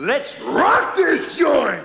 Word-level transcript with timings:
Let's 0.00 0.36
rock 0.40 0.94
this 0.94 1.36
joint! 1.36 1.82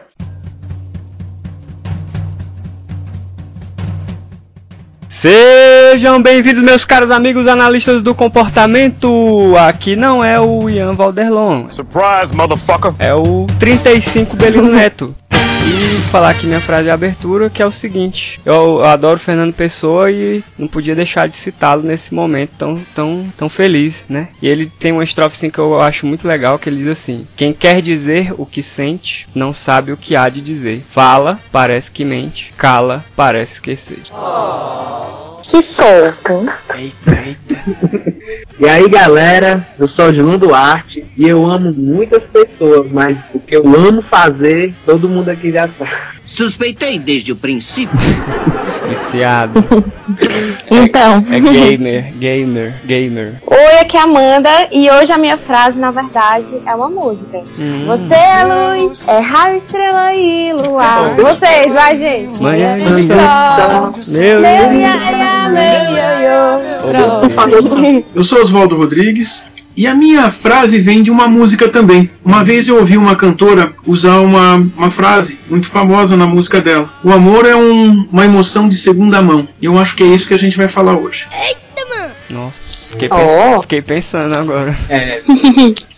Sejam 5.09 6.21
bem-vindos, 6.21 6.61
meus 6.61 6.85
caros 6.85 7.09
amigos 7.09 7.47
analistas 7.47 8.03
do 8.03 8.13
comportamento. 8.13 9.55
Aqui 9.57 9.95
não 9.95 10.23
é 10.23 10.39
o 10.39 10.69
Ian 10.69 10.91
Valderlon, 10.93 11.71
Surprise, 11.71 12.35
motherfucker! 12.35 12.93
é 12.99 13.15
o 13.15 13.47
35 13.59 14.35
Belino 14.35 14.71
Neto. 14.71 15.15
E 15.65 16.01
falar 16.11 16.31
aqui 16.31 16.45
minha 16.45 16.59
frase 16.59 16.83
de 16.83 16.89
abertura, 16.89 17.49
que 17.49 17.61
é 17.61 17.65
o 17.65 17.71
seguinte: 17.71 18.39
eu, 18.45 18.53
eu 18.53 18.85
adoro 18.85 19.19
Fernando 19.19 19.53
Pessoa 19.53 20.11
e 20.11 20.43
não 20.57 20.67
podia 20.67 20.93
deixar 20.93 21.27
de 21.27 21.35
citá-lo 21.35 21.81
nesse 21.81 22.13
momento 22.13 22.51
tão, 22.57 22.75
tão, 22.93 23.33
tão 23.37 23.49
feliz, 23.49 24.03
né? 24.09 24.27
E 24.41 24.47
ele 24.47 24.67
tem 24.67 24.91
uma 24.91 25.03
estrofe 25.03 25.37
assim, 25.37 25.49
que 25.49 25.59
eu 25.59 25.79
acho 25.79 26.05
muito 26.05 26.27
legal, 26.27 26.59
que 26.59 26.67
ele 26.67 26.77
diz 26.77 26.87
assim: 26.87 27.25
Quem 27.37 27.53
quer 27.53 27.81
dizer 27.81 28.33
o 28.37 28.45
que 28.45 28.61
sente, 28.61 29.25
não 29.33 29.53
sabe 29.53 29.91
o 29.91 29.97
que 29.97 30.15
há 30.15 30.27
de 30.27 30.41
dizer. 30.41 30.83
Fala, 30.93 31.39
parece 31.51 31.89
que 31.89 32.03
mente. 32.03 32.53
Cala, 32.57 33.05
parece 33.15 33.53
esquecer. 33.53 34.01
Que 35.47 35.61
fofo. 35.61 36.45
Eita, 36.75 37.25
eita. 37.25 38.42
E 38.59 38.69
aí 38.69 38.87
galera, 38.87 39.67
eu 39.79 39.87
sou 39.87 40.09
o 40.09 40.13
João 40.13 40.37
Duarte 40.37 41.03
e 41.17 41.27
eu 41.27 41.43
amo 41.45 41.73
muitas 41.73 42.23
pessoas, 42.23 42.91
mas 42.91 43.17
o 43.33 43.39
que 43.39 43.55
eu 43.57 43.63
amo 43.65 44.01
fazer, 44.03 44.73
todo 44.85 45.09
mundo 45.09 45.29
aqui 45.29 45.51
já 45.51 45.67
sabe. 45.67 45.91
Suspeitei 46.33 46.97
desde 46.97 47.31
o 47.31 47.35
princípio. 47.35 47.95
Viciado. 48.89 49.63
Então. 50.69 51.25
É 51.29 51.39
gamer, 51.39 52.13
gamer, 52.15 52.73
gamer. 52.83 53.41
Oi, 53.45 53.79
aqui 53.79 53.95
é 53.95 54.01
a 54.01 54.03
Amanda 54.03 54.49
e 54.71 54.89
hoje 54.91 55.11
a 55.11 55.17
minha 55.17 55.37
frase, 55.37 55.79
na 55.79 55.91
verdade, 55.91 56.61
é 56.65 56.75
uma 56.75 56.89
música. 56.89 57.41
Hum. 57.57 57.85
Você 57.85 58.13
é 58.13 58.43
luz, 58.43 59.07
é 59.07 59.19
raio, 59.19 59.57
estrela 59.57 60.13
e 60.13 60.53
luar. 60.53 61.15
Vocês, 61.15 61.73
vai, 61.73 61.97
gente. 61.97 62.41
Manhã 62.41 62.77
de 62.77 63.07
sol. 63.07 63.93
Meu 64.19 64.41
Meu 64.41 64.73
ia, 64.73 64.73
ia, 64.73 65.49
meu 65.49 65.63
ioiô. 65.95 66.57
Eu 68.13 68.23
sou 68.23 68.41
Oswaldo 68.41 68.75
Rodrigues 68.75 69.45
e 69.75 69.87
a 69.87 69.95
minha 69.95 70.29
frase 70.31 70.79
vem 70.79 71.01
de 71.03 71.09
uma 71.11 71.27
música 71.27 71.67
também. 71.69 72.09
Uma 72.23 72.43
vez 72.43 72.67
eu 72.67 72.77
ouvi 72.77 72.97
uma 72.97 73.15
cantora 73.15 73.73
usar 73.85 74.19
uma, 74.19 74.55
uma 74.77 74.91
frase 74.91 75.39
muito 75.49 75.67
famosa 75.67 76.15
na 76.17 76.25
música 76.27 76.61
dela. 76.61 76.89
O 77.03 77.11
amor 77.11 77.45
é 77.45 77.55
um- 77.55 78.07
uma 78.11 78.25
emoção 78.25 78.67
de 78.69 78.75
segunda 78.75 79.21
mão. 79.21 79.47
E 79.61 79.65
eu 79.65 79.77
acho 79.79 79.95
que 79.95 80.03
é 80.03 80.07
isso 80.07 80.27
que 80.27 80.33
a 80.33 80.39
gente 80.39 80.57
vai 80.57 80.67
falar 80.67 80.95
hoje. 80.95 81.27
Nossa, 82.29 82.93
fiquei, 82.93 83.09
Oh. 83.11 83.61
fiquei 83.61 83.81
pensando 83.81 84.33
agora. 84.33 84.75
É, 84.89 85.19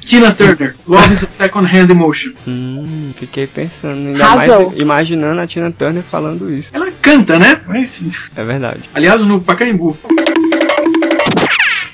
Tina 0.02 0.32
Turner, 0.34 0.76
Love 0.88 1.14
is 1.14 1.24
a 1.24 1.28
Second 1.28 1.66
Hand 1.68 1.90
Emotion. 1.90 2.32
Hum, 2.48 3.12
fiquei 3.18 3.48
pensando. 3.48 3.96
Ainda 4.08 4.26
Arrasou. 4.26 4.68
mais 4.70 4.82
imaginando 4.82 5.40
a 5.40 5.48
Tina 5.48 5.72
Turner 5.72 6.04
falando 6.04 6.50
isso. 6.50 6.70
Ela 6.74 6.92
canta, 7.02 7.40
né? 7.40 7.62
Mas, 7.68 8.04
É 8.36 8.44
verdade. 8.44 8.82
aliás, 8.94 9.22
no 9.22 9.40
Pacaembu. 9.40 9.98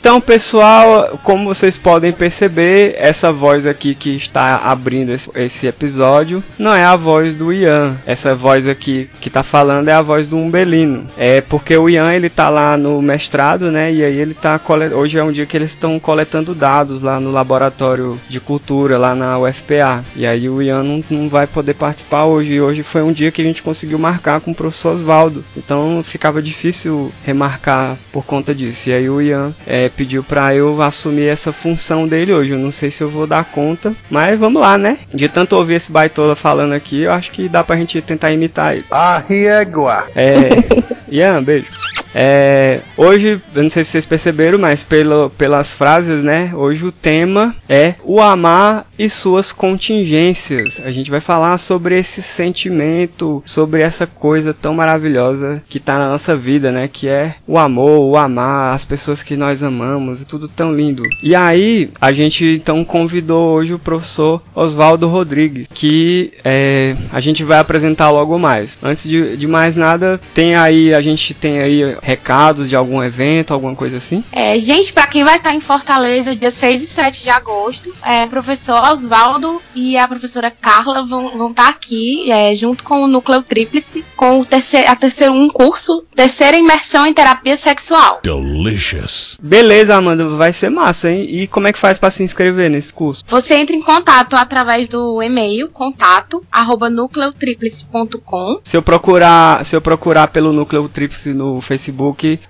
Então, 0.01 0.19
pessoal, 0.19 1.19
como 1.23 1.53
vocês 1.53 1.77
podem 1.77 2.11
perceber, 2.11 2.95
essa 2.97 3.31
voz 3.31 3.67
aqui 3.67 3.93
que 3.93 4.15
está 4.15 4.55
abrindo 4.55 5.11
esse, 5.11 5.29
esse 5.35 5.67
episódio 5.67 6.43
não 6.57 6.73
é 6.73 6.83
a 6.83 6.95
voz 6.95 7.35
do 7.35 7.53
Ian. 7.53 7.95
Essa 8.03 8.33
voz 8.33 8.67
aqui 8.67 9.07
que 9.21 9.29
tá 9.29 9.43
falando 9.43 9.89
é 9.89 9.93
a 9.93 10.01
voz 10.01 10.27
do 10.27 10.37
Umbelino. 10.37 11.05
É 11.15 11.39
porque 11.41 11.77
o 11.77 11.87
Ian 11.87 12.11
ele 12.15 12.31
tá 12.31 12.49
lá 12.49 12.75
no 12.75 12.99
mestrado, 12.99 13.69
né? 13.69 13.93
E 13.93 14.03
aí 14.03 14.17
ele 14.17 14.33
tá 14.33 14.57
cole... 14.57 14.91
hoje 14.91 15.19
é 15.19 15.23
um 15.23 15.31
dia 15.31 15.45
que 15.45 15.55
eles 15.55 15.69
estão 15.69 15.99
coletando 15.99 16.55
dados 16.55 17.03
lá 17.03 17.19
no 17.19 17.31
laboratório 17.31 18.19
de 18.27 18.39
cultura 18.39 18.97
lá 18.97 19.13
na 19.13 19.37
UFPA. 19.37 20.03
E 20.15 20.25
aí 20.25 20.49
o 20.49 20.63
Ian 20.63 20.81
não, 20.81 21.03
não 21.11 21.29
vai 21.29 21.45
poder 21.45 21.75
participar 21.75 22.25
hoje. 22.25 22.53
E 22.53 22.61
hoje 22.61 22.81
foi 22.81 23.03
um 23.03 23.13
dia 23.13 23.31
que 23.31 23.43
a 23.43 23.45
gente 23.45 23.61
conseguiu 23.61 23.99
marcar 23.99 24.41
com 24.41 24.49
o 24.49 24.55
professor 24.55 24.95
Oswaldo. 24.95 25.45
Então 25.55 26.03
ficava 26.03 26.41
difícil 26.41 27.11
remarcar 27.23 27.95
por 28.11 28.25
conta 28.25 28.55
disso. 28.55 28.89
E 28.89 28.93
aí 28.93 29.07
o 29.07 29.21
Ian 29.21 29.53
é, 29.67 29.90
pediu 29.91 30.23
pra 30.23 30.55
eu 30.55 30.81
assumir 30.81 31.27
essa 31.27 31.51
função 31.51 32.07
dele 32.07 32.33
hoje. 32.33 32.51
Eu 32.51 32.59
não 32.59 32.71
sei 32.71 32.89
se 32.89 33.01
eu 33.01 33.09
vou 33.09 33.27
dar 33.27 33.45
conta, 33.45 33.93
mas 34.09 34.39
vamos 34.39 34.61
lá, 34.61 34.77
né? 34.77 34.99
De 35.13 35.27
tanto 35.27 35.55
ouvir 35.55 35.75
esse 35.75 35.91
baitola 35.91 36.35
falando 36.35 36.73
aqui, 36.73 37.01
eu 37.01 37.11
acho 37.11 37.31
que 37.31 37.47
dá 37.47 37.63
pra 37.63 37.75
gente 37.75 38.01
tentar 38.01 38.31
imitar 38.31 38.73
ele. 38.73 38.85
Arriégua! 38.89 40.05
É. 40.15 40.49
Ian, 41.11 41.43
beijo. 41.43 41.67
É, 42.13 42.79
hoje, 42.97 43.41
eu 43.55 43.63
não 43.63 43.69
sei 43.69 43.83
se 43.83 43.91
vocês 43.91 44.05
perceberam, 44.05 44.59
mas 44.59 44.83
pelo, 44.83 45.29
pelas 45.31 45.71
frases, 45.71 46.23
né? 46.23 46.51
Hoje 46.53 46.85
o 46.85 46.91
tema 46.91 47.55
é 47.67 47.95
o 48.03 48.21
amar 48.21 48.85
e 48.97 49.09
suas 49.09 49.51
contingências. 49.51 50.79
A 50.83 50.91
gente 50.91 51.09
vai 51.09 51.21
falar 51.21 51.57
sobre 51.57 51.97
esse 51.97 52.21
sentimento, 52.21 53.41
sobre 53.45 53.81
essa 53.81 54.05
coisa 54.05 54.53
tão 54.53 54.73
maravilhosa 54.73 55.63
que 55.69 55.79
tá 55.79 55.97
na 55.97 56.09
nossa 56.09 56.35
vida, 56.35 56.71
né? 56.71 56.89
Que 56.91 57.07
é 57.07 57.35
o 57.47 57.57
amor, 57.57 57.99
o 57.99 58.17
amar, 58.17 58.73
as 58.73 58.85
pessoas 58.85 59.23
que 59.23 59.37
nós 59.37 59.63
amamos, 59.63 60.21
tudo 60.27 60.47
tão 60.47 60.73
lindo. 60.73 61.03
E 61.23 61.35
aí, 61.35 61.89
a 61.99 62.11
gente 62.11 62.45
então 62.45 62.83
convidou 62.83 63.53
hoje 63.53 63.73
o 63.73 63.79
professor 63.79 64.41
Oswaldo 64.53 65.07
Rodrigues, 65.07 65.67
que 65.73 66.33
é, 66.43 66.95
a 67.11 67.19
gente 67.19 67.43
vai 67.43 67.59
apresentar 67.59 68.09
logo 68.09 68.37
mais. 68.37 68.77
Antes 68.83 69.09
de, 69.09 69.37
de 69.37 69.47
mais 69.47 69.75
nada, 69.75 70.19
tem 70.33 70.55
aí, 70.55 70.93
a 70.93 71.01
gente 71.01 71.33
tem 71.33 71.59
aí 71.59 72.00
recados 72.01 72.67
de 72.67 72.75
algum 72.75 73.01
evento, 73.03 73.53
alguma 73.53 73.75
coisa 73.75 73.97
assim? 73.97 74.23
É, 74.31 74.57
gente, 74.57 74.91
pra 74.91 75.07
quem 75.07 75.23
vai 75.23 75.37
estar 75.37 75.53
em 75.53 75.61
Fortaleza, 75.61 76.35
dia 76.35 76.51
6 76.51 76.81
e 76.81 76.87
7 76.87 77.23
de 77.23 77.29
agosto, 77.29 77.93
é, 78.03 78.25
o 78.25 78.27
professor 78.27 78.81
Oswaldo 78.89 79.61
e 79.75 79.97
a 79.97 80.07
professora 80.07 80.51
Carla 80.51 81.03
vão, 81.03 81.37
vão 81.37 81.51
estar 81.51 81.69
aqui, 81.69 82.31
é, 82.31 82.53
junto 82.55 82.83
com 82.83 83.03
o 83.03 83.07
Núcleo 83.07 83.43
Tríplice, 83.43 84.03
com 84.15 84.39
o 84.39 84.45
terceiro, 84.45 84.89
a 84.89 84.95
terceiro, 84.95 85.33
um 85.33 85.47
curso, 85.47 86.03
terceira 86.15 86.57
imersão 86.57 87.05
em 87.05 87.13
terapia 87.13 87.55
sexual. 87.55 88.19
Delicious! 88.23 89.37
Beleza, 89.41 89.95
Amanda, 89.95 90.37
vai 90.37 90.53
ser 90.53 90.69
massa, 90.69 91.09
hein? 91.09 91.23
E 91.23 91.47
como 91.47 91.67
é 91.67 91.73
que 91.73 91.79
faz 91.79 91.97
pra 91.97 92.11
se 92.11 92.23
inscrever 92.23 92.69
nesse 92.69 92.91
curso? 92.91 93.23
Você 93.27 93.55
entra 93.55 93.75
em 93.75 93.81
contato 93.81 94.35
através 94.35 94.87
do 94.87 95.21
e-mail, 95.21 95.69
contato, 95.69 96.43
arroba 96.51 96.89
nucleotriplice.com. 96.89 98.59
Se 98.63 98.75
eu 98.75 98.81
procurar, 98.81 99.63
se 99.65 99.75
eu 99.75 99.81
procurar 99.81 100.27
pelo 100.27 100.51
Núcleo 100.51 100.89
Tríplice 100.89 101.33
no 101.33 101.61
Facebook, 101.61 101.90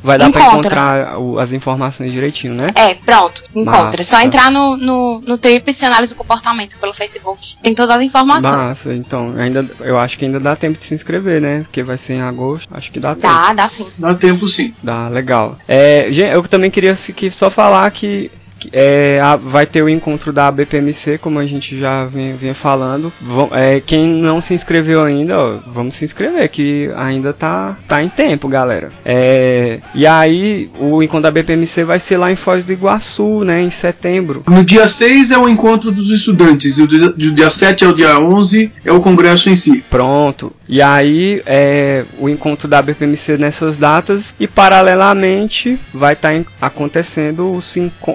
vai 0.03 0.17
dar 0.17 0.29
pra 0.31 0.41
Encontra. 0.41 0.57
encontrar 0.73 1.17
o- 1.19 1.39
as 1.39 1.51
informações 1.51 2.11
direitinho, 2.11 2.53
né? 2.53 2.71
É, 2.75 2.93
pronto, 2.95 3.41
encontra. 3.55 3.83
Massa. 3.83 4.01
É 4.01 4.03
só 4.03 4.21
entrar 4.21 4.51
no, 4.51 4.77
no, 4.77 5.21
no 5.21 5.37
Tríplice 5.37 5.85
Análise 5.85 6.13
do 6.13 6.17
Comportamento 6.17 6.77
pelo 6.79 6.93
Facebook, 6.93 7.57
tem 7.61 7.73
todas 7.75 7.95
as 7.97 8.01
informações. 8.01 8.55
Massa, 8.55 8.93
então, 8.93 9.33
ainda, 9.37 9.65
eu 9.81 9.97
acho 9.99 10.17
que 10.17 10.25
ainda 10.25 10.39
dá 10.39 10.55
tempo 10.55 10.77
de 10.77 10.83
se 10.85 10.93
inscrever, 10.93 11.41
né? 11.41 11.59
Porque 11.61 11.83
vai 11.83 11.97
ser 11.97 12.13
em 12.13 12.21
agosto, 12.21 12.67
acho 12.71 12.91
que 12.91 12.99
dá 12.99 13.15
tempo. 13.15 13.27
Dá, 13.27 13.53
dá 13.53 13.67
sim. 13.67 13.87
Dá 13.97 14.13
tempo 14.13 14.47
sim. 14.47 14.73
Dá, 14.81 15.07
legal. 15.07 15.57
É, 15.67 16.09
eu 16.33 16.43
também 16.43 16.69
queria 16.71 16.95
que 16.95 17.29
só 17.31 17.49
falar 17.49 17.89
que, 17.91 18.31
é, 18.71 19.19
a- 19.21 19.35
vai 19.35 19.65
ter 19.65 19.81
o 19.83 19.89
encontro 19.89 20.31
da 20.33 20.51
BPMC, 20.51 21.17
como 21.17 21.39
a 21.39 21.45
gente 21.45 21.79
já 21.79 22.05
vinha, 22.05 22.33
vinha 22.35 22.53
falando. 22.53 23.11
Vão- 23.21 23.49
é, 23.53 23.79
quem 23.79 24.07
não 24.07 24.41
se 24.41 24.53
inscreveu 24.53 25.03
ainda, 25.03 25.37
ó, 25.37 25.57
vamos 25.67 25.95
se 25.95 26.05
inscrever, 26.05 26.49
que 26.49 26.89
ainda 26.95 27.33
tá, 27.33 27.77
tá 27.87 28.03
em 28.03 28.09
tempo, 28.09 28.47
galera. 28.47 28.91
É, 29.05 29.79
e 29.95 30.05
aí, 30.07 30.69
o 30.79 31.01
encontro 31.01 31.23
da 31.23 31.31
BPMC 31.31 31.83
vai 31.83 31.99
ser 31.99 32.17
lá 32.17 32.31
em 32.31 32.35
Foz 32.35 32.63
do 32.63 32.71
Iguaçu, 32.73 33.43
né, 33.43 33.61
em 33.61 33.69
setembro. 33.71 34.43
No 34.49 34.63
dia 34.63 34.87
6 34.87 35.31
é 35.31 35.37
o 35.37 35.47
encontro 35.49 35.91
dos 35.91 36.09
estudantes 36.09 36.77
e 36.77 36.83
o 36.83 36.87
dia, 36.87 37.09
do 37.09 37.31
dia 37.31 37.49
7 37.49 37.85
ao 37.85 37.93
dia 37.93 38.19
11 38.19 38.71
é 38.85 38.91
o 38.91 38.99
congresso 39.01 39.49
em 39.49 39.55
si. 39.55 39.83
Pronto. 39.89 40.51
E 40.71 40.81
aí, 40.81 41.41
é, 41.45 42.05
o 42.17 42.29
encontro 42.29 42.65
da 42.65 42.81
BPMC 42.81 43.37
nessas 43.37 43.75
datas 43.75 44.33
e 44.39 44.47
paralelamente 44.47 45.77
vai 45.93 46.13
estar 46.13 46.31
acontecendo 46.61 47.51
o, 47.51 47.61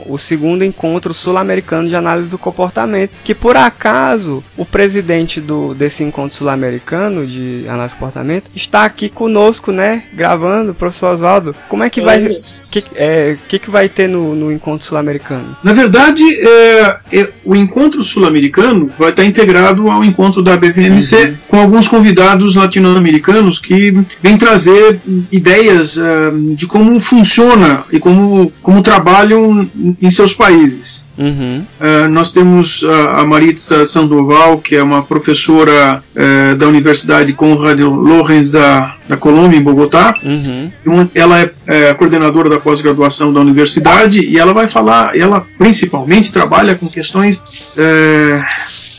o 0.06 0.16
segundo 0.16 0.64
encontro 0.64 1.12
sul-americano 1.12 1.86
de 1.86 1.94
análise 1.94 2.28
do 2.28 2.38
comportamento, 2.38 3.10
que 3.22 3.34
por 3.34 3.58
acaso 3.58 4.42
o 4.56 4.64
presidente 4.64 5.38
do, 5.38 5.74
desse 5.74 6.02
encontro 6.02 6.38
sul-americano 6.38 7.26
de 7.26 7.66
análise 7.68 7.94
do 7.94 7.98
comportamento 7.98 8.44
está 8.54 8.86
aqui 8.86 9.10
conosco, 9.10 9.70
né, 9.70 10.04
gravando, 10.14 10.72
professor 10.72 11.12
Oswaldo. 11.12 11.54
Como 11.68 11.84
é 11.84 11.90
que 11.90 12.00
vai, 12.00 12.26
que, 12.26 12.84
é, 12.94 13.36
que 13.50 13.58
que 13.58 13.70
vai 13.70 13.90
ter 13.90 14.08
no, 14.08 14.34
no 14.34 14.50
encontro 14.50 14.86
sul-americano? 14.86 15.54
Na 15.62 15.74
verdade, 15.74 16.22
é, 16.40 16.96
é, 17.12 17.28
o 17.44 17.54
encontro 17.54 18.02
sul-americano 18.02 18.90
vai 18.98 19.10
estar 19.10 19.26
integrado 19.26 19.90
ao 19.90 20.02
encontro 20.02 20.42
da 20.42 20.56
BPMC 20.56 21.34
com 21.48 21.58
alguns 21.58 21.86
convidados 21.86 22.45
latino-americanos 22.54 23.58
que 23.58 23.92
vêm 24.22 24.36
trazer 24.36 25.00
ideias 25.30 25.98
é, 25.98 26.30
de 26.54 26.66
como 26.66 26.98
funciona 27.00 27.84
e 27.92 27.98
como, 27.98 28.52
como 28.62 28.82
trabalham 28.82 29.68
em 30.00 30.10
seus 30.10 30.32
países. 30.32 31.06
Uhum. 31.18 31.64
Uh, 31.80 32.08
nós 32.10 32.30
temos 32.30 32.82
uh, 32.82 32.90
a 33.14 33.24
Maritza 33.24 33.86
Sandoval, 33.86 34.58
que 34.58 34.76
é 34.76 34.82
uma 34.82 35.02
professora 35.02 36.02
uh, 36.14 36.56
da 36.56 36.68
Universidade 36.68 37.32
Conrad 37.32 37.80
Lorenz 37.80 38.50
da, 38.50 38.96
da 39.08 39.16
Colômbia, 39.16 39.58
em 39.58 39.62
Bogotá. 39.62 40.14
Uhum. 40.22 40.70
Ela 41.14 41.40
é, 41.40 41.50
é, 41.66 41.90
a 41.90 41.94
coordenadora 41.94 42.50
da 42.50 42.60
pós-graduação 42.60 43.32
da 43.32 43.40
universidade 43.40 44.20
e 44.20 44.38
ela 44.38 44.52
vai 44.52 44.68
falar, 44.68 45.16
ela 45.16 45.46
principalmente 45.56 46.32
trabalha 46.32 46.74
com 46.74 46.86
questões 46.86 47.42
é, 47.76 48.42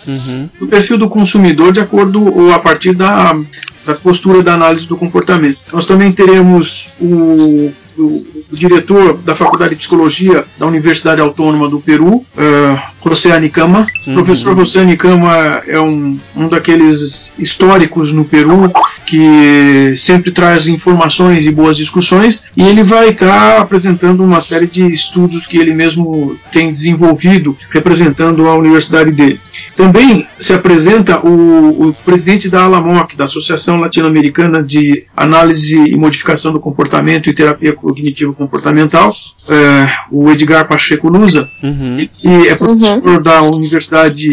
Uhum. 0.07 0.49
do 0.59 0.67
perfil 0.67 0.97
do 0.97 1.09
consumidor 1.09 1.71
de 1.73 1.79
acordo 1.79 2.23
ou 2.23 2.53
a 2.53 2.59
partir 2.59 2.93
da, 2.93 3.37
da 3.85 3.93
postura 3.95 4.41
da 4.41 4.53
análise 4.53 4.87
do 4.87 4.95
comportamento. 4.95 5.65
Nós 5.73 5.85
também 5.85 6.11
teremos 6.11 6.89
o, 6.99 7.71
o, 7.99 8.05
o 8.53 8.55
diretor 8.55 9.17
da 9.17 9.35
Faculdade 9.35 9.71
de 9.71 9.77
Psicologia 9.79 10.43
da 10.57 10.65
Universidade 10.65 11.21
Autônoma 11.21 11.67
do 11.69 11.79
Peru, 11.79 12.17
uh, 12.17 12.97
José 13.09 13.31
Anicama. 13.31 13.85
O 14.05 14.09
Uhum. 14.09 14.15
professor 14.15 14.57
José 14.57 14.81
Anicama 14.81 15.33
é 15.65 15.79
um, 15.79 16.17
um 16.35 16.47
daqueles 16.49 17.31
históricos 17.39 18.11
no 18.11 18.25
Peru 18.25 18.71
que 19.05 19.93
sempre 19.95 20.31
traz 20.31 20.67
informações 20.67 21.45
e 21.45 21.51
boas 21.51 21.77
discussões 21.77 22.43
e 22.55 22.63
ele 22.63 22.83
vai 22.83 23.09
estar 23.09 23.61
apresentando 23.61 24.21
uma 24.23 24.41
série 24.41 24.67
de 24.67 24.83
estudos 24.93 25.45
que 25.45 25.57
ele 25.57 25.73
mesmo 25.73 26.37
tem 26.51 26.69
desenvolvido 26.69 27.57
representando 27.69 28.45
a 28.47 28.55
universidade 28.55 29.11
dele. 29.11 29.39
Também 29.75 30.27
se 30.37 30.53
apresenta 30.53 31.19
o, 31.25 31.87
o 31.87 31.93
presidente 32.05 32.49
da 32.49 32.63
ALAMOC, 32.63 33.15
da 33.15 33.23
Associação 33.23 33.79
Latino-Americana 33.79 34.61
de 34.61 35.05
Análise 35.15 35.77
e 35.77 35.95
Modificação 35.95 36.51
do 36.51 36.59
Comportamento 36.59 37.29
e 37.29 37.33
Terapia 37.33 37.73
Cognitivo-Comportamental, 37.87 39.13
eh, 39.49 39.89
o 40.11 40.29
Edgar 40.29 40.67
Pacheco 40.67 41.07
Lusa, 41.09 41.49
Uhum. 41.63 42.07
que 42.13 42.27
é 42.47 42.55
professor 42.55 43.21
da 43.23 43.41
Universidade 43.43 44.27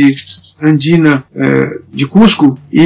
Andina 0.63 1.25
eh, 1.35 1.79
de 1.93 2.07
Cusco 2.07 2.59
e 2.73 2.81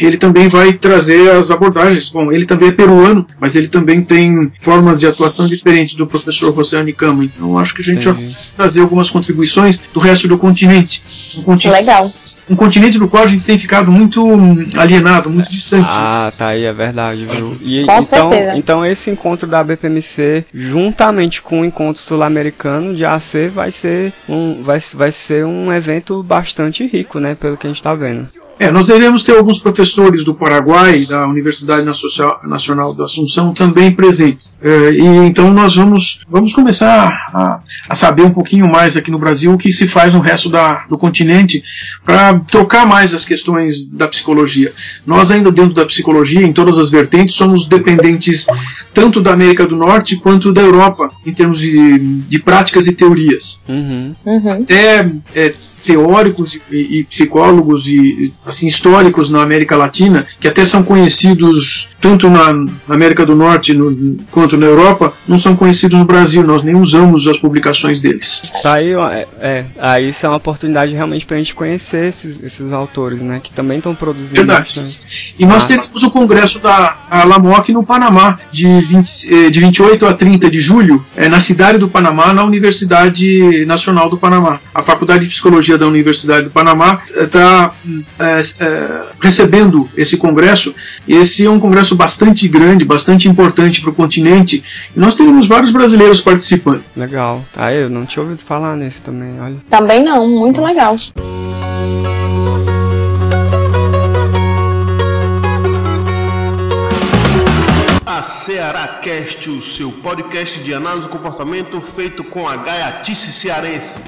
ele 0.00 0.16
também 0.16 0.48
vai 0.48 0.72
trazer 0.72 1.30
as 1.30 1.50
abordagens. 1.50 2.08
Bom, 2.10 2.30
ele 2.32 2.46
também 2.46 2.68
é 2.68 2.72
peruano, 2.72 3.26
mas 3.40 3.56
ele 3.56 3.68
também 3.68 4.02
tem 4.02 4.52
formas 4.60 4.98
de 5.00 5.06
atuação 5.06 5.46
diferentes 5.46 5.94
do 5.96 6.06
professor 6.06 6.54
José 6.54 6.78
Anicama. 6.78 7.24
Então 7.24 7.58
acho 7.58 7.74
que 7.74 7.82
a 7.82 7.84
gente 7.84 8.06
Entendi. 8.08 8.24
vai 8.24 8.34
trazer 8.56 8.80
algumas 8.80 9.10
contribuições 9.10 9.80
do 9.92 10.00
resto 10.00 10.28
do 10.28 10.38
continente. 10.38 11.02
Um 11.38 11.42
continente, 11.42 11.80
Legal. 11.80 12.10
Um 12.50 12.56
continente 12.56 12.98
do 12.98 13.08
qual 13.08 13.22
a 13.22 13.26
gente 13.28 13.46
tem 13.46 13.56
ficado 13.56 13.92
muito 13.92 14.26
hum, 14.26 14.66
alienado, 14.76 15.30
muito 15.30 15.50
distante. 15.50 15.88
Ah, 15.88 16.32
tá 16.36 16.48
aí, 16.48 16.64
é 16.64 16.72
verdade, 16.72 17.24
viu? 17.24 17.56
E, 17.64 17.84
Com 17.84 17.92
então, 17.92 18.02
certeza. 18.02 18.56
então 18.56 18.84
esse 18.84 19.08
encontro 19.08 19.46
da 19.46 19.62
BPMC, 19.62 20.44
juntamente 20.52 21.40
com 21.40 21.60
o 21.60 21.64
encontro 21.64 22.02
sul-americano 22.02 22.94
de 22.94 23.04
AC, 23.04 23.48
vai 23.48 23.70
ser 23.70 24.12
um, 24.28 24.62
vai, 24.62 24.80
vai 24.92 25.12
ser 25.12 25.46
um 25.46 25.72
evento 25.72 26.22
bastante 26.24 26.84
rico, 26.86 27.20
né? 27.20 27.36
Pelo 27.36 27.56
que 27.56 27.68
a 27.68 27.70
gente 27.70 27.82
tá 27.82 27.94
vendo. 27.94 28.28
É, 28.60 28.70
nós 28.70 28.86
devemos 28.86 29.22
ter 29.24 29.32
alguns 29.36 29.58
professores 29.58 30.22
do 30.22 30.34
Paraguai, 30.34 31.00
da 31.06 31.26
Universidade 31.26 31.84
Nacio- 31.86 32.10
Nacional 32.44 32.92
da 32.94 33.06
Assunção, 33.06 33.54
também 33.54 33.90
presentes. 33.90 34.54
É, 34.62 34.92
e 34.92 35.00
então 35.26 35.50
nós 35.50 35.74
vamos, 35.74 36.20
vamos 36.28 36.52
começar 36.52 37.08
a, 37.32 37.60
a 37.88 37.94
saber 37.94 38.22
um 38.22 38.30
pouquinho 38.30 38.68
mais 38.70 38.98
aqui 38.98 39.10
no 39.10 39.18
Brasil 39.18 39.52
o 39.54 39.56
que 39.58 39.72
se 39.72 39.88
faz 39.88 40.14
no 40.14 40.20
resto 40.20 40.50
da, 40.50 40.84
do 40.90 40.98
continente 40.98 41.62
para 42.04 42.38
trocar 42.40 42.86
mais 42.86 43.14
as 43.14 43.24
questões 43.24 43.82
da 43.86 44.06
psicologia. 44.06 44.72
Nós 45.06 45.30
ainda 45.30 45.50
dentro 45.50 45.72
da 45.72 45.86
psicologia, 45.86 46.42
em 46.42 46.52
todas 46.52 46.76
as 46.78 46.90
vertentes, 46.90 47.34
somos 47.36 47.66
dependentes 47.66 48.46
tanto 48.92 49.22
da 49.22 49.32
América 49.32 49.66
do 49.66 49.74
Norte 49.76 50.16
quanto 50.16 50.52
da 50.52 50.60
Europa, 50.60 51.10
em 51.26 51.32
termos 51.32 51.60
de, 51.60 51.98
de 51.98 52.38
práticas 52.38 52.86
e 52.86 52.92
teorias 52.92 53.58
Uhum. 53.66 54.14
Uhum. 54.26 54.52
até 54.64 55.10
é, 55.34 55.54
teóricos 55.84 56.54
e, 56.70 57.00
e- 57.00 57.04
psicólogos 57.04 57.86
e 57.86 58.32
assim 58.46 58.66
históricos 58.66 59.30
na 59.30 59.42
América 59.42 59.76
Latina 59.76 60.26
que 60.38 60.48
até 60.48 60.64
são 60.64 60.82
conhecidos 60.82 61.88
tanto 62.00 62.30
na, 62.30 62.50
América 62.88 63.26
do 63.26 63.34
Norte 63.36 63.74
no- 63.74 64.16
quanto 64.30 64.56
na 64.56 64.66
Europa 64.66 65.12
não 65.28 65.38
são 65.38 65.54
conhecidos 65.54 65.98
no 65.98 66.04
Brasil 66.04 66.42
nós 66.42 66.62
nem 66.62 66.74
usamos 66.76 67.26
as 67.26 67.38
publicações 67.38 68.00
deles 68.00 68.42
Tá 68.62 68.74
aí, 68.74 68.92
é, 68.92 69.26
é, 69.40 69.64
aí 69.78 70.08
isso 70.10 70.24
é 70.24 70.28
uma 70.28 70.36
oportunidade 70.38 70.92
realmente 70.92 71.24
pra 71.26 71.36
gente 71.38 71.54
conhecer 71.54 72.08
esses, 72.08 72.42
esses 72.42 72.72
autores, 72.72 73.20
né? 73.20 73.40
Que 73.42 73.52
também 73.52 73.78
estão 73.78 73.94
produzindo 73.94 74.30
Verdade. 74.32 74.74
bastante. 74.74 75.34
e 75.38 75.44
nós 75.46 75.64
Ah. 75.64 75.68
teremos 75.68 76.02
o 76.02 76.10
congresso 76.10 76.58
da 76.58 76.96
a 77.10 77.24
Lamoc 77.24 77.68
no 77.70 77.84
Panamá 77.84 78.38
de, 78.50 78.64
20, 78.66 79.34
eh, 79.46 79.50
de 79.50 79.60
28 79.60 80.06
a 80.06 80.12
30 80.12 80.50
de 80.50 80.60
julho 80.60 81.04
eh, 81.16 81.28
na 81.28 81.40
cidade 81.40 81.78
do 81.78 81.88
Panamá 81.88 82.32
na 82.32 82.44
Universidade 82.44 83.64
Nacional 83.66 84.08
do 84.10 84.16
Panamá 84.16 84.58
a 84.74 84.82
Faculdade 84.82 85.24
de 85.24 85.30
Psicologia 85.30 85.69
da 85.78 85.86
Universidade 85.86 86.44
do 86.44 86.50
Panamá 86.50 87.02
está 87.14 87.74
recebendo 89.20 89.88
esse 89.96 90.16
congresso. 90.16 90.74
Esse 91.06 91.44
é 91.44 91.50
um 91.50 91.60
congresso 91.60 91.94
bastante 91.96 92.46
grande, 92.48 92.84
bastante 92.84 93.28
importante 93.28 93.80
para 93.80 93.90
o 93.90 93.94
continente. 93.94 94.62
E 94.96 95.00
nós 95.00 95.16
teremos 95.16 95.46
vários 95.46 95.70
brasileiros 95.70 96.20
participando. 96.20 96.82
Legal. 96.96 97.44
Aí 97.56 97.82
eu 97.82 97.90
não 97.90 98.04
tinha 98.06 98.22
ouvido 98.22 98.42
falar 98.46 98.76
nesse 98.76 99.00
também, 99.00 99.40
olha. 99.40 99.56
Também 99.68 100.04
não, 100.04 100.28
muito 100.28 100.62
legal. 100.62 100.96
A 108.06 108.22
Ceará 108.22 108.98
Cast, 109.00 109.48
o 109.48 109.62
seu 109.62 109.90
podcast 109.90 110.60
de 110.60 110.74
análise 110.74 111.06
do 111.06 111.10
comportamento 111.10 111.80
feito 111.80 112.22
com 112.24 112.46
a 112.46 112.56
gaiatice 112.56 113.32
cearense. 113.32 113.98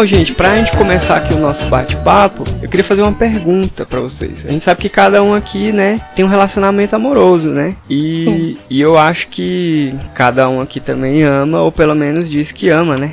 Então, 0.00 0.08
gente, 0.08 0.32
pra 0.32 0.56
gente 0.56 0.74
começar 0.78 1.16
aqui 1.16 1.34
o 1.34 1.38
nosso 1.38 1.66
bate-papo, 1.66 2.42
eu 2.62 2.70
queria 2.70 2.82
fazer 2.82 3.02
uma 3.02 3.12
pergunta 3.12 3.84
pra 3.84 4.00
vocês. 4.00 4.46
A 4.46 4.50
gente 4.50 4.64
sabe 4.64 4.80
que 4.80 4.88
cada 4.88 5.22
um 5.22 5.34
aqui, 5.34 5.72
né, 5.72 6.00
tem 6.16 6.24
um 6.24 6.28
relacionamento 6.28 6.96
amoroso, 6.96 7.48
né? 7.48 7.76
E, 7.86 8.56
e 8.70 8.80
eu 8.80 8.96
acho 8.96 9.28
que 9.28 9.94
cada 10.14 10.48
um 10.48 10.58
aqui 10.58 10.80
também 10.80 11.22
ama, 11.22 11.60
ou 11.60 11.70
pelo 11.70 11.94
menos 11.94 12.30
diz 12.30 12.50
que 12.50 12.70
ama, 12.70 12.96
né? 12.96 13.12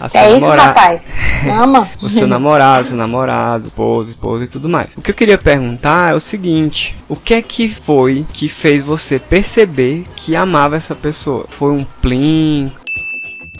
A 0.00 0.18
é 0.18 0.36
isso, 0.36 0.50
rapaz? 0.50 1.12
Ama? 1.48 1.88
o 2.02 2.08
seu 2.08 2.26
namorado, 2.26 2.88
seu 2.88 2.96
namorado, 2.96 3.68
esposa, 3.68 4.10
esposa 4.10 4.44
e 4.44 4.48
tudo 4.48 4.68
mais. 4.68 4.88
O 4.96 5.00
que 5.00 5.12
eu 5.12 5.14
queria 5.14 5.38
perguntar 5.38 6.10
é 6.10 6.14
o 6.14 6.20
seguinte: 6.20 6.96
o 7.08 7.14
que 7.14 7.34
é 7.34 7.42
que 7.42 7.72
foi 7.86 8.26
que 8.32 8.48
fez 8.48 8.82
você 8.82 9.20
perceber 9.20 10.02
que 10.16 10.34
amava 10.34 10.74
essa 10.74 10.94
pessoa? 10.96 11.46
Foi 11.50 11.70
um 11.70 11.84
plim? 12.02 12.72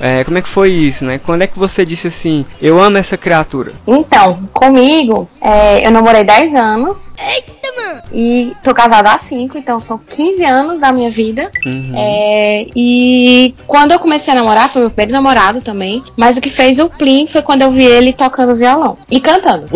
É, 0.01 0.25
como 0.25 0.39
é 0.39 0.43
que 0.43 0.49
foi 0.49 0.73
isso, 0.73 1.05
né? 1.05 1.21
Quando 1.25 1.43
é 1.43 1.47
que 1.47 1.59
você 1.59 1.85
disse 1.85 2.09
assim, 2.09 2.47
eu 2.61 2.83
amo 2.83 2.97
essa 2.97 3.19
criatura? 3.19 3.75
Então, 3.87 4.49
comigo, 4.53 5.29
é, 5.41 5.87
eu 5.87 5.91
namorei 5.91 6.25
10 6.25 6.55
anos. 6.55 7.15
Eita, 7.19 7.60
mano! 7.77 8.03
E 8.13 8.53
tô 8.63 8.75
casada 8.75 9.13
há 9.13 9.19
5, 9.19 9.57
então 9.59 9.81
são 9.81 9.99
15 9.99 10.45
anos 10.45 10.81
da 10.81 10.93
minha 10.93 11.11
vida. 11.11 11.51
Uhum. 11.65 11.93
É, 11.95 12.67
e 12.75 13.55
quando 13.67 13.93
eu 13.93 13.99
comecei 13.99 14.33
a 14.33 14.37
namorar, 14.37 14.69
foi 14.69 14.83
meu 14.83 14.91
primeiro 14.91 15.13
namorado 15.13 15.61
também. 15.61 16.03
Mas 16.17 16.37
o 16.37 16.41
que 16.41 16.51
fez 16.51 16.79
o 16.79 16.89
plim 16.89 17.27
foi 17.27 17.43
quando 17.43 17.63
eu 17.63 17.71
vi 17.71 17.85
ele 17.85 18.13
tocando 18.13 18.55
violão 18.55 18.97
e 19.11 19.21
cantando. 19.21 19.67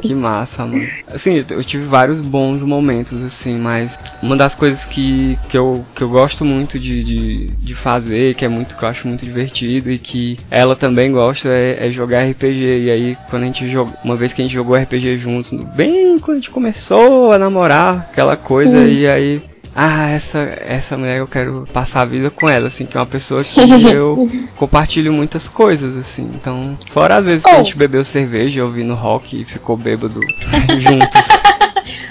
Que 0.00 0.14
massa, 0.14 0.64
mano. 0.64 0.86
Assim, 1.12 1.44
eu 1.48 1.64
tive 1.64 1.84
vários 1.84 2.20
bons 2.20 2.62
momentos, 2.62 3.22
assim, 3.24 3.56
mas 3.56 3.90
uma 4.22 4.36
das 4.36 4.54
coisas 4.54 4.84
que, 4.84 5.38
que, 5.48 5.56
eu, 5.56 5.84
que 5.94 6.02
eu 6.02 6.08
gosto 6.08 6.44
muito 6.44 6.78
de, 6.78 7.04
de, 7.04 7.46
de 7.46 7.74
fazer, 7.74 8.34
que 8.34 8.44
é 8.44 8.48
muito, 8.48 8.76
que 8.76 8.82
eu 8.82 8.88
acho 8.88 9.06
muito 9.06 9.24
divertido 9.24 9.90
e 9.90 9.98
que 9.98 10.38
ela 10.50 10.74
também 10.76 11.12
gosta, 11.12 11.48
é, 11.48 11.86
é 11.86 11.92
jogar 11.92 12.28
RPG. 12.28 12.84
E 12.84 12.90
aí, 12.90 13.18
quando 13.30 13.42
a 13.42 13.46
gente 13.46 13.70
jogou, 13.70 13.94
uma 14.04 14.16
vez 14.16 14.32
que 14.32 14.42
a 14.42 14.44
gente 14.44 14.54
jogou 14.54 14.76
RPG 14.76 15.18
juntos, 15.18 15.50
bem 15.74 16.18
quando 16.18 16.38
a 16.38 16.40
gente 16.40 16.50
começou 16.50 17.27
a 17.32 17.38
namorar, 17.38 18.08
aquela 18.12 18.36
coisa, 18.36 18.76
Hum. 18.76 18.86
e 18.88 19.06
aí. 19.08 19.42
Ah, 19.80 20.10
essa, 20.10 20.38
essa 20.38 20.96
mulher 20.96 21.18
eu 21.18 21.26
quero 21.28 21.64
passar 21.72 22.00
a 22.00 22.04
vida 22.04 22.30
com 22.30 22.48
ela, 22.48 22.66
assim, 22.66 22.84
que 22.84 22.96
é 22.96 23.00
uma 23.00 23.06
pessoa 23.06 23.40
que 23.44 23.60
eu 23.94 24.26
compartilho 24.56 25.12
muitas 25.12 25.46
coisas, 25.46 25.96
assim. 25.96 26.28
Então, 26.34 26.76
fora 26.90 27.16
as 27.18 27.24
vezes 27.24 27.44
que 27.44 27.50
a 27.50 27.54
Oh. 27.54 27.56
gente 27.58 27.76
bebeu 27.76 28.04
cerveja 28.04 28.64
ouvindo 28.64 28.92
rock 28.94 29.40
e 29.40 29.44
ficou 29.44 29.76
bêbado 29.76 30.18
juntos. 30.80 31.28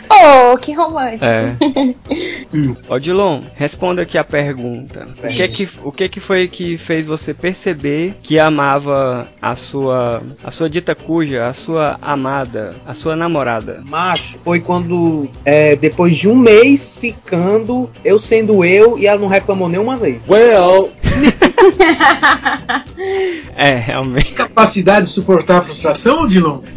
Oh, 0.10 0.58
que 0.58 0.74
romântico. 0.74 1.26
É. 1.26 1.46
Odilon, 2.94 3.42
responda 3.56 4.02
aqui 4.02 4.18
a 4.18 4.24
pergunta. 4.24 5.08
O 5.24 5.28
que, 5.28 5.48
que, 5.48 5.70
o 5.84 5.92
que 5.92 6.10
que 6.10 6.20
foi 6.20 6.48
que 6.48 6.78
fez 6.78 7.06
você 7.06 7.34
perceber 7.34 8.16
que 8.24 8.40
amava 8.40 9.28
a 9.42 9.56
sua 9.56 10.22
a 10.44 10.52
sua 10.52 10.70
dita 10.70 10.96
cuja, 10.96 11.46
a 11.46 11.54
sua 11.54 11.98
amada, 12.02 12.76
a 12.86 12.94
sua 12.94 13.16
namorada? 13.16 13.84
Macho, 13.88 14.40
foi 14.44 14.60
quando, 14.60 15.30
é, 15.46 15.76
depois 15.76 16.16
de 16.16 16.28
um 16.28 16.36
mês 16.36 16.94
ficando, 17.00 17.90
eu 18.04 18.20
sendo 18.20 18.64
eu, 18.64 18.98
e 18.98 19.08
ela 19.08 19.20
não 19.20 19.28
reclamou 19.28 19.70
nenhuma 19.70 19.98
vez. 19.98 20.28
Well, 20.28 20.92
É, 23.56 23.74
realmente. 23.76 24.34
Capacidade 24.34 25.06
de 25.08 25.12
suportar 25.12 25.60
a 25.60 25.62
frustração, 25.62 26.28
Dilon? 26.28 26.60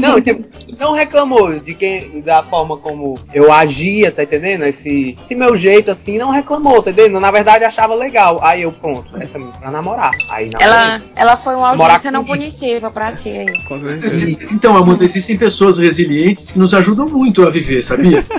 Não, 0.00 0.20
tipo, 0.20 0.44
não 0.78 0.92
reclamou 0.92 1.58
de 1.58 1.74
quem, 1.74 2.20
da 2.20 2.42
forma 2.42 2.76
como 2.76 3.18
eu 3.32 3.52
agia, 3.52 4.10
tá 4.10 4.22
entendendo? 4.22 4.64
Esse, 4.64 5.16
esse 5.22 5.34
meu 5.34 5.56
jeito 5.56 5.90
assim, 5.90 6.18
não 6.18 6.30
reclamou, 6.30 6.82
tá 6.82 6.90
entendendo? 6.90 7.20
Na 7.20 7.30
verdade 7.30 7.64
achava 7.64 7.94
legal. 7.94 8.38
Aí 8.42 8.62
eu, 8.62 8.72
pronto, 8.72 9.04
essa 9.20 9.38
é 9.38 9.42
pra 9.58 9.70
namorar. 9.70 10.10
Aí 10.28 10.50
Ela, 10.60 10.88
namorei. 10.88 11.08
ela 11.16 11.36
foi 11.36 11.54
uma 11.54 11.74
Morar 11.74 11.94
audiência 11.94 12.10
não 12.10 12.24
punitiva 12.24 12.90
pra 12.90 13.12
ti 13.12 13.30
aí. 13.30 14.36
Então, 14.52 14.76
Amanda, 14.76 15.04
existem 15.04 15.36
pessoas 15.36 15.78
resilientes 15.78 16.52
que 16.52 16.58
nos 16.58 16.74
ajudam 16.74 17.06
muito 17.06 17.46
a 17.46 17.50
viver, 17.50 17.82
sabia? 17.82 18.24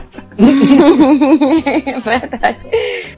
É 1.86 2.00
verdade. 2.00 2.58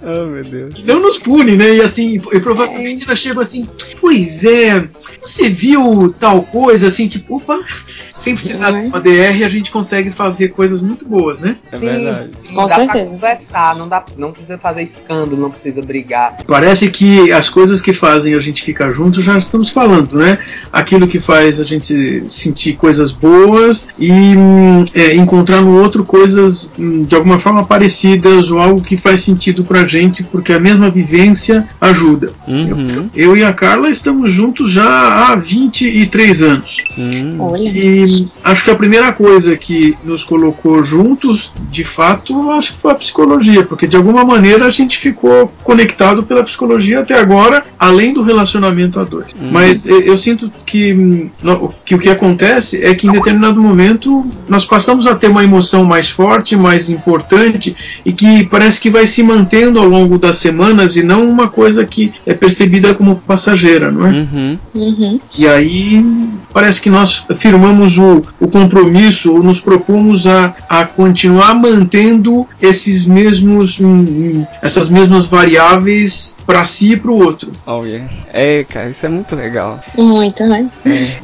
Oh, 0.02 0.26
meu 0.26 0.44
Deus. 0.44 0.84
Não 0.84 1.00
nos 1.00 1.18
pune, 1.18 1.56
né? 1.56 1.76
E 1.76 1.82
assim, 1.82 2.22
e 2.32 2.40
provavelmente 2.40 3.04
elas 3.04 3.20
chegam 3.20 3.42
assim, 3.42 3.68
pois 4.00 4.44
é, 4.44 4.88
você 5.20 5.50
viu 5.50 6.14
tal 6.20 6.44
coisa, 6.44 6.88
assim, 6.88 7.08
tipo, 7.08 7.38
opa, 7.38 7.60
sem 8.16 8.36
precisar 8.36 8.72
de 8.72 8.88
uma 8.88 9.00
DR, 9.00 9.44
a 9.44 9.50
gente 9.50 9.72
consegue 9.72 10.12
fazer 10.12 10.50
coisas 10.50 10.82
muito 10.82 11.08
boas, 11.08 11.40
né? 11.40 11.58
É 11.72 11.78
verdade. 11.78 12.32
sim, 12.36 12.54
Com 12.54 12.66
dá 12.66 12.76
certeza. 12.76 12.92
pra 12.92 13.06
conversar, 13.06 13.76
não, 13.76 13.88
dá, 13.88 14.06
não 14.18 14.32
precisa 14.32 14.58
fazer 14.58 14.84
escândalo, 14.84 15.38
não 15.38 15.52
precisa 15.52 15.82
brigar. 15.82 16.38
Parece 16.46 16.90
que 16.90 17.32
as 17.32 17.50
coisas 17.50 17.82
que 17.82 17.94
fazem 17.94 18.34
a 18.34 18.40
gente 18.42 18.64
ficar 18.64 18.92
junto 18.92 19.22
já 19.22 19.38
estamos 19.38 19.70
falando, 19.70 20.18
né? 20.18 20.40
Aquilo 20.72 21.08
que 21.08 21.20
faz 21.20 21.60
a 21.60 21.64
gente 21.64 22.24
sentir 22.30 22.74
coisas 22.74 23.12
boas 23.12 23.88
e 23.98 24.12
hum, 24.12 24.86
é, 24.94 25.16
encontrar 25.16 25.62
no 25.62 25.82
outro 25.82 26.04
coisas 26.04 26.72
hum, 26.78 27.04
de 27.04 27.16
alguma 27.16 27.40
forma 27.40 27.66
parecidas 27.66 28.52
ou 28.52 28.60
algo 28.60 28.82
que 28.82 28.98
faz 28.98 29.22
sentido 29.22 29.64
pra 29.64 29.87
gente, 29.88 30.24
porque 30.24 30.54
a 30.54 30.60
mesma 30.60 30.90
vivência 30.90 31.68
ajuda. 31.80 32.32
Uhum. 32.48 33.10
Eu 33.16 33.36
e 33.38 33.44
a 33.44 33.54
Carla 33.54 33.90
estamos 33.90 34.32
juntos 34.32 34.72
já 34.72 35.32
há 35.32 35.36
23 35.36 36.42
anos. 36.42 36.78
Hum. 36.98 37.36
Olha. 37.40 37.70
E 37.70 38.04
acho 38.44 38.64
que 38.64 38.72
a 38.72 38.76
primeira 38.76 39.12
coisa 39.12 39.56
que 39.56 39.98
nos 40.04 40.24
colocou 40.24 40.84
juntos, 40.84 41.52
de 41.70 41.84
fato, 41.84 42.52
acho 42.52 42.74
que 42.74 42.80
foi 42.80 42.92
a 42.92 42.96
psicologia, 42.96 43.64
porque 43.64 43.88
de 43.88 43.96
alguma 43.96 44.24
maneira 44.24 44.66
a 44.66 44.72
gente 44.72 44.98
ficou 44.98 45.52
conectado 45.64 46.24
pela 46.24 46.44
psicologia 46.44 47.00
até 47.00 47.20
agora, 47.20 47.64
além 47.80 48.14
do 48.14 48.22
relacionamento 48.22 49.00
a 49.00 49.04
dois. 49.04 49.34
Mas 49.52 49.86
eh, 49.86 50.04
eu 50.06 50.18
sinto 50.18 50.52
que, 50.66 51.30
que 51.86 51.96
o 51.96 52.00
que 52.00 52.10
acontece 52.10 52.84
é 52.84 52.94
que 52.94 53.08
em 53.08 53.12
determinado 53.12 53.62
momento 53.62 54.26
nós 54.48 54.66
passamos 54.66 55.08
a 55.08 55.16
ter 55.16 55.28
uma 55.28 55.44
emoção 55.44 55.84
mais 55.84 56.10
forte, 56.10 56.56
mais 56.56 56.90
importante 56.90 57.76
e 58.06 58.12
que 58.14 58.46
parece 58.46 58.80
que 58.80 58.90
vai 58.90 59.08
se 59.08 59.24
mantendo 59.24 59.77
ao 59.80 59.88
longo 59.88 60.18
das 60.18 60.38
semanas 60.38 60.96
e 60.96 61.04
não 61.04 61.28
uma 61.28 61.48
coisa 61.48 61.86
que 61.86 62.14
é 62.26 62.34
percebida 62.34 62.94
como 62.94 63.16
passageira, 63.16 63.92
não 63.92 64.08
é? 64.08 64.10
Uhum. 64.12 64.60
Uhum. 64.74 65.20
E 65.38 65.48
aí 65.48 66.04
parece 66.54 66.82
que 66.82 66.90
nós 66.90 67.26
firmamos 67.36 67.98
o, 67.98 68.24
o 68.40 68.48
compromisso 68.48 69.34
ou 69.34 69.44
nos 69.44 69.60
propomos 69.60 70.26
a, 70.26 70.56
a 70.68 70.86
continuar 70.86 71.54
mantendo 71.56 72.48
esses 72.62 73.06
mesmos 73.06 73.80
hum, 73.80 74.46
essas 74.62 74.90
mesmas 74.90 75.26
variáveis 75.26 76.38
para 76.46 76.66
si 76.66 76.94
e 76.94 76.98
para 76.98 77.12
o 77.12 77.24
outro. 77.24 77.52
Oh, 77.66 77.84
yeah. 77.84 78.10
É, 78.32 78.64
cara, 78.64 78.90
isso 78.90 79.06
é 79.06 79.10
muito 79.10 79.36
legal. 79.36 79.80
Muito, 79.98 80.44
né? 80.46 80.70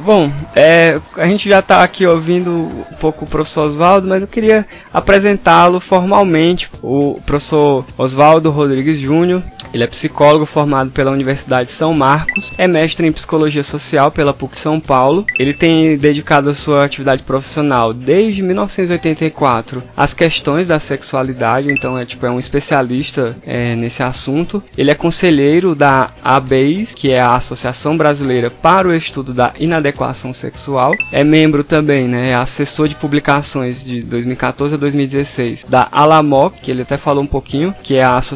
Bom, 0.04 0.30
é, 0.54 1.00
a 1.16 1.26
gente 1.26 1.48
já 1.48 1.60
está 1.60 1.82
aqui 1.82 2.06
ouvindo 2.06 2.50
um 2.50 2.96
pouco 3.00 3.24
o 3.24 3.28
professor 3.28 3.68
Oswaldo, 3.68 4.06
mas 4.06 4.20
eu 4.20 4.28
queria 4.28 4.66
apresentá-lo 4.92 5.80
formalmente. 5.80 6.68
O 6.82 7.20
professor 7.24 7.84
Oswaldo 7.96 8.43
Rodrigues 8.50 9.00
Júnior, 9.00 9.42
ele 9.72 9.82
é 9.82 9.86
psicólogo 9.88 10.46
formado 10.46 10.90
pela 10.90 11.10
Universidade 11.10 11.64
de 11.64 11.72
São 11.72 11.94
Marcos, 11.94 12.52
é 12.56 12.68
mestre 12.68 13.06
em 13.06 13.12
psicologia 13.12 13.64
social 13.64 14.10
pela 14.10 14.32
PUC 14.32 14.58
São 14.58 14.78
Paulo. 14.78 15.26
Ele 15.38 15.52
tem 15.52 15.96
dedicado 15.96 16.50
a 16.50 16.54
sua 16.54 16.84
atividade 16.84 17.22
profissional 17.24 17.92
desde 17.92 18.40
1984 18.42 19.82
às 19.96 20.14
questões 20.14 20.68
da 20.68 20.78
sexualidade, 20.78 21.72
então 21.72 21.98
é 21.98 22.04
tipo 22.04 22.24
é 22.24 22.30
um 22.30 22.38
especialista 22.38 23.36
é, 23.44 23.74
nesse 23.74 24.02
assunto. 24.02 24.62
Ele 24.78 24.90
é 24.90 24.94
conselheiro 24.94 25.74
da 25.74 26.10
ABES, 26.22 26.94
que 26.94 27.10
é 27.10 27.20
a 27.20 27.34
Associação 27.34 27.96
Brasileira 27.96 28.50
para 28.50 28.86
o 28.86 28.94
Estudo 28.94 29.34
da 29.34 29.54
Inadequação 29.58 30.32
Sexual. 30.32 30.92
É 31.10 31.24
membro 31.24 31.64
também, 31.64 32.06
né, 32.06 32.30
é 32.30 32.34
assessor 32.34 32.88
de 32.88 32.94
publicações 32.94 33.82
de 33.82 34.00
2014 34.00 34.74
a 34.74 34.78
2016 34.78 35.64
da 35.68 35.88
ALAMOC, 35.90 36.60
que 36.60 36.70
ele 36.70 36.82
até 36.82 36.96
falou 36.96 37.24
um 37.24 37.26
pouquinho, 37.26 37.74
que 37.82 37.96
é 37.96 38.02
a 38.04 38.16
Associação 38.16 38.33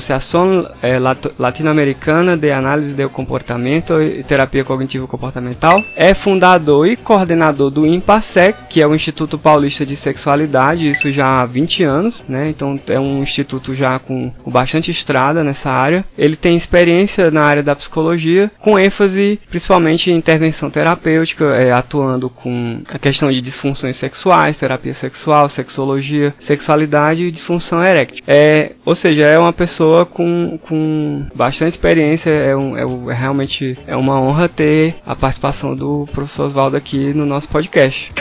é, 0.82 0.98
Lat- 0.98 1.32
Latino-Americana 1.38 2.36
de 2.36 2.50
Análise 2.50 2.94
do 2.94 3.08
Comportamento 3.10 4.00
e 4.00 4.22
Terapia 4.22 4.64
Cognitivo-Comportamental. 4.64 5.82
É 5.96 6.14
fundador 6.14 6.86
e 6.86 6.96
coordenador 6.96 7.70
do 7.70 7.86
IMPASEC, 7.86 8.68
que 8.68 8.82
é 8.82 8.86
o 8.86 8.94
Instituto 8.94 9.38
Paulista 9.38 9.84
de 9.84 9.96
Sexualidade, 9.96 10.88
isso 10.90 11.10
já 11.12 11.40
há 11.40 11.46
20 11.46 11.84
anos, 11.84 12.24
né? 12.28 12.44
Então 12.48 12.78
é 12.86 12.98
um 12.98 13.22
instituto 13.22 13.74
já 13.74 13.98
com, 13.98 14.30
com 14.30 14.50
bastante 14.50 14.90
estrada 14.90 15.42
nessa 15.42 15.70
área. 15.70 16.04
Ele 16.16 16.36
tem 16.36 16.56
experiência 16.56 17.30
na 17.30 17.42
área 17.44 17.62
da 17.62 17.74
psicologia, 17.74 18.50
com 18.60 18.78
ênfase 18.78 19.40
principalmente 19.48 20.10
em 20.10 20.16
intervenção 20.16 20.70
terapêutica, 20.70 21.44
é, 21.56 21.70
atuando 21.74 22.28
com 22.28 22.80
a 22.88 22.98
questão 22.98 23.30
de 23.30 23.40
disfunções 23.40 23.96
sexuais, 23.96 24.58
terapia 24.58 24.94
sexual, 24.94 25.48
sexologia, 25.48 26.34
sexualidade 26.38 27.22
e 27.24 27.30
disfunção 27.30 27.82
eréctil. 27.84 28.22
É, 28.26 28.72
ou 28.84 28.94
seja, 28.94 29.22
é 29.26 29.38
uma 29.38 29.52
pessoa 29.52 29.87
com, 30.06 30.58
com 30.68 31.26
bastante 31.34 31.70
experiência, 31.72 32.30
é, 32.30 32.56
um, 32.56 32.76
é, 32.76 33.12
é 33.12 33.14
realmente 33.14 33.76
é 33.86 33.96
uma 33.96 34.20
honra 34.20 34.48
ter 34.48 34.94
a 35.06 35.14
participação 35.14 35.74
do 35.74 36.04
professor 36.12 36.46
Oswaldo 36.46 36.76
aqui 36.76 37.12
no 37.14 37.26
nosso 37.26 37.48
podcast. 37.48 38.12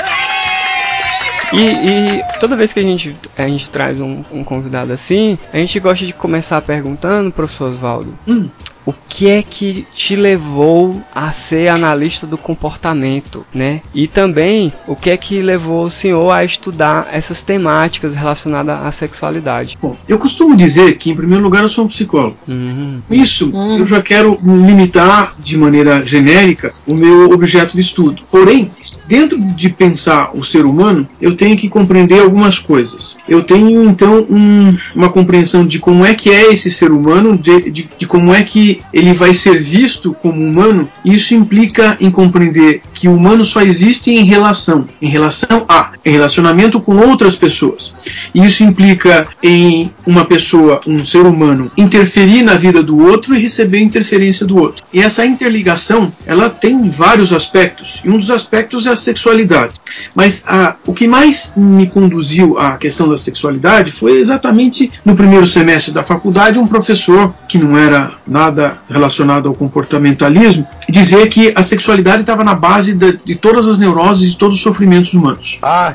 E, 1.53 1.59
e 1.59 2.39
toda 2.39 2.57
vez 2.57 2.73
que 2.73 2.79
a 2.79 2.83
gente, 2.83 3.15
a 3.37 3.47
gente 3.47 3.69
traz 3.69 4.01
um, 4.01 4.21
um 4.31 4.43
convidado 4.43 4.91
assim, 4.91 5.37
a 5.53 5.57
gente 5.57 5.79
gosta 5.79 6.05
de 6.05 6.11
começar 6.11 6.61
perguntando, 6.61 7.31
professor 7.31 7.69
Oswaldo, 7.69 8.13
Hum. 8.27 8.49
O 8.87 8.93
que 9.09 9.27
é 9.27 9.43
que 9.43 9.85
te 9.93 10.15
levou 10.15 11.01
a 11.13 11.31
ser 11.33 11.67
analista 11.67 12.25
do 12.25 12.37
comportamento, 12.37 13.45
né? 13.53 13.81
E 13.93 14.07
também 14.07 14.71
o 14.87 14.95
que 14.95 15.09
é 15.09 15.17
que 15.17 15.41
levou 15.41 15.83
o 15.85 15.91
senhor 15.91 16.31
a 16.31 16.45
estudar 16.45 17.09
essas 17.11 17.41
temáticas 17.41 18.13
relacionadas 18.15 18.79
à 18.79 18.89
sexualidade? 18.91 19.77
Bom, 19.81 19.97
eu 20.07 20.17
costumo 20.17 20.55
dizer 20.55 20.97
que, 20.97 21.09
em 21.11 21.15
primeiro 21.15 21.43
lugar, 21.43 21.63
eu 21.63 21.69
sou 21.69 21.83
um 21.83 21.87
psicólogo. 21.89 22.37
Uhum. 22.47 23.01
Isso, 23.11 23.51
eu 23.77 23.85
já 23.85 24.01
quero 24.01 24.39
limitar 24.41 25.35
de 25.37 25.57
maneira 25.57 26.05
genérica 26.05 26.71
o 26.85 26.93
meu 26.93 27.29
objeto 27.31 27.75
de 27.75 27.81
estudo. 27.81 28.21
Porém, 28.31 28.71
dentro 29.05 29.37
de 29.37 29.69
pensar 29.69 30.31
o 30.33 30.45
ser 30.45 30.65
humano, 30.65 31.07
eu 31.19 31.35
tenho 31.35 31.57
que 31.57 31.67
compreender 31.67 32.21
algumas 32.21 32.57
coisas. 32.57 33.17
Eu 33.27 33.43
tenho 33.43 33.83
então 33.83 34.25
um- 34.29 34.77
uma 34.95 35.09
compreensão 35.09 35.65
de 35.65 35.77
como 35.79 36.05
é 36.05 36.13
que 36.13 36.29
é 36.29 36.53
esse 36.53 36.71
ser 36.71 36.91
humano, 36.91 37.37
de, 37.37 37.69
de- 37.69 37.89
de 37.97 38.05
como 38.07 38.33
é 38.33 38.43
que 38.43 38.76
ele 38.93 39.13
vai 39.13 39.33
ser 39.33 39.59
visto 39.59 40.13
como 40.13 40.41
humano. 40.41 40.89
Isso 41.03 41.33
implica 41.33 41.97
em 41.99 42.11
compreender 42.11 42.81
que 42.93 43.07
o 43.07 43.15
humano 43.15 43.45
só 43.45 43.61
existe 43.61 44.11
em 44.11 44.25
relação, 44.25 44.87
em 45.01 45.07
relação 45.07 45.65
a, 45.67 45.91
em 46.07 46.11
relacionamento 46.11 46.79
com 46.79 46.95
outras 46.95 47.35
pessoas. 47.35 47.93
E 48.33 48.43
isso 48.45 48.63
implica 48.63 49.27
em 49.43 49.91
uma 50.05 50.23
pessoa, 50.25 50.79
um 50.87 51.03
ser 51.03 51.25
humano, 51.25 51.69
interferir 51.77 52.41
na 52.43 52.55
vida 52.55 52.81
do 52.81 52.97
outro 52.97 53.35
e 53.35 53.39
receber 53.39 53.79
interferência 53.79 54.45
do 54.45 54.57
outro. 54.57 54.83
E 54.93 55.01
essa 55.01 55.25
interligação, 55.25 56.13
ela 56.25 56.49
tem 56.49 56.89
vários 56.89 57.33
aspectos, 57.33 58.01
e 58.03 58.09
um 58.09 58.17
dos 58.17 58.31
aspectos 58.31 58.87
é 58.87 58.91
a 58.91 58.95
sexualidade. 58.95 59.73
Mas 60.15 60.43
ah, 60.47 60.75
o 60.85 60.93
que 60.93 61.07
mais 61.07 61.53
me 61.57 61.87
conduziu 61.87 62.57
à 62.57 62.77
questão 62.77 63.09
da 63.09 63.17
sexualidade 63.17 63.91
foi 63.91 64.19
exatamente 64.19 64.91
no 65.03 65.15
primeiro 65.15 65.45
semestre 65.45 65.93
da 65.93 66.03
faculdade, 66.03 66.57
um 66.59 66.67
professor 66.67 67.33
que 67.49 67.57
não 67.57 67.77
era 67.77 68.11
nada 68.27 68.77
relacionado 68.89 69.47
ao 69.49 69.55
comportamentalismo 69.55 70.65
dizer 70.89 71.27
que 71.27 71.51
a 71.55 71.63
sexualidade 71.63 72.21
estava 72.21 72.43
na 72.43 72.53
base 72.53 72.93
da- 72.93 73.11
de 73.25 73.35
todas 73.35 73.67
as 73.67 73.77
neuroses 73.77 74.33
e 74.33 74.37
todos 74.37 74.57
os 74.57 74.61
sofrimentos 74.63 75.13
humanos. 75.13 75.57
Ah, 75.61 75.93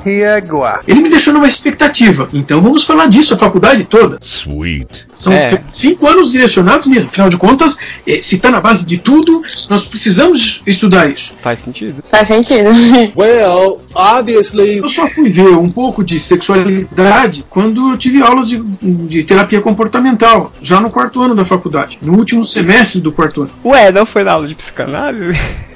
Ele 0.87 1.01
me 1.01 1.09
deixou 1.09 1.33
numa 1.35 1.47
expectativa. 1.47 2.29
Então 2.33 2.61
vamos 2.61 2.85
falar 2.85 3.07
disso 3.07 3.35
a 3.35 3.37
faculdade 3.37 3.85
toda. 3.85 4.19
Sweet. 4.21 5.07
São 5.15 5.33
É. 5.33 5.61
cinco 5.71 6.07
anos 6.07 6.33
direcionados 6.33 6.87
nisso. 6.87 7.07
Afinal 7.07 7.29
de 7.29 7.37
contas, 7.37 7.77
eh, 8.07 8.21
se 8.21 8.37
está 8.37 8.51
na 8.51 8.61
base 8.61 8.85
de 8.85 8.99
tudo, 8.99 9.43
nós 9.69 9.87
precisamos 9.87 10.63
estudar 10.67 11.09
isso. 11.11 11.37
Faz 11.43 11.61
sentido. 11.61 12.03
Faz 12.09 12.29
sentido. 12.29 12.71
Well, 13.17 13.81
obviously. 13.95 14.79
Eu 14.79 14.89
só 14.89 15.07
fui 15.09 15.29
ver 15.29 15.49
um 15.49 15.71
pouco 15.71 16.03
de 16.05 16.19
sexualidade 16.21 17.45
quando 17.49 17.91
eu 17.91 17.99
tive 17.99 18.23
aulas 18.23 18.49
de, 18.49 18.59
de 18.61 19.25
terapia 19.25 19.61
comportamental, 19.61 20.53
já 20.63 20.81
no 20.81 20.91
quarto 20.91 21.21
ano 21.23 21.35
da 21.35 21.45
faculdade, 21.45 21.99
no 22.03 22.17
último 22.17 22.45
semestre 22.45 23.01
do 23.01 23.13
quarto 23.13 23.43
ano. 23.43 23.51
Ué, 23.65 23.91
não 23.93 24.07
foi 24.07 24.25
na 24.25 24.33
aula 24.33 24.49
de 24.49 24.55
psicanálise? 24.55 25.39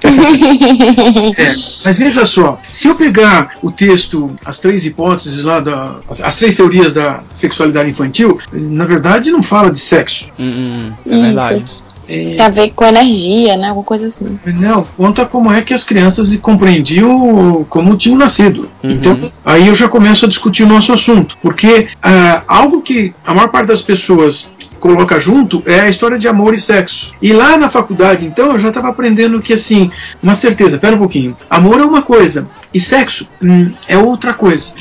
É, 1.39 1.55
mas 1.85 1.99
veja 1.99 2.25
só, 2.25 2.61
se 2.71 2.89
eu 2.89 2.95
pegar 2.95 3.57
o 3.63 3.71
texto, 3.71 4.35
as 4.45 4.59
três 4.59 4.85
hipóteses 4.87 5.43
lá, 5.43 5.61
da, 5.61 5.97
as, 6.09 6.21
as 6.21 6.37
três 6.37 6.57
teorias 6.57 6.93
da 6.93 7.21
sexualidade 7.33 7.91
infantil, 7.91 8.39
na 8.53 8.85
verdade 8.85 9.31
não 9.31 9.43
fala 9.43 9.71
de 9.71 9.79
sexo. 9.79 10.31
Hum, 10.39 10.45
hum, 10.49 10.93
é 11.07 11.11
Isso. 11.11 11.23
verdade. 11.23 11.65
Tem 12.07 12.41
a 12.41 12.49
ver 12.49 12.71
com 12.71 12.85
energia, 12.85 13.57
né? 13.57 13.69
Alguma 13.69 13.85
coisa 13.85 14.07
assim. 14.07 14.39
Não, 14.45 14.85
conta 14.97 15.27
como 15.27 15.53
é 15.53 15.61
que 15.63 15.75
as 15.75 15.83
crianças 15.83 16.35
compreendiam 16.37 17.65
como 17.69 17.97
tinham 17.97 18.17
nascido. 18.17 18.71
Uhum. 18.83 18.91
Então, 18.91 19.33
aí 19.45 19.67
eu 19.67 19.75
já 19.75 19.89
começo 19.89 20.25
a 20.25 20.29
discutir 20.29 20.63
o 20.63 20.69
nosso 20.69 20.93
assunto. 20.93 21.37
Porque 21.43 21.89
ah, 22.03 22.43
algo 22.47 22.81
que 22.81 23.13
a 23.27 23.35
maior 23.35 23.49
parte 23.49 23.69
das 23.69 23.83
pessoas 23.83 24.49
coloca 24.79 25.19
junto 25.19 25.63
é 25.67 25.81
a 25.81 25.89
história 25.89 26.19
de 26.19 26.29
amor 26.29 26.55
e 26.55 26.59
sexo. 26.59 27.13
E 27.21 27.33
lá 27.33 27.57
na 27.57 27.69
faculdade, 27.69 28.25
então, 28.25 28.53
eu 28.53 28.59
já 28.59 28.69
estava 28.69 28.89
aprendendo 28.89 29.43
que, 29.43 29.53
assim, 29.53 29.91
uma 30.23 30.35
certeza, 30.35 30.79
pera 30.79 30.95
um 30.95 30.99
pouquinho. 30.99 31.37
Amor 31.51 31.81
é 31.81 31.85
uma 31.85 32.03
coisa 32.03 32.49
e 32.73 32.79
sexo 32.79 33.29
hum, 33.43 33.73
é 33.89 33.99
outra 33.99 34.33
coisa. 34.33 34.73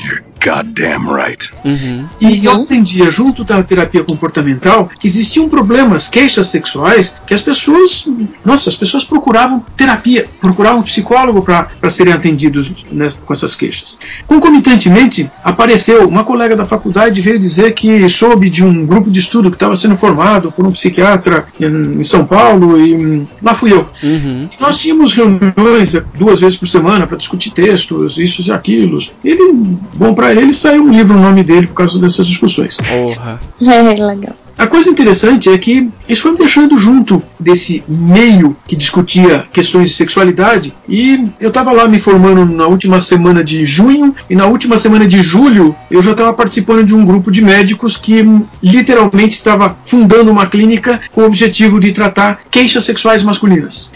Goddamn 0.46 1.12
right. 1.12 1.50
Uhum. 1.64 2.06
E 2.20 2.44
eu 2.44 2.62
aprendia, 2.62 3.10
junto 3.10 3.42
da 3.42 3.62
terapia 3.64 4.04
comportamental, 4.04 4.88
que 4.98 5.08
existiam 5.08 5.48
problemas, 5.48 6.08
queixas 6.08 6.46
sexuais, 6.46 7.16
que 7.26 7.34
as 7.34 7.42
pessoas, 7.42 8.08
nossa, 8.44 8.70
as 8.70 8.76
pessoas 8.76 9.04
procuravam 9.04 9.64
terapia, 9.76 10.26
procuravam 10.40 10.82
psicólogo 10.82 11.42
para 11.42 11.90
serem 11.90 12.12
atendidos 12.12 12.72
né, 12.92 13.08
com 13.24 13.32
essas 13.32 13.56
queixas. 13.56 13.98
Concomitantemente, 14.26 15.28
apareceu 15.42 16.08
uma 16.08 16.22
colega 16.22 16.54
da 16.54 16.64
faculdade 16.64 17.20
veio 17.20 17.38
dizer 17.38 17.72
que 17.72 18.08
soube 18.08 18.48
de 18.48 18.62
um 18.64 18.86
grupo 18.86 19.10
de 19.10 19.18
estudo 19.18 19.50
que 19.50 19.56
estava 19.56 19.74
sendo 19.74 19.96
formado 19.96 20.52
por 20.52 20.64
um 20.64 20.70
psiquiatra 20.70 21.46
em, 21.58 22.00
em 22.00 22.04
São 22.04 22.24
Paulo 22.24 22.78
e 22.78 22.94
hum, 22.94 23.26
lá 23.42 23.54
fui 23.54 23.72
eu. 23.72 23.88
Uhum. 24.02 24.48
Nós 24.60 24.78
tínhamos 24.78 25.12
reuniões 25.12 25.92
duas 26.14 26.40
vezes 26.40 26.56
por 26.56 26.68
semana 26.68 27.06
para 27.06 27.16
discutir 27.16 27.50
textos, 27.50 28.18
isso 28.18 28.42
e 28.46 28.52
aquilo. 28.52 28.98
Ele, 29.24 29.52
bom 29.94 30.14
para 30.14 30.35
ele, 30.36 30.52
saiu 30.52 30.82
um 30.82 30.90
livro 30.90 31.16
no 31.16 31.22
nome 31.22 31.42
dele 31.42 31.66
por 31.66 31.74
causa 31.74 31.98
dessas 31.98 32.26
discussões. 32.26 32.76
Porra. 32.76 33.40
É, 33.60 34.04
legal. 34.04 34.34
A 34.58 34.66
coisa 34.66 34.88
interessante 34.88 35.50
é 35.50 35.58
que 35.58 35.90
isso 36.08 36.22
foi 36.22 36.32
me 36.32 36.38
deixando 36.38 36.78
junto 36.78 37.22
desse 37.38 37.84
meio 37.86 38.56
que 38.66 38.74
discutia 38.74 39.44
questões 39.52 39.90
de 39.90 39.96
sexualidade 39.96 40.72
e 40.88 41.28
eu 41.38 41.48
estava 41.48 41.72
lá 41.72 41.86
me 41.86 41.98
formando 41.98 42.46
na 42.46 42.66
última 42.66 42.98
semana 42.98 43.44
de 43.44 43.66
junho 43.66 44.14
e 44.30 44.34
na 44.34 44.46
última 44.46 44.78
semana 44.78 45.06
de 45.06 45.20
julho 45.20 45.76
eu 45.90 46.00
já 46.00 46.12
estava 46.12 46.32
participando 46.32 46.84
de 46.84 46.94
um 46.94 47.04
grupo 47.04 47.30
de 47.30 47.42
médicos 47.42 47.98
que 47.98 48.24
literalmente 48.62 49.36
estava 49.36 49.76
fundando 49.84 50.30
uma 50.30 50.46
clínica 50.46 51.02
com 51.12 51.20
o 51.20 51.26
objetivo 51.26 51.78
de 51.78 51.92
tratar 51.92 52.40
queixas 52.50 52.84
sexuais 52.84 53.22
masculinas. 53.22 53.92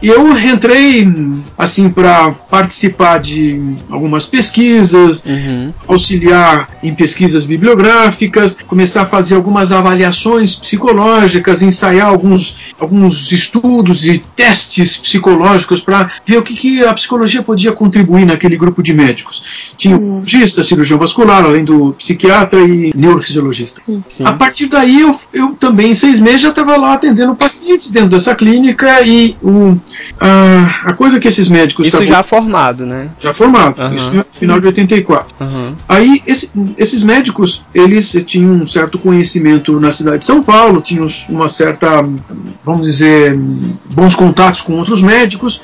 E 0.00 0.08
eu 0.08 0.36
entrei 0.38 1.08
assim 1.56 1.90
para 1.90 2.30
participar 2.30 3.18
de 3.18 3.60
algumas 3.90 4.26
pesquisas, 4.26 5.24
Uhum. 5.24 5.72
auxiliar 5.86 6.68
em 6.82 6.94
pesquisas 6.94 7.44
bibliográficas, 7.44 8.56
começar 8.66 9.02
a 9.02 9.06
fazer 9.06 9.34
algumas 9.34 9.72
avaliações 9.72 10.54
psicológicas, 10.54 11.62
ensaiar 11.62 12.06
alguns, 12.08 12.56
alguns 12.78 13.32
estudos 13.32 14.06
e 14.06 14.22
testes 14.36 14.96
psicológicos 14.96 15.80
para 15.80 16.10
ver 16.24 16.38
o 16.38 16.42
que, 16.42 16.54
que 16.54 16.84
a 16.84 16.94
psicologia 16.94 17.42
podia 17.42 17.72
contribuir 17.72 18.24
naquele 18.24 18.56
grupo 18.56 18.82
de 18.82 18.94
médicos. 18.94 19.42
Tinha 19.76 19.96
o 19.96 20.24
cirurgista, 20.26 20.62
cirurgião 20.64 20.98
vascular, 20.98 21.44
além 21.44 21.64
do 21.64 21.92
psiquiatra 21.94 22.60
e 22.60 22.90
neurofisiologista. 22.94 23.82
Sim. 23.86 24.02
A 24.24 24.32
partir 24.32 24.66
daí, 24.66 25.00
eu, 25.00 25.18
eu 25.32 25.54
também, 25.54 25.90
em 25.90 25.94
seis 25.94 26.20
meses, 26.20 26.42
já 26.42 26.50
estava 26.50 26.76
lá 26.76 26.94
atendendo 26.94 27.34
pacientes 27.34 27.90
dentro 27.90 28.10
dessa 28.10 28.34
clínica 28.34 29.02
e 29.02 29.36
o, 29.42 29.76
a, 30.20 30.80
a 30.90 30.92
coisa 30.92 31.18
que 31.18 31.28
esses 31.28 31.48
médicos 31.48 31.86
Isso 31.86 31.96
estavam 31.96 32.14
já 32.14 32.22
formado, 32.22 32.84
né? 32.86 33.08
já 33.18 33.32
formado, 33.34 33.80
Aham. 33.80 33.94
isso 33.94 34.14
no 34.16 34.24
final 34.32 34.58
de 34.60 34.66
84. 34.66 35.34
Uhum. 35.40 35.74
Aí 35.88 36.22
esse- 36.26 36.50
esses 36.76 37.02
médicos, 37.02 37.64
eles 37.74 38.10
tinham 38.26 38.52
um 38.52 38.66
certo 38.66 38.98
conhecimento 38.98 39.78
na 39.80 39.92
cidade 39.92 40.18
de 40.18 40.24
São 40.24 40.42
Paulo, 40.42 40.80
tinham 40.80 41.06
uma 41.28 41.48
certa, 41.48 42.02
vamos 42.64 42.82
dizer, 42.86 43.36
bons 43.90 44.14
contatos 44.14 44.60
com 44.62 44.74
outros 44.78 45.02
médicos. 45.02 45.60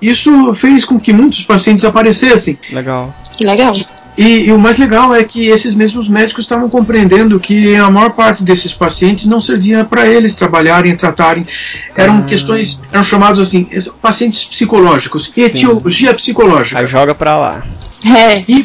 Isso 0.00 0.52
fez 0.54 0.84
com 0.84 1.00
que 1.00 1.12
muitos 1.12 1.42
pacientes 1.44 1.84
aparecessem. 1.84 2.58
Legal. 2.70 3.14
Legal. 3.42 3.74
E, 4.16 4.46
e 4.46 4.52
o 4.52 4.58
mais 4.58 4.78
legal 4.78 5.14
é 5.14 5.22
que 5.24 5.46
esses 5.48 5.74
mesmos 5.74 6.08
médicos 6.08 6.44
estavam 6.44 6.68
compreendendo 6.68 7.38
que 7.38 7.74
a 7.76 7.90
maior 7.90 8.10
parte 8.10 8.42
desses 8.42 8.72
pacientes 8.72 9.26
não 9.26 9.40
servia 9.40 9.84
para 9.84 10.06
eles 10.06 10.34
trabalharem, 10.34 10.96
tratarem. 10.96 11.46
Eram 11.94 12.22
questões, 12.22 12.80
eram 12.92 13.02
chamados 13.04 13.40
assim, 13.40 13.66
es- 13.70 13.88
pacientes 14.00 14.44
psicológicos, 14.44 15.30
etiologia 15.36 16.14
psicológica. 16.14 16.80
Aí 16.80 16.86
joga 16.86 17.14
pra 17.14 17.36
lá. 17.38 17.62
É. 18.04 18.44
E, 18.46 18.62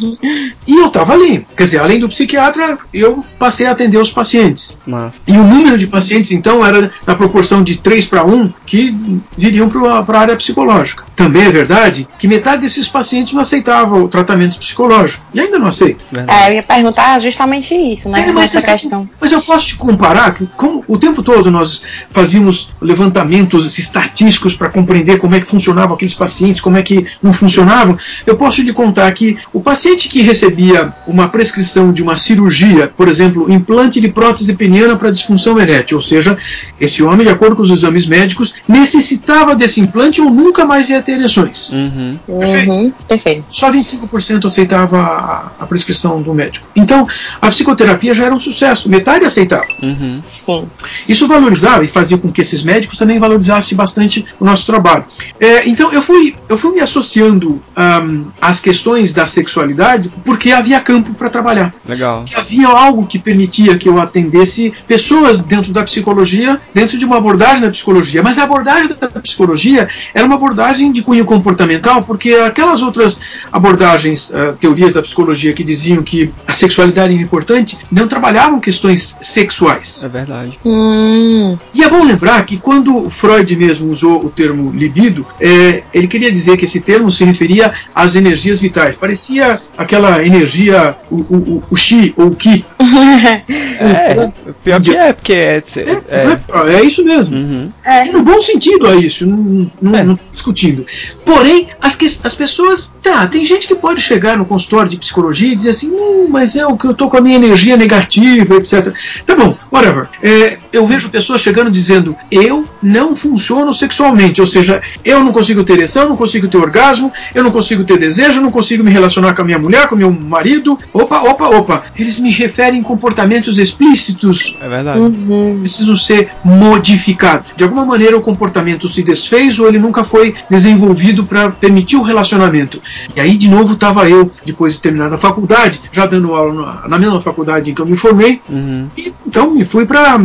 e 0.68 0.76
eu 0.78 0.88
estava 0.88 1.14
ali. 1.14 1.46
Quer 1.56 1.64
dizer, 1.64 1.80
além 1.80 2.00
do 2.00 2.08
psiquiatra, 2.10 2.78
eu 2.94 3.26
passei 3.40 3.66
a 3.66 3.72
atender 3.72 3.98
os 3.98 4.12
pacientes. 4.12 4.78
Massa. 4.86 5.16
E 5.26 5.32
o 5.32 5.44
número 5.44 5.78
de 5.78 5.88
pacientes, 5.88 6.32
então, 6.32 6.64
era 6.66 6.92
na 7.08 7.16
proporção 7.16 7.64
de 7.64 7.78
3 7.78 8.06
para 8.08 8.24
1 8.26 8.52
que 8.66 8.96
viriam 9.36 9.70
para 10.06 10.18
a 10.18 10.22
área 10.22 10.36
psicológica. 10.36 11.06
Também 11.16 11.44
é 11.44 11.50
verdade 11.52 12.08
que 12.20 12.28
metade 12.28 12.62
desses 12.62 12.88
pacientes 12.88 13.34
não 13.34 13.42
aceitavam 13.42 14.04
o 14.04 14.08
tratamento 14.08 14.60
psicológico. 14.60 15.24
E 15.34 15.40
ainda 15.44 15.60
não 15.60 15.68
aceita. 15.68 16.04
É, 16.28 16.50
eu 16.50 16.56
ia 16.56 16.64
perguntar 16.64 17.20
justamente 17.20 17.74
isso, 17.76 18.10
né? 18.10 18.28
É, 18.28 18.32
mas, 18.32 18.56
Essa 18.56 18.78
questão. 18.78 19.10
mas 19.20 19.32
eu 19.32 19.42
posso 19.42 19.68
te 19.68 19.76
comparar 19.76 20.34
que 20.34 20.46
como 20.56 20.84
o 20.88 20.98
tempo 20.98 21.24
todo 21.24 21.50
nós 21.52 21.84
fazíamos 22.10 22.72
levantamentos 22.82 23.78
estatísticos 23.78 24.56
para 24.56 24.70
compreender 24.70 25.18
como 25.18 25.36
é 25.36 25.40
que 25.40 25.48
funcionavam 25.48 25.96
aqueles 25.96 26.14
pacientes, 26.14 26.62
como 26.62 26.78
é 26.78 26.84
que 26.84 27.06
não 27.22 27.34
funcionavam. 27.34 27.98
Eu 28.26 28.38
posso 28.38 28.62
lhe 28.62 28.74
contar 28.74 29.12
que 29.12 29.38
o 29.54 29.62
paciente 29.62 30.10
que 30.10 30.22
recebia 30.22 30.94
uma 31.08 31.28
prescrição 31.28 31.92
de 31.92 32.02
uma 32.02 32.18
cirurgia, 32.18 32.92
por 32.96 33.08
exemplo, 33.08 33.52
implante 33.52 34.00
de 34.00 34.08
prótese 34.08 34.54
peniana 34.54 34.96
para 34.96 35.12
disfunção 35.12 35.60
erétil, 35.60 35.98
ou 35.98 36.02
seja, 36.02 36.38
esse 36.80 37.04
homem, 37.04 37.26
de 37.26 37.32
acordo 37.32 37.56
com 37.56 37.62
os 37.62 37.70
exames 37.70 38.06
médicos, 38.06 38.54
necessitava 38.68 39.56
desse 39.56 39.80
implante 39.80 40.22
ou 40.22 40.30
nunca 40.30 40.66
mais 40.66 40.90
ia 40.90 41.02
ter 41.02 41.14
ereções. 41.14 41.72
Uhum. 41.72 42.20
Uhum, 42.28 42.94
perfeito. 43.08 43.46
Só 43.50 43.72
25% 43.72 44.46
aceitava 44.46 45.02
a, 45.32 45.52
a 45.64 45.66
prescrição 45.66 46.22
do 46.22 46.34
médico. 46.34 46.68
Então, 46.76 47.08
a 47.42 47.48
psicoterapia 47.50 48.14
já 48.14 48.26
era 48.26 48.36
um 48.36 48.40
sucesso, 48.40 48.90
metade 48.90 49.26
aceitava. 49.26 49.66
Uhum. 49.82 50.22
Sim. 50.28 50.68
Isso 51.08 51.28
valorizava 51.28 51.84
e 51.84 51.88
fazia 51.88 52.18
com 52.18 52.32
que 52.32 52.42
esses 52.42 52.64
médicos 52.64 52.98
também 52.98 53.18
valorizassem 53.20 53.78
bastante 53.78 54.26
o 54.40 54.46
nosso 54.46 54.66
trabalho. 54.66 55.06
É, 55.40 55.68
então, 55.68 55.92
eu 55.94 56.02
fui, 56.02 56.36
eu 56.50 56.58
fui 56.58 56.74
me 56.74 56.82
associando 56.82 57.62
ahm, 57.76 58.26
às 58.42 58.60
questões 58.60 59.14
da 59.14 59.26
sexualidade 59.26 60.12
porque 60.26 60.52
havia 60.52 60.80
campo 60.80 61.14
para 61.14 61.30
trabalhar. 61.30 61.74
Legal. 61.88 62.26
Que 62.26 62.36
havia 62.36 62.68
algo 62.68 63.06
que 63.06 63.18
permitia 63.18 63.78
que 63.78 63.88
eu 63.88 64.00
atendesse 64.00 64.74
pessoas 64.88 65.40
dentro 65.40 65.72
da 65.72 65.84
psicologia, 65.84 66.60
dentro 66.74 66.98
de 66.98 67.06
uma 67.06 67.18
abordagem 67.18 67.62
da 67.62 67.72
psicologia. 67.72 68.22
Mas 68.22 68.38
a 68.38 68.44
abordagem 68.44 68.90
da 69.00 69.08
psicologia 69.22 69.90
era 70.14 70.26
uma 70.26 70.36
abordagem 70.36 70.92
de 70.92 71.02
cunho 71.02 71.26
comportamental, 71.26 72.04
porque 72.04 72.34
aquelas 72.34 72.82
outras 72.82 73.22
abordagens, 73.52 74.34
ah, 74.34 74.54
teorias 74.60 74.94
da 74.94 75.02
psicologia 75.02 75.21
que 75.56 75.64
diziam 75.64 76.02
que 76.04 76.32
a 76.48 76.54
sexualidade 76.54 77.14
era 77.14 77.22
importante, 77.24 77.78
não 77.92 78.08
trabalhavam 78.08 78.60
questões 78.60 79.18
sexuais. 79.22 80.04
É 80.04 80.10
verdade. 80.10 80.58
Hum, 80.66 81.58
E 81.74 81.84
é 81.84 81.90
bom 81.90 82.04
lembrar 82.04 82.46
que 82.46 82.58
quando 82.58 83.10
Freud 83.10 83.56
mesmo 83.56 83.90
usou 83.92 84.26
o 84.26 84.30
termo 84.30 84.72
libido, 84.72 85.26
é, 85.40 85.84
ele 85.94 86.08
queria 86.08 86.32
dizer 86.32 86.58
que 86.58 86.66
esse 86.66 86.82
termo 86.82 87.12
se 87.12 87.24
referia 87.24 87.74
às 87.94 88.16
energias 88.16 88.60
vitais. 88.60 88.96
Parecia 88.96 89.60
aquela 89.78 90.26
energia, 90.26 90.96
o, 91.10 91.16
o, 91.16 91.36
o, 91.36 91.64
o 91.72 91.76
chi 91.76 92.14
ou 92.18 92.28
o 92.28 92.36
ki. 92.36 92.66
É, 93.80 94.32
pior 94.64 94.82
que 94.82 94.96
é, 94.96 95.14
porque 95.14 95.34
é. 95.34 95.64
É, 96.10 96.70
é. 96.70 96.74
é 96.76 96.84
isso 96.84 97.04
mesmo. 97.04 97.38
Uhum. 97.38 97.72
é. 97.84 98.08
É 98.08 98.12
no 98.12 98.24
bom 98.24 98.42
sentido 98.42 98.88
a 98.88 98.96
isso, 98.96 99.28
não, 99.28 99.72
não, 99.82 99.96
É. 99.96 100.04
não 100.04 100.18
discutindo. 100.32 100.86
Porém, 101.26 101.68
as, 101.80 101.96
que- 101.96 102.06
as 102.06 102.36
pessoas. 102.36 102.96
Tá, 103.02 103.28
tem 103.28 103.44
gente 103.46 103.68
que 103.68 103.76
pode 103.76 104.02
chegar 104.02 104.38
no 104.38 104.46
consultório 104.46 104.90
de 104.90 104.98
psicologia 104.98 105.11
e 105.54 105.56
dizer 105.56 105.72
assim, 105.72 105.92
"Hum, 105.92 106.28
mas 106.30 106.56
é 106.56 106.66
o 106.66 106.78
que 106.78 106.86
eu 106.86 106.94
tô 106.94 107.10
com 107.10 107.18
a 107.18 107.22
minha 107.22 107.36
energia 107.36 107.78
negativa, 107.78 108.56
etc. 108.56 108.94
Tá 109.26 109.36
bom, 109.36 109.56
whatever. 109.72 110.08
É, 110.22 110.58
eu 110.72 110.86
vejo 110.86 111.10
pessoas 111.10 111.42
chegando 111.42 111.72
dizendo: 111.72 112.16
eu 112.30 112.66
não 112.82 113.16
funciono 113.16 113.74
sexualmente, 113.74 114.42
ou 114.42 114.48
seja, 114.48 114.82
eu 115.04 115.20
não 115.24 115.32
consigo 115.32 115.64
ter 115.64 115.74
ereção, 115.74 116.10
não 116.10 116.18
consigo 116.18 116.48
ter 116.48 116.58
orgasmo, 116.58 117.12
eu 117.34 117.44
não 117.44 117.52
consigo 117.52 117.84
ter 117.84 117.98
desejo, 117.98 118.42
não 118.42 118.52
consigo 118.52 118.84
me 118.84 118.92
relacionar 118.92 119.34
com 119.34 119.42
a 119.42 119.46
minha 119.46 119.60
mulher, 119.60 119.88
com 119.88 119.96
o 119.96 119.98
meu 119.98 120.12
marido. 120.12 120.78
Opa, 120.94 121.22
opa, 121.22 121.48
opa. 121.50 121.84
Eles 121.98 122.20
me 122.20 122.32
referem 122.32 122.82
a 122.82 122.84
comportamentos 122.84 123.58
explícitos. 123.58 124.58
É 124.62 124.68
verdade. 124.68 125.00
Uhum. 125.00 125.60
Precisam 125.62 125.96
ser 125.96 126.30
modificados. 126.44 127.52
De 127.56 127.64
alguma 127.64 127.86
maneira, 127.86 128.18
o 128.18 128.22
comportamento 128.22 128.88
se 128.90 129.04
desfez 129.04 129.60
ou 129.60 129.68
ele 129.68 129.80
nunca 129.80 130.04
foi 130.04 130.36
desenvolvido 130.50 131.26
para 131.26 131.52
permitir 131.52 131.96
o 131.96 132.02
relacionamento. 132.02 132.82
E 133.16 133.20
aí, 133.20 133.38
de 133.38 133.50
novo, 133.50 133.74
estava 133.74 134.10
eu, 134.10 134.30
depois 134.46 134.74
de 134.74 134.82
terminar 134.82 135.14
a 135.14 135.18
faculdade, 135.18 135.82
já 135.92 136.06
dando 136.06 136.34
aula 136.34 136.54
na, 136.54 136.88
na 136.88 137.00
mesma 137.00 137.20
faculdade 137.22 137.72
em 137.72 137.74
que 137.74 137.82
eu 137.82 137.86
me 137.86 137.96
formei, 137.98 138.42
Uhum. 138.50 138.88
e, 138.98 139.14
então 139.26 139.56
me 139.62 139.66
fui 139.66 139.86
para 139.86 140.20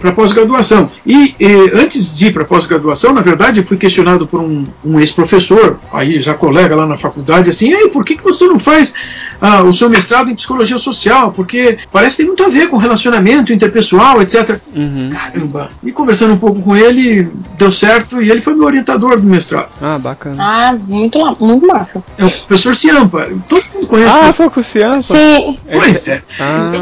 para 0.00 0.12
pós-graduação. 0.12 0.90
E, 1.04 1.34
eh, 1.38 1.70
antes 1.74 2.14
de 2.16 2.26
ir 2.26 2.32
para 2.32 2.44
pós-graduação, 2.44 3.12
na 3.12 3.20
verdade, 3.20 3.60
eu 3.60 3.64
fui 3.64 3.76
questionado 3.76 4.26
por 4.26 4.40
um, 4.40 4.64
um 4.84 4.98
ex-professor, 4.98 5.78
aí 5.92 6.20
já 6.20 6.34
colega 6.34 6.74
lá 6.74 6.86
na 6.86 6.96
faculdade, 6.96 7.50
assim, 7.50 7.72
Ei, 7.72 7.88
por 7.88 8.04
que, 8.04 8.16
que 8.16 8.24
você 8.24 8.46
não 8.46 8.58
faz 8.58 8.94
ah, 9.40 9.62
o 9.62 9.72
seu 9.72 9.88
mestrado 9.88 10.30
em 10.30 10.34
psicologia 10.34 10.78
social? 10.78 11.32
Porque 11.32 11.78
parece 11.92 12.16
que 12.16 12.22
tem 12.22 12.26
muito 12.26 12.42
a 12.42 12.48
ver 12.48 12.68
com 12.68 12.76
relacionamento 12.76 13.52
interpessoal, 13.52 14.22
etc. 14.22 14.58
Uhum. 14.74 15.10
Caramba! 15.12 15.68
E 15.82 15.92
conversando 15.92 16.34
um 16.34 16.38
pouco 16.38 16.60
com 16.62 16.74
ele, 16.76 17.28
deu 17.58 17.70
certo, 17.70 18.22
e 18.22 18.30
ele 18.30 18.40
foi 18.40 18.54
meu 18.54 18.64
orientador 18.64 19.20
do 19.20 19.26
mestrado. 19.26 19.68
Ah, 19.80 19.98
bacana. 19.98 20.36
Ah, 20.38 20.72
muito, 20.72 21.18
muito 21.40 21.66
massa. 21.66 22.02
É 22.16 22.24
o 22.24 22.30
professor 22.30 22.74
Ciampa. 22.74 23.28
Todo 23.48 23.64
mundo 23.74 23.86
conhece 23.86 24.16
Ah, 24.16 24.30
o 24.30 24.32
foi 24.32 24.50
com 24.50 24.60
o 24.60 24.64
Ciampa? 24.64 25.00
Sim, 25.00 25.58
Pois 25.70 26.08
é. 26.08 26.22
Ah, 26.40 26.72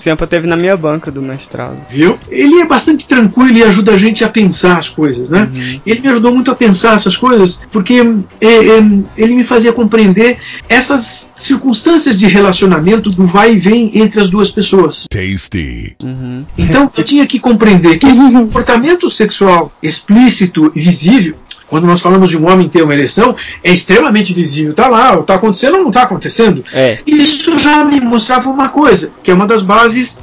Ciampa 0.00 0.26
teve 0.26 0.46
na 0.46 0.56
minha 0.56 0.76
banca 0.76 1.05
do 1.10 1.22
mestrado. 1.22 1.76
Viu? 1.90 2.18
Ele 2.28 2.60
é 2.60 2.66
bastante 2.66 3.06
tranquilo 3.06 3.56
e 3.58 3.62
ajuda 3.62 3.92
a 3.92 3.96
gente 3.96 4.24
a 4.24 4.28
pensar 4.28 4.78
as 4.78 4.88
coisas, 4.88 5.28
né? 5.28 5.48
Ele 5.84 6.00
me 6.00 6.08
ajudou 6.08 6.32
muito 6.32 6.50
a 6.50 6.54
pensar 6.54 6.94
essas 6.94 7.16
coisas 7.16 7.62
porque 7.70 7.94
é, 8.40 8.46
é, 8.46 8.84
ele 9.16 9.34
me 9.34 9.44
fazia 9.44 9.72
compreender 9.72 10.38
essas 10.68 11.32
circunstâncias 11.36 12.18
de 12.18 12.26
relacionamento 12.26 13.10
do 13.10 13.26
vai 13.26 13.54
e 13.54 13.58
vem 13.58 13.90
entre 13.98 14.20
as 14.20 14.30
duas 14.30 14.50
pessoas. 14.50 15.06
Tasty. 15.08 15.96
Uhum. 16.02 16.44
Então 16.56 16.90
eu 16.96 17.04
tinha 17.04 17.26
que 17.26 17.38
compreender 17.38 17.98
que 17.98 18.06
esse 18.06 18.30
comportamento 18.30 19.08
sexual 19.10 19.72
explícito 19.82 20.72
e 20.74 20.80
visível 20.80 21.36
quando 21.68 21.86
nós 21.86 22.00
falamos 22.00 22.30
de 22.30 22.36
um 22.36 22.48
homem 22.48 22.68
ter 22.68 22.82
uma 22.82 22.94
ereção, 22.94 23.34
é 23.62 23.72
extremamente 23.72 24.32
visível. 24.32 24.72
Tá 24.72 24.88
lá, 24.88 25.16
tá 25.22 25.34
acontecendo 25.34 25.78
ou 25.78 25.84
não 25.84 25.90
tá 25.90 26.02
acontecendo. 26.02 26.64
É. 26.72 26.98
Isso 27.06 27.58
já 27.58 27.84
me 27.84 28.00
mostrava 28.00 28.48
uma 28.48 28.68
coisa, 28.68 29.12
que 29.22 29.30
é 29.30 29.34
uma 29.34 29.46
das 29.46 29.62
bases 29.62 30.22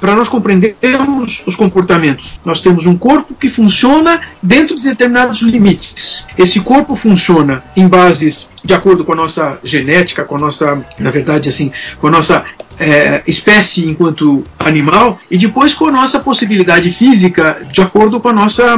para 0.00 0.14
nós 0.16 0.28
compreendermos 0.28 1.42
os 1.46 1.54
comportamentos. 1.54 2.40
Nós 2.44 2.60
temos 2.60 2.86
um 2.86 2.96
corpo 2.96 3.34
que 3.34 3.48
funciona 3.48 4.20
dentro 4.42 4.76
de 4.76 4.82
determinados 4.82 5.40
limites. 5.42 6.26
Esse 6.36 6.60
corpo 6.60 6.96
funciona 6.96 7.62
em 7.76 7.86
bases 7.86 8.48
de 8.64 8.74
acordo 8.74 9.04
com 9.04 9.12
a 9.12 9.16
nossa 9.16 9.58
genética, 9.62 10.24
com 10.24 10.36
a 10.36 10.38
nossa, 10.38 10.84
na 10.98 11.10
verdade, 11.10 11.48
assim, 11.48 11.70
com 12.00 12.08
a 12.08 12.10
nossa 12.10 12.44
é, 12.78 13.22
espécie 13.26 13.86
enquanto 13.86 14.44
animal 14.58 15.18
e 15.30 15.38
depois 15.38 15.74
com 15.74 15.86
a 15.86 15.92
nossa 15.92 16.20
possibilidade 16.20 16.90
física 16.90 17.62
de 17.70 17.80
acordo 17.80 18.20
com 18.20 18.28
a 18.28 18.32
nossa 18.32 18.76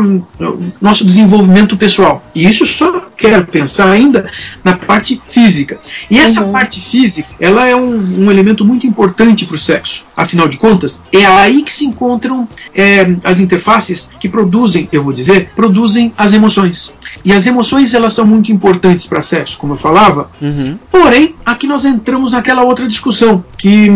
nosso 0.81 1.05
desenvolvimento 1.05 1.77
pessoal. 1.77 2.23
E 2.35 2.47
isso 2.47 2.67
só 2.67 3.09
quero 3.17 3.47
pensar 3.47 3.91
ainda 3.91 4.31
na 4.63 4.77
parte 4.77 5.21
física. 5.29 5.81
E 6.11 6.19
essa 6.19 6.45
parte 6.45 6.81
física, 6.81 7.35
ela 7.41 7.67
é 7.67 7.75
um, 7.75 8.25
um 8.25 8.31
elemento 8.31 8.65
muito 8.65 8.87
importante 8.87 9.45
para 9.45 9.57
o 9.57 9.59
sexo. 9.59 10.07
Afinal 10.17 10.49
de 10.49 10.57
contas, 10.57 11.05
é 11.13 11.27
aí 11.27 11.63
que 11.63 11.73
se 11.73 11.85
encontram 11.85 12.49
é, 12.75 13.15
as 13.25 13.41
interfaces 13.41 14.09
que 14.21 14.29
produzem, 14.29 14.89
eu 14.93 15.03
vou 15.03 15.13
dizer, 15.13 15.51
produzem 15.57 16.13
as 16.17 16.33
emoções. 16.33 16.93
E 17.25 17.33
as 17.33 17.47
emoções 17.47 17.95
elas 17.95 18.13
são 18.13 18.27
muito 18.27 18.53
importantes 18.53 19.07
para 19.07 19.23
sexo, 19.23 19.59
como 19.59 19.75
eu 19.75 19.77
falava. 19.77 20.31
Uhum. 20.41 20.79
Porém, 20.91 21.35
aqui 21.45 21.67
nós 21.67 21.85
entramos 21.85 22.33
naquela 22.33 22.63
outra 22.63 22.87
discussão 22.87 23.45
que 23.57 23.88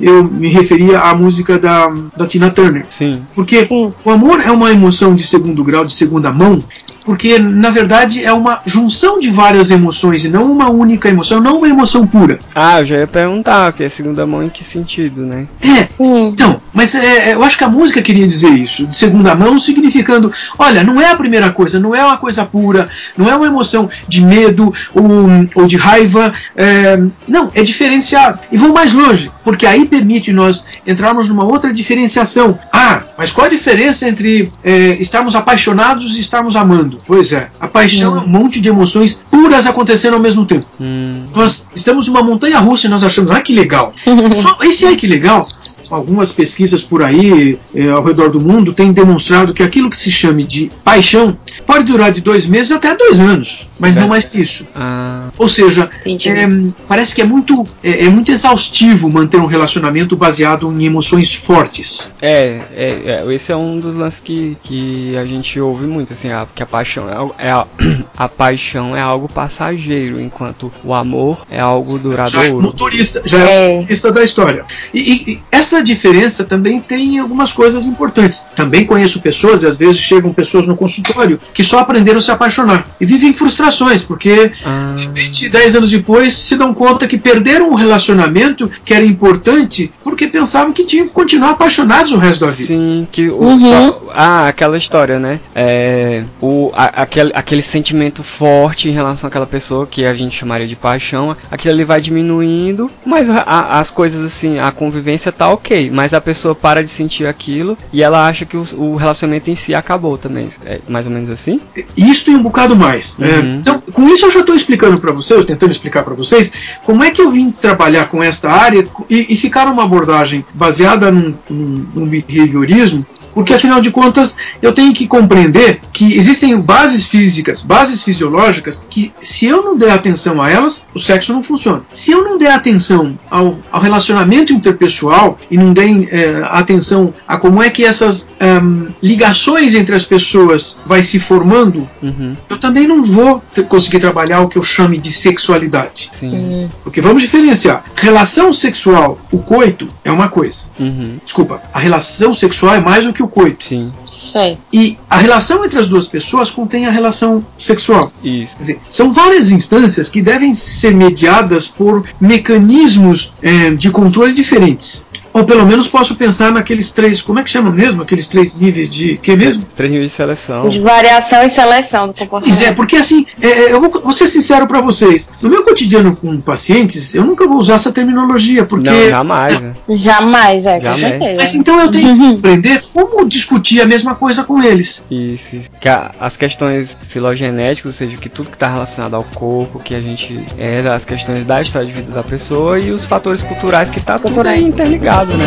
eu 0.00 0.24
me 0.24 0.48
referia 0.48 1.00
à 1.00 1.14
música 1.14 1.58
da, 1.58 1.92
da 2.16 2.26
Tina 2.26 2.50
Turner. 2.50 2.86
Sim. 2.96 3.22
Porque 3.34 3.64
Sim. 3.64 3.92
o 4.04 4.10
amor 4.10 4.40
é 4.40 4.50
uma 4.50 4.70
emoção 4.70 5.14
de 5.14 5.24
segundo 5.24 5.62
grau, 5.64 5.84
de 5.84 5.92
segunda 5.92 6.30
mão, 6.30 6.62
porque 7.04 7.38
na 7.38 7.70
verdade 7.70 8.24
é 8.24 8.32
uma 8.32 8.60
junção 8.66 9.18
de 9.18 9.30
várias 9.30 9.70
emoções 9.70 10.24
e 10.24 10.28
não 10.28 10.50
uma 10.50 10.70
única 10.70 11.08
emoção, 11.08 11.40
não 11.40 11.58
uma 11.58 11.68
emoção 11.68 12.06
pura. 12.06 12.38
Ah, 12.54 12.80
eu 12.80 12.86
já 12.86 12.98
ia 12.98 13.06
perguntar, 13.06 13.72
que 13.72 13.82
é 13.82 13.88
segunda 13.88 14.26
mão 14.26 14.42
em 14.42 14.48
que 14.48 14.62
sentido, 14.62 15.22
né? 15.22 15.46
É, 15.60 15.82
sim. 15.84 16.28
então, 16.28 16.60
mas 16.72 16.94
é, 16.94 17.30
é, 17.30 17.34
eu 17.34 17.42
acho 17.42 17.56
que 17.58 17.64
a 17.64 17.68
música 17.68 18.02
queria 18.02 18.26
dizer 18.26 18.50
isso, 18.50 18.86
de 18.86 18.96
segunda 18.96 19.34
mão, 19.34 19.58
significando: 19.58 20.32
olha, 20.58 20.84
não 20.84 21.00
é 21.00 21.10
a 21.10 21.16
primeira 21.16 21.50
coisa, 21.50 21.80
não 21.80 21.94
é 21.94 22.04
uma 22.04 22.16
coisa 22.16 22.44
pura, 22.44 22.88
não 23.16 23.28
é 23.28 23.34
uma 23.34 23.46
emoção 23.46 23.88
de 24.06 24.22
medo 24.22 24.72
ou, 24.94 25.28
ou 25.54 25.66
de 25.66 25.76
raiva, 25.76 26.32
é, 26.56 27.00
não, 27.26 27.50
é 27.54 27.62
diferenciado. 27.62 28.38
E 28.52 28.56
vou 28.56 28.72
mais 28.72 28.92
longe, 28.92 29.29
porque 29.44 29.66
aí 29.66 29.86
permite 29.86 30.32
nós 30.32 30.66
entrarmos 30.86 31.28
numa 31.28 31.44
outra 31.44 31.72
diferenciação. 31.72 32.58
Ah, 32.72 33.04
mas 33.16 33.32
qual 33.32 33.46
a 33.46 33.50
diferença 33.50 34.08
entre 34.08 34.52
é, 34.62 34.96
estarmos 35.00 35.34
apaixonados 35.34 36.16
e 36.16 36.20
estarmos 36.20 36.56
amando? 36.56 37.00
Pois 37.06 37.32
é, 37.32 37.50
a 37.60 37.68
paixão 37.68 38.16
é 38.16 38.20
um 38.20 38.26
monte 38.26 38.60
de 38.60 38.68
emoções 38.68 39.20
puras 39.30 39.66
acontecendo 39.66 40.14
ao 40.14 40.20
mesmo 40.20 40.44
tempo. 40.44 40.66
Hum. 40.80 41.24
Nós 41.34 41.66
estamos 41.74 42.06
numa 42.06 42.22
montanha 42.22 42.58
russa 42.58 42.86
e 42.86 42.90
nós 42.90 43.02
achamos, 43.02 43.30
ah, 43.30 43.40
que 43.40 43.54
legal. 43.54 43.94
Só 44.34 44.58
esse 44.62 44.86
ai 44.86 44.96
que 44.96 45.06
legal. 45.06 45.46
Algumas 45.90 46.32
pesquisas 46.32 46.82
por 46.82 47.02
aí 47.02 47.58
eh, 47.74 47.88
ao 47.90 48.02
redor 48.04 48.28
do 48.30 48.40
mundo 48.40 48.72
têm 48.72 48.92
demonstrado 48.92 49.52
que 49.52 49.62
aquilo 49.62 49.90
que 49.90 49.96
se 49.96 50.10
chame 50.10 50.44
de 50.44 50.70
paixão 50.84 51.36
pode 51.66 51.84
durar 51.84 52.12
de 52.12 52.20
dois 52.20 52.46
meses 52.46 52.70
até 52.72 52.94
dois 52.96 53.18
anos, 53.18 53.68
mas 53.78 53.96
não 53.96 54.08
mais 54.08 54.24
que 54.24 54.40
isso. 54.40 54.66
Ah, 54.74 55.28
Ou 55.36 55.48
seja, 55.48 55.90
é, 56.06 56.46
parece 56.86 57.14
que 57.14 57.22
é 57.22 57.24
muito, 57.24 57.66
é, 57.82 58.04
é 58.06 58.08
muito 58.08 58.30
exaustivo 58.30 59.10
manter 59.10 59.38
um 59.38 59.46
relacionamento 59.46 60.16
baseado 60.16 60.70
em 60.72 60.84
emoções 60.84 61.34
fortes. 61.34 62.12
é, 62.22 62.60
é, 62.74 63.24
é, 63.26 63.34
esse 63.34 63.50
é 63.52 63.56
um 63.56 63.78
dos 63.80 63.94
lances 63.96 64.20
que, 64.20 64.56
que 64.62 65.16
a 65.16 65.22
gente 65.24 65.58
ouve 65.60 65.86
muito, 65.86 66.12
assim, 66.12 66.28
a, 66.30 66.46
que 66.54 66.62
a 66.62 66.66
paixão 66.66 67.08
é, 67.38 67.46
é 67.48 67.50
a, 67.50 67.66
a 68.16 68.28
paixão 68.28 68.96
é 68.96 69.00
algo 69.00 69.28
passageiro, 69.28 70.20
enquanto 70.20 70.72
o 70.84 70.94
amor 70.94 71.46
é 71.50 71.58
algo 71.60 71.86
Já 71.86 71.96
é 71.98 72.02
duradouro. 72.02 72.62
motorista, 72.62 73.22
já 73.24 73.38
é, 73.40 73.50
É. 73.72 73.76
motorista 73.80 74.12
da 74.12 74.22
história. 74.24 74.64
E, 74.94 75.00
e- 75.00 75.32
e 75.32 75.42
diferença 75.82 76.44
também 76.44 76.80
tem 76.80 77.18
algumas 77.18 77.52
coisas 77.52 77.84
importantes. 77.86 78.44
Também 78.54 78.84
conheço 78.84 79.20
pessoas, 79.20 79.62
e 79.62 79.66
às 79.66 79.76
vezes 79.76 79.98
chegam 79.98 80.32
pessoas 80.32 80.66
no 80.66 80.76
consultório, 80.76 81.40
que 81.54 81.62
só 81.64 81.78
aprenderam 81.80 82.18
a 82.18 82.22
se 82.22 82.30
apaixonar 82.30 82.86
e 83.00 83.04
vivem 83.06 83.32
frustrações, 83.32 84.02
porque 84.02 84.52
Ah, 84.64 84.92
de 84.96 85.02
repente, 85.06 85.48
10 85.48 85.76
anos 85.76 85.90
depois, 85.90 86.34
se 86.34 86.56
dão 86.56 86.72
conta 86.74 87.06
que 87.06 87.18
perderam 87.18 87.70
um 87.70 87.74
relacionamento 87.74 88.70
que 88.84 88.94
era 88.94 89.04
importante 89.04 89.90
porque 90.02 90.26
pensavam 90.26 90.72
que 90.72 90.84
tinham 90.84 91.06
que 91.06 91.12
continuar 91.12 91.50
apaixonados 91.50 92.12
o 92.12 92.16
resto 92.16 92.44
da 92.44 92.50
vida. 92.50 92.68
Sim, 92.74 93.06
que 93.10 93.28
o, 93.28 93.38
Uhum. 93.40 93.94
ah, 94.14 94.48
aquela 94.48 94.76
história, 94.78 95.18
né? 95.18 95.40
É, 95.54 96.22
o, 96.40 96.70
a- 96.74 97.02
aquele, 97.02 97.32
aquele 97.34 97.62
sentimento 97.62 98.22
forte 98.22 98.88
em 98.88 98.92
relação 98.92 99.28
àquela 99.28 99.46
pessoa 99.46 99.86
que 99.86 100.04
a 100.04 100.14
gente 100.14 100.36
chamaria 100.38 100.66
de 100.66 100.76
paixão, 100.76 101.36
aquilo 101.50 101.74
ali 101.74 101.84
vai 101.84 102.00
diminuindo, 102.00 102.90
mas 103.04 103.28
a- 103.28 103.44
a- 103.46 103.80
as 103.80 103.90
coisas 103.90 104.24
assim, 104.24 104.58
a 104.58 104.70
convivência 104.70 105.30
tá 105.32 105.48
ok, 105.50 105.69
mas 105.92 106.12
a 106.12 106.20
pessoa 106.20 106.54
para 106.54 106.82
de 106.82 106.90
sentir 106.90 107.26
aquilo 107.26 107.76
e 107.92 108.02
ela 108.02 108.26
acha 108.26 108.44
que 108.44 108.56
o, 108.56 108.66
o 108.76 108.96
relacionamento 108.96 109.50
em 109.50 109.56
si 109.56 109.74
acabou 109.74 110.18
também. 110.18 110.50
É 110.64 110.80
mais 110.88 111.06
ou 111.06 111.12
menos 111.12 111.30
assim? 111.30 111.60
Isto 111.96 112.30
e 112.30 112.34
um 112.34 112.42
bocado 112.42 112.74
mais. 112.74 113.18
né? 113.18 113.38
Uhum. 113.38 113.56
Então, 113.60 113.80
com 113.92 114.08
isso 114.08 114.26
eu 114.26 114.30
já 114.30 114.40
estou 114.40 114.54
explicando 114.54 114.98
para 114.98 115.12
vocês, 115.12 115.44
tentando 115.44 115.72
explicar 115.72 116.02
para 116.02 116.14
vocês, 116.14 116.52
como 116.84 117.04
é 117.04 117.10
que 117.10 117.20
eu 117.20 117.30
vim 117.30 117.50
trabalhar 117.50 118.06
com 118.08 118.22
esta 118.22 118.50
área 118.50 118.84
e, 119.08 119.32
e 119.32 119.36
ficar 119.36 119.66
uma 119.66 119.84
abordagem 119.84 120.44
baseada 120.54 121.10
num, 121.10 121.34
num, 121.48 121.86
num 121.94 122.06
behaviorismo, 122.06 123.04
porque 123.32 123.54
afinal 123.54 123.80
de 123.80 123.90
contas 123.90 124.36
eu 124.60 124.72
tenho 124.72 124.92
que 124.92 125.06
compreender 125.06 125.80
que 125.92 126.14
existem 126.14 126.58
bases 126.60 127.06
físicas, 127.06 127.62
bases 127.62 128.02
fisiológicas, 128.02 128.84
que 128.88 129.12
se 129.20 129.46
eu 129.46 129.62
não 129.62 129.76
der 129.78 129.92
atenção 129.92 130.40
a 130.42 130.50
elas, 130.50 130.86
o 130.94 130.98
sexo 130.98 131.32
não 131.32 131.42
funciona. 131.42 131.82
Se 131.92 132.10
eu 132.10 132.24
não 132.24 132.36
der 132.36 132.52
atenção 132.52 133.18
ao, 133.30 133.58
ao 133.70 133.80
relacionamento 133.80 134.52
interpessoal 134.52 135.38
e 135.50 135.56
não 135.60 135.72
der 135.72 135.88
eh, 136.12 136.42
atenção 136.50 137.12
a 137.28 137.36
como 137.36 137.62
é 137.62 137.70
que 137.70 137.84
essas 137.84 138.28
ehm, 138.40 138.88
ligações 139.02 139.74
entre 139.74 139.94
as 139.94 140.04
pessoas 140.04 140.80
vai 140.86 141.02
se 141.02 141.18
formando, 141.20 141.88
Uhum, 142.02 142.34
eu 142.48 142.58
também 142.58 142.86
não 142.88 143.02
vou 143.02 143.42
conseguir 143.68 143.98
trabalhar 144.00 144.40
o 144.40 144.48
que 144.48 144.56
eu 144.58 144.62
chame 144.62 144.98
de 144.98 145.12
sexualidade. 145.12 146.10
sim. 146.18 146.68
Porque 146.82 147.00
vamos 147.00 147.22
diferenciar. 147.22 147.84
Relação 147.94 148.52
sexual, 148.52 149.18
o 149.30 149.38
coito, 149.38 149.88
é 150.04 150.10
uma 150.10 150.28
coisa. 150.28 150.64
Uhum, 150.78 151.18
Desculpa, 151.24 151.60
a 151.72 151.78
relação 151.78 152.32
sexual 152.34 152.74
é 152.74 152.80
mais 152.80 153.04
do 153.04 153.12
que 153.12 153.22
o 153.22 153.28
coito. 153.28 153.64
sim. 153.68 153.92
Sei. 154.06 154.58
E 154.72 154.96
a 155.08 155.16
relação 155.16 155.64
entre 155.64 155.78
as 155.78 155.88
duas 155.88 156.06
pessoas 156.06 156.50
contém 156.50 156.86
a 156.86 156.90
relação 156.90 157.44
sexual. 157.58 158.12
Isso. 158.22 158.54
Quer 158.56 158.60
dizer, 158.60 158.80
são 158.88 159.12
várias 159.12 159.50
instâncias 159.50 160.08
que 160.08 160.20
devem 160.22 160.54
ser 160.54 160.94
mediadas 160.94 161.66
por 161.66 162.04
mecanismos 162.20 163.32
eh, 163.42 163.70
de 163.72 163.90
controle 163.90 164.32
diferentes. 164.32 165.04
Ou 165.32 165.44
pelo 165.44 165.64
menos 165.64 165.86
posso 165.88 166.14
pensar 166.16 166.50
naqueles 166.52 166.90
três, 166.90 167.22
como 167.22 167.38
é 167.38 167.44
que 167.44 167.50
chama 167.50 167.70
mesmo? 167.70 168.02
Aqueles 168.02 168.26
três 168.28 168.54
níveis 168.54 168.90
de. 168.92 169.16
que 169.18 169.36
mesmo? 169.36 169.64
Três 169.76 169.90
níveis 169.90 170.10
de 170.10 170.16
seleção. 170.16 170.68
De 170.68 170.80
variação 170.80 171.42
e 171.44 171.48
seleção 171.48 172.08
do 172.08 172.14
Pois 172.14 172.28
comportamento. 172.28 172.62
é, 172.62 172.72
porque 172.72 172.96
assim, 172.96 173.24
é, 173.40 173.72
eu 173.72 173.80
vou, 173.80 173.90
vou 173.90 174.12
ser 174.12 174.26
sincero 174.28 174.66
pra 174.66 174.80
vocês. 174.80 175.30
No 175.40 175.48
meu 175.48 175.62
cotidiano 175.64 176.16
com 176.16 176.40
pacientes, 176.40 177.14
eu 177.14 177.24
nunca 177.24 177.46
vou 177.46 177.58
usar 177.58 177.74
essa 177.74 177.92
terminologia, 177.92 178.64
porque. 178.64 178.90
Não, 178.90 179.08
jamais, 179.10 179.60
né? 179.60 179.72
Jamais, 179.88 180.66
é, 180.66 180.76
com 180.76 180.82
Jamais. 180.82 181.00
certeza. 181.00 181.36
Mas 181.36 181.54
então 181.54 181.80
eu 181.80 181.90
tenho 181.90 182.16
que 182.16 182.34
aprender 182.38 182.82
como 182.92 183.24
discutir 183.28 183.80
a 183.80 183.86
mesma 183.86 184.14
coisa 184.14 184.42
com 184.42 184.60
eles. 184.62 185.06
Isso, 185.10 185.44
isso. 185.56 185.70
Que 185.80 185.88
a- 185.88 186.10
as 186.18 186.36
questões 186.36 186.96
filogenéticas, 187.08 187.86
ou 187.86 187.92
seja, 187.92 188.16
que 188.16 188.28
tudo 188.28 188.48
que 188.50 188.56
está 188.56 188.68
relacionado 188.68 189.14
ao 189.14 189.22
corpo, 189.24 189.78
que 189.78 189.94
a 189.94 190.00
gente 190.00 190.40
é, 190.58 190.80
as 190.88 191.04
questões 191.04 191.46
da 191.46 191.62
história 191.62 191.86
de 191.86 191.92
vida 191.92 192.10
da 192.12 192.22
pessoa 192.22 192.78
e 192.80 192.90
os 192.90 193.04
fatores 193.04 193.42
culturais 193.42 193.90
que 193.90 194.00
tá 194.00 194.18
tudo 194.18 194.40
interligado, 194.50 195.19
né? 195.24 195.44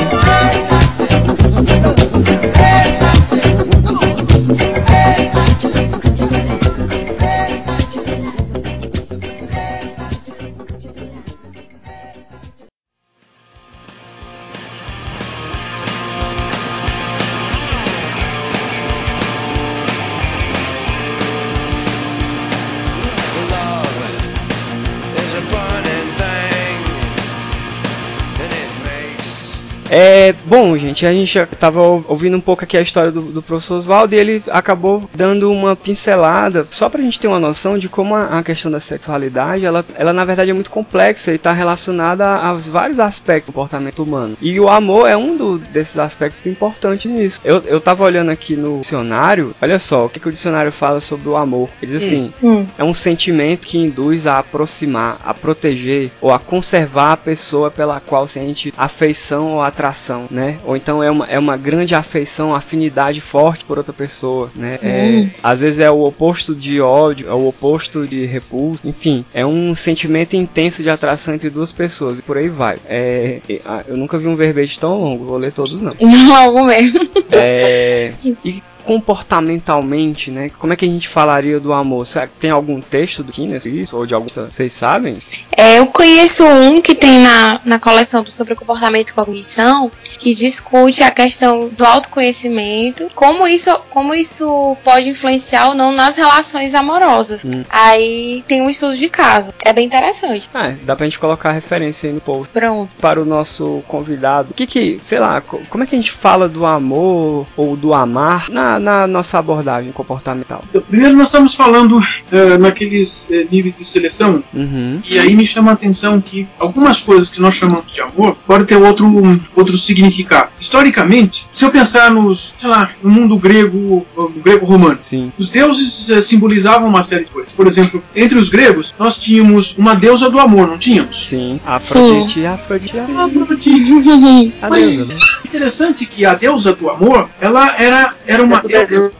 Hey. 29.93 30.22
É, 30.23 30.31
bom, 30.31 30.77
gente, 30.77 31.05
a 31.05 31.11
gente 31.11 31.33
já 31.33 31.45
tava 31.45 31.81
ou- 31.83 32.05
ouvindo 32.07 32.37
um 32.37 32.39
pouco 32.39 32.63
aqui 32.63 32.77
a 32.77 32.81
história 32.81 33.11
do, 33.11 33.21
do 33.23 33.41
professor 33.41 33.75
Oswaldo 33.75 34.15
e 34.15 34.17
ele 34.17 34.41
acabou 34.49 35.09
dando 35.13 35.51
uma 35.51 35.75
pincelada, 35.75 36.65
só 36.71 36.87
pra 36.87 37.01
gente 37.01 37.19
ter 37.19 37.27
uma 37.27 37.41
noção 37.41 37.77
de 37.77 37.89
como 37.89 38.15
a, 38.15 38.39
a 38.39 38.41
questão 38.43 38.71
da 38.71 38.79
sexualidade, 38.79 39.65
ela, 39.65 39.83
ela 39.95 40.13
na 40.13 40.23
verdade 40.23 40.49
é 40.49 40.53
muito 40.53 40.69
complexa 40.69 41.33
e 41.33 41.35
está 41.35 41.51
relacionada 41.51 42.25
a- 42.25 42.47
aos 42.47 42.65
vários 42.67 42.99
aspectos 43.01 43.47
do 43.51 43.53
comportamento 43.53 44.01
humano. 44.01 44.37
E 44.41 44.57
o 44.61 44.69
amor 44.69 45.09
é 45.09 45.17
um 45.17 45.35
do- 45.35 45.57
desses 45.57 45.99
aspectos 45.99 46.45
importantes 46.45 47.11
nisso. 47.11 47.41
Eu, 47.43 47.61
eu 47.65 47.81
tava 47.81 48.05
olhando 48.05 48.31
aqui 48.31 48.55
no 48.55 48.79
dicionário, 48.79 49.53
olha 49.61 49.77
só, 49.77 50.05
o 50.05 50.09
que, 50.09 50.21
que 50.21 50.29
o 50.29 50.31
dicionário 50.31 50.71
fala 50.71 51.01
sobre 51.01 51.27
o 51.27 51.35
amor. 51.35 51.67
Ele 51.81 51.97
diz 51.97 52.03
assim, 52.07 52.31
Hum. 52.41 52.65
é 52.77 52.83
um 52.83 52.93
sentimento 52.93 53.67
que 53.67 53.77
induz 53.77 54.25
a 54.25 54.37
aproximar, 54.39 55.17
a 55.25 55.33
proteger 55.33 56.11
ou 56.21 56.31
a 56.31 56.39
conservar 56.39 57.11
a 57.11 57.17
pessoa 57.17 57.69
pela 57.69 57.99
qual 57.99 58.25
sente 58.25 58.73
afeição 58.77 59.55
ou 59.55 59.61
atração, 59.61 60.12
né? 60.29 60.57
Ou 60.65 60.75
então 60.75 61.03
é 61.03 61.09
uma, 61.09 61.25
é 61.27 61.37
uma 61.39 61.57
grande 61.57 61.93
afeição, 61.95 62.55
afinidade 62.55 63.21
forte 63.21 63.63
por 63.65 63.77
outra 63.77 63.93
pessoa, 63.93 64.49
né? 64.55 64.79
É, 64.81 65.03
Hum. 65.03 65.29
às 65.43 65.59
vezes 65.59 65.79
é 65.79 65.89
o 65.91 66.03
oposto 66.03 66.55
de 66.55 66.79
ódio, 66.79 67.27
é 67.27 67.33
o 67.33 67.47
oposto 67.47 68.07
de 68.07 68.25
repulso, 68.25 68.87
enfim, 68.87 69.25
é 69.33 69.45
um 69.45 69.75
sentimento 69.75 70.35
intenso 70.35 70.81
de 70.81 70.89
atração 70.89 71.33
entre 71.33 71.49
duas 71.49 71.71
pessoas 71.71 72.17
e 72.19 72.21
por 72.21 72.37
aí 72.37 72.49
vai. 72.49 72.77
É, 72.87 73.39
ah, 73.65 73.83
eu 73.87 73.97
nunca 73.97 74.17
vi 74.17 74.27
um 74.27 74.35
verbete 74.35 74.79
tão 74.79 74.99
longo, 74.99 75.25
vou 75.25 75.37
ler 75.37 75.51
todos 75.51 75.81
não. 75.81 75.93
Não, 76.23 76.65
mesmo. 76.65 76.99
É, 77.31 78.13
e 78.45 78.61
comportamentalmente, 78.83 80.29
né? 80.31 80.49
Como 80.59 80.73
é 80.73 80.75
que 80.75 80.85
a 80.85 80.87
gente 80.87 81.09
falaria 81.09 81.59
do 81.59 81.73
amor? 81.73 82.05
Será 82.07 82.27
que 82.27 82.33
tem 82.39 82.49
algum 82.49 82.79
texto 82.81 83.23
do 83.23 83.31
Kines 83.31 83.65
isso 83.65 83.95
ou 83.97 84.05
de 84.05 84.13
algum? 84.13 84.27
Vocês 84.29 84.73
sabem? 84.73 85.17
É, 85.55 85.79
eu 85.79 85.87
conheço 85.87 86.45
um 86.45 86.81
que 86.81 86.95
tem 86.95 87.19
na, 87.19 87.59
na 87.65 87.79
coleção 87.79 88.23
do 88.23 88.31
Sobre 88.31 88.55
Comportamento 88.55 89.09
e 89.09 89.13
Cognição, 89.13 89.91
que 90.19 90.33
discute 90.33 91.03
a 91.03 91.11
questão 91.11 91.69
do 91.69 91.85
autoconhecimento, 91.85 93.07
como 93.15 93.47
isso, 93.47 93.71
como 93.89 94.13
isso 94.13 94.75
pode 94.83 95.09
influenciar 95.09 95.67
ou 95.69 95.75
não 95.75 95.91
nas 95.91 96.17
relações 96.17 96.73
amorosas. 96.75 97.43
Hum. 97.45 97.63
Aí 97.69 98.43
tem 98.47 98.61
um 98.61 98.69
estudo 98.69 98.95
de 98.95 99.09
caso. 99.09 99.53
É 99.65 99.73
bem 99.73 99.85
interessante. 99.85 100.49
Ah, 100.53 100.73
dá 100.83 100.95
pra 100.95 101.05
gente 101.05 101.19
colocar 101.19 101.49
a 101.49 101.53
referência 101.53 102.07
aí 102.09 102.13
no 102.15 102.21
post. 102.21 102.47
Pronto. 102.53 102.89
Para 102.99 103.21
o 103.21 103.25
nosso 103.25 103.83
convidado, 103.87 104.49
o 104.51 104.53
que 104.53 104.65
que, 104.67 104.99
sei 105.03 105.19
lá, 105.19 105.41
co- 105.41 105.61
como 105.69 105.83
é 105.83 105.87
que 105.87 105.95
a 105.95 105.97
gente 105.97 106.11
fala 106.11 106.47
do 106.49 106.65
amor 106.65 107.45
ou 107.55 107.75
do 107.75 107.93
amar 107.93 108.49
na, 108.49 108.72
na 108.79 109.07
nossa 109.07 109.37
abordagem 109.39 109.91
comportamental? 109.91 110.63
Primeiro 110.89 111.15
nós 111.15 111.27
estamos 111.27 111.53
falando 111.55 112.01
eh, 112.31 112.57
naqueles 112.57 113.29
eh, 113.31 113.45
níveis 113.51 113.77
de 113.77 113.85
seleção, 113.85 114.43
Uhum. 114.53 115.01
e 115.09 115.17
aí 115.19 115.35
me 115.35 115.45
chama 115.45 115.71
a 115.71 115.73
atenção 115.73 116.19
que 116.21 116.47
algumas 116.59 117.01
coisas 117.01 117.29
que 117.29 117.41
nós 117.41 117.55
chamamos 117.55 117.91
de 117.93 118.01
amor 118.01 118.35
podem 118.47 118.65
ter 118.65 118.75
outro, 118.75 119.39
outro 119.55 119.77
significado. 119.77 120.49
Historicamente, 120.59 121.47
se 121.51 121.65
eu 121.65 121.71
pensar 121.71 122.11
nos, 122.11 122.53
sei 122.57 122.69
lá, 122.69 122.89
no 123.01 123.09
mundo 123.09 123.37
grego, 123.37 124.05
grego 124.43 124.65
romano, 124.65 124.99
Sim. 125.03 125.31
os 125.37 125.49
deuses 125.49 126.09
eh, 126.09 126.21
simbolizavam 126.21 126.87
uma 126.87 127.03
série 127.03 127.25
de 127.25 127.31
coisas. 127.31 127.53
Por 127.53 127.67
exemplo, 127.67 128.03
entre 128.15 128.37
os 128.37 128.49
gregos, 128.49 128.93
nós 128.97 129.17
tínhamos 129.17 129.77
uma 129.77 129.95
deusa 129.95 130.29
do 130.29 130.39
amor, 130.39 130.67
não 130.67 130.77
tínhamos? 130.77 131.27
Sim. 131.27 131.59
Afrodite, 131.65 132.45
Afrodite, 132.45 132.97
Afrodite. 132.99 134.53
a 134.61 134.69
Mas 134.69 134.89
deusa, 134.89 135.05
né? 135.13 135.19
interessante 135.45 136.05
que 136.05 136.25
a 136.25 136.33
deusa 136.33 136.73
do 136.73 136.89
amor, 136.89 137.29
ela 137.39 137.75
era, 137.77 138.13
era 138.25 138.43
uma 138.43 138.62